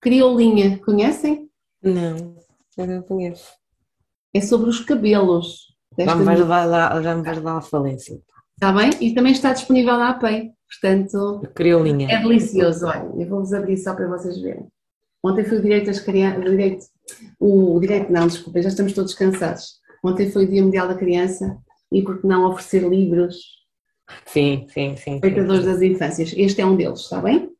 [0.00, 1.48] Criolinha, conhecem?
[1.82, 2.36] Não,
[2.78, 3.50] eu não conheço.
[4.32, 5.66] É sobre os cabelos.
[5.98, 8.20] Já me vais levar, levar à falência.
[8.54, 8.90] Está bem?
[9.00, 10.55] E também está disponível na APEI.
[10.68, 12.08] Portanto, Criolinha.
[12.10, 12.86] é delicioso.
[12.86, 14.66] Olha, eu vou-vos abrir só para vocês verem.
[15.24, 16.84] Ontem foi o direito às crianças, o direito,
[17.40, 19.80] o direito não, desculpa, já estamos todos cansados.
[20.04, 21.56] Ontem foi o Dia Mundial da Criança
[21.90, 23.36] e por que não oferecer livros?
[24.26, 25.14] Sim, sim, sim.
[25.14, 26.32] Espectadores das infâncias.
[26.36, 27.50] Este é um deles, está bem?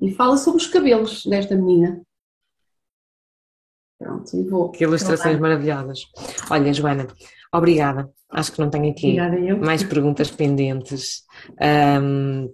[0.00, 2.00] E fala sobre os cabelos desta menina.
[3.98, 4.70] Pronto, e vou.
[4.70, 6.02] Que ilustrações maravilhosas.
[6.50, 7.08] Olha, Joana,
[7.56, 8.10] obrigada.
[8.30, 9.16] Acho que não tenho aqui
[9.56, 11.22] mais perguntas pendentes.
[11.60, 12.50] Um,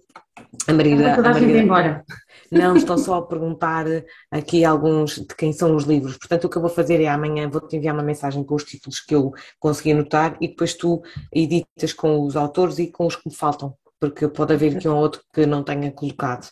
[0.66, 1.14] a Margarida.
[1.14, 2.04] A Margarida embora.
[2.52, 3.86] Não, estou só a perguntar
[4.30, 6.18] aqui alguns de quem são os livros.
[6.18, 9.00] Portanto, o que eu vou fazer é amanhã vou-te enviar uma mensagem com os títulos
[9.00, 11.00] que eu consegui anotar e depois tu
[11.32, 14.96] editas com os autores e com os que me faltam porque pode haver aqui um
[14.96, 16.50] outro que não tenha colocado.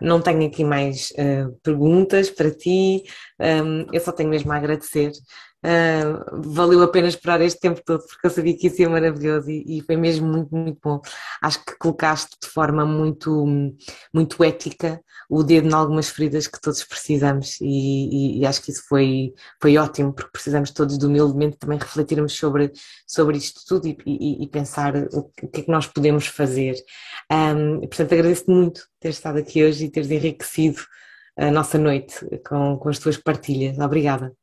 [0.00, 3.02] Não tenho aqui mais uh, perguntas para ti,
[3.40, 5.10] um, eu só tenho mesmo a agradecer
[5.64, 9.48] Uh, valeu a pena esperar este tempo todo porque eu sabia que ia ser maravilhoso
[9.48, 11.00] e, e, foi mesmo muito, muito bom.
[11.40, 13.46] Acho que colocaste de forma muito,
[14.12, 18.72] muito ética o dedo em algumas feridas que todos precisamos e, e, e, acho que
[18.72, 22.72] isso foi, foi ótimo porque precisamos todos de humildemente também refletirmos sobre,
[23.06, 26.74] sobre isto tudo e, pensar o que, o que, é que nós podemos fazer.
[27.30, 30.80] Um, portanto, agradeço-te muito ter estado aqui hoje e teres enriquecido
[31.36, 32.14] a nossa noite
[32.46, 33.78] com, com as tuas partilhas.
[33.78, 34.41] Obrigada.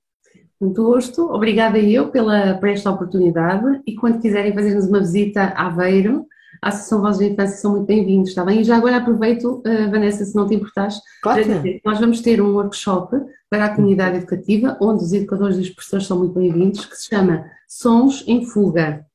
[0.60, 5.68] Muito gosto, obrigada eu pela, por esta oportunidade e quando quiserem fazer-nos uma visita a
[5.68, 6.28] Aveiro,
[6.62, 8.60] à Associação Vozes da Infância são muito bem-vindos, está bem?
[8.60, 11.46] E já agora aproveito, uh, Vanessa, se não te importares, claro.
[11.46, 13.16] para dizer que nós vamos ter um workshop
[13.50, 17.08] para a comunidade educativa, onde os educadores e os professores são muito bem-vindos, que se
[17.08, 19.06] chama Sons em Fuga.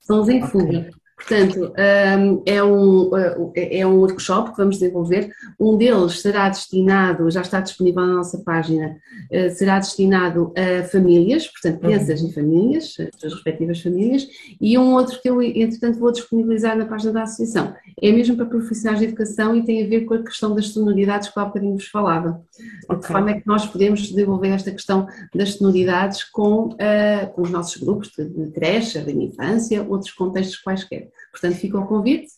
[0.00, 0.50] Sons em okay.
[0.50, 0.90] Fuga.
[1.22, 3.10] Portanto, é um,
[3.54, 5.30] eh, é um workshop que vamos desenvolver.
[5.58, 8.96] Um deles será destinado, já está disponível na nossa página,
[9.30, 12.28] eh, será destinado a famílias, portanto, crianças uhum.
[12.28, 14.26] e famílias, as suas respectivas famílias,
[14.60, 17.72] e um outro que eu, entretanto, vou disponibilizar na página da Associação.
[18.00, 21.28] É mesmo para profissionais de educação e tem a ver com a questão das sonoridades
[21.28, 22.42] que há bocadinho vos falava.
[22.84, 22.98] Okay.
[22.98, 27.50] De forma é que nós podemos desenvolver esta questão das sonoridades com, uh, com os
[27.50, 31.11] nossos grupos de, de creche, de infância, outros contextos quaisquer.
[31.32, 32.30] Portanto, fica o convite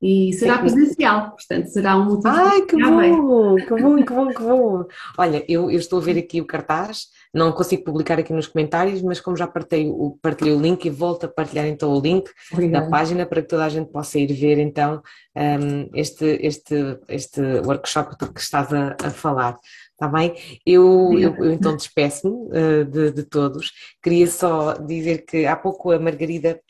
[0.00, 2.28] e será presencial, portanto, será um motivo.
[2.28, 4.84] Ai, que bom, que bom, que bom, que bom.
[5.16, 9.00] Olha, eu, eu, estou a ver aqui o cartaz, não consigo publicar aqui nos comentários,
[9.00, 12.30] mas como já partilhei o, partilhei o link e volto a partilhar então o link
[12.52, 12.84] Obrigada.
[12.84, 15.02] da página para que toda a gente possa ir ver então
[15.34, 16.74] um, este, este,
[17.08, 19.56] este workshop do que estás a, a falar.
[19.92, 20.34] Está bem?
[20.66, 23.72] Eu, eu, eu, então despeço-me uh, de, de, todos.
[24.02, 26.60] Queria só dizer que há pouco a Margarida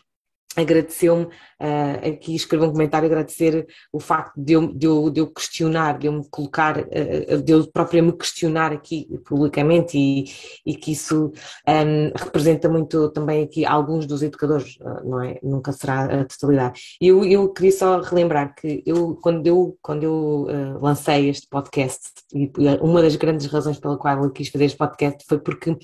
[0.56, 5.26] agradeceu-me, uh, aqui escreveu um comentário, agradecer o facto de eu, de eu, de eu
[5.26, 10.24] questionar, de eu me colocar, uh, de eu própria me questionar aqui publicamente e,
[10.64, 11.32] e que isso
[11.68, 15.38] um, representa muito também aqui alguns dos educadores, uh, não é?
[15.42, 16.80] Nunca será a totalidade.
[17.00, 20.46] Eu, eu queria só relembrar que eu, quando eu, quando eu
[20.80, 22.50] lancei este podcast, e
[22.80, 25.76] uma das grandes razões pela qual eu quis fazer este podcast foi porque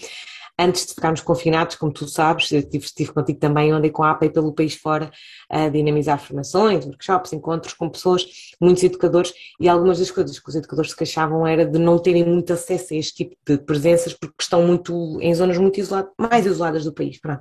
[0.62, 4.28] antes de ficarmos confinados, como tu sabes, estive, estive contigo também, andei com a APA
[4.30, 5.10] pelo país fora
[5.48, 8.26] a dinamizar formações, workshops, encontros com pessoas,
[8.60, 12.24] muitos educadores, e algumas das coisas que os educadores se queixavam era de não terem
[12.24, 16.46] muito acesso a este tipo de presenças porque estão muito em zonas muito isoladas, mais
[16.46, 17.18] isoladas do país.
[17.18, 17.40] Pronto.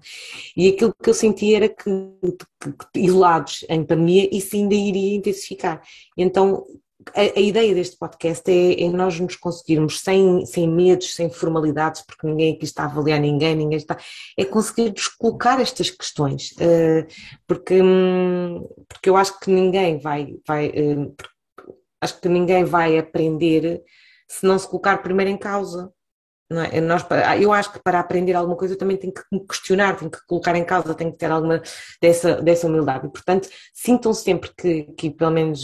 [0.56, 1.84] E aquilo que eu sentia era que,
[2.60, 5.82] que, que isolados em pandemia, isso ainda iria intensificar.
[6.18, 6.66] Então
[7.16, 12.04] a, a, ideia deste podcast é, é, nós nos conseguirmos, sem, sem medos, sem formalidades,
[12.06, 13.98] porque ninguém aqui está a avaliar ninguém, ninguém está,
[14.38, 17.06] é conseguirmos colocar estas questões, uh,
[17.48, 21.16] porque, um, porque eu acho que ninguém vai, vai uh,
[22.00, 23.84] acho que ninguém vai aprender
[24.28, 25.92] se não se colocar primeiro em causa.
[26.72, 26.82] É?
[26.82, 27.06] Nós,
[27.40, 30.20] eu acho que para aprender alguma coisa eu também tenho que me questionar, tenho que
[30.28, 31.62] colocar em causa, tenho que ter alguma
[32.02, 33.08] dessa, dessa humildade.
[33.08, 35.64] E, portanto, sintam sempre que, que, pelo menos,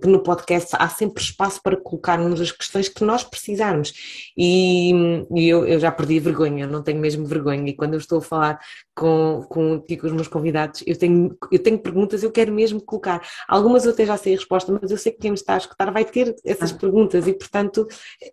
[0.00, 3.92] que no podcast há sempre espaço para colocarmos as questões que nós precisarmos.
[4.36, 4.92] E,
[5.34, 7.68] e eu, eu já perdi vergonha, eu não tenho mesmo vergonha.
[7.68, 8.60] E quando eu estou a falar
[8.98, 13.24] com, com, com os meus convidados, eu tenho, eu tenho perguntas, eu quero mesmo colocar.
[13.46, 15.58] Algumas eu até já sei a resposta, mas eu sei que quem me está a
[15.58, 16.74] escutar vai ter essas ah.
[16.76, 17.86] perguntas e, portanto,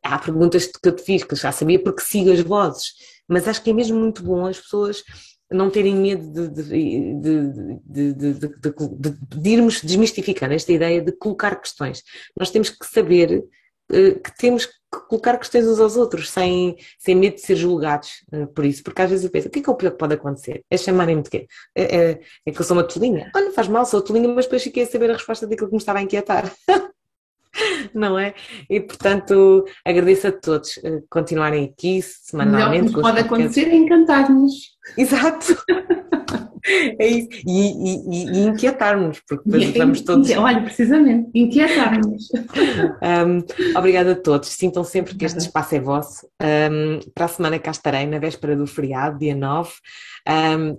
[0.04, 2.94] há perguntas que eu te fiz que eu já sabia porque sigo as vozes,
[3.28, 5.04] mas acho que é mesmo muito bom as pessoas
[5.52, 7.14] não terem medo de, de,
[7.86, 8.50] de,
[9.38, 12.02] de, irmos desmistificando esta ideia de colocar questões.
[12.36, 13.44] Nós temos que saber
[13.92, 18.24] eh, que temos que colocar questões uns aos outros, sem, sem medo de ser julgados
[18.34, 19.92] uh, por isso, porque às vezes eu penso, o que é que é o pior
[19.92, 20.64] que pode acontecer?
[20.70, 21.48] É chamarem-me de quê?
[21.76, 23.32] É, é, é, que eu sou uma tolinha?
[23.36, 25.80] Olha, faz mal, sou tolinha, mas depois fiquei a saber a resposta daquilo que me
[25.80, 26.52] estava a inquietar.
[27.94, 28.34] não é?
[28.70, 32.92] E portanto agradeço a todos uh, continuarem aqui semanalmente.
[32.92, 34.76] O que pode acontecer é encantar-nos.
[34.98, 35.56] Exato.
[37.00, 37.30] É isso.
[37.46, 40.30] E, e, e inquietar-nos, porque depois vamos todos.
[40.32, 42.30] Olha, precisamente, inquietar-nos.
[43.06, 43.44] Um,
[43.78, 44.50] obrigada a todos.
[44.50, 46.28] Sintam sempre que este espaço é vosso.
[46.42, 49.72] Um, para a semana cá estarei, na véspera do feriado, dia 9.
[50.28, 50.78] Um,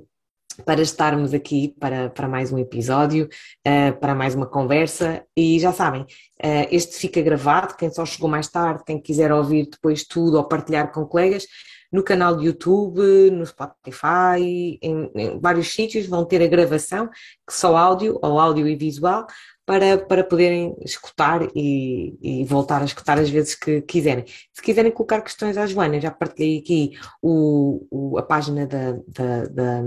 [0.65, 3.29] para estarmos aqui para, para mais um episódio,
[3.67, 5.25] uh, para mais uma conversa.
[5.37, 7.77] E já sabem, uh, este fica gravado.
[7.77, 11.47] Quem só chegou mais tarde, quem quiser ouvir depois tudo ou partilhar com colegas,
[11.93, 17.55] no canal de YouTube, no Spotify, em, em vários sítios vão ter a gravação, que
[17.55, 19.27] só áudio, ou áudio e visual,
[19.67, 24.25] para, para poderem escutar e, e, voltar a escutar as vezes que quiserem.
[24.53, 29.45] Se quiserem colocar questões à Joana, já partilhei aqui o, o, a página da, da,
[29.47, 29.83] da,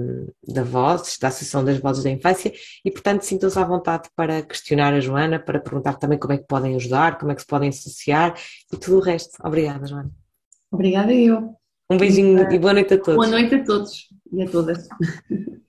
[0.46, 2.52] da Vozes, da Associação das Vozes da Infância,
[2.84, 6.46] e portanto sintam-se à vontade para questionar a Joana, para perguntar também como é que
[6.46, 8.38] podem ajudar, como é que se podem associar
[8.72, 9.38] e tudo o resto.
[9.42, 10.12] Obrigada, Joana.
[10.70, 11.56] Obrigada eu.
[11.90, 13.16] Um beijinho e boa noite a todos.
[13.16, 14.88] Boa noite a todos e a todas.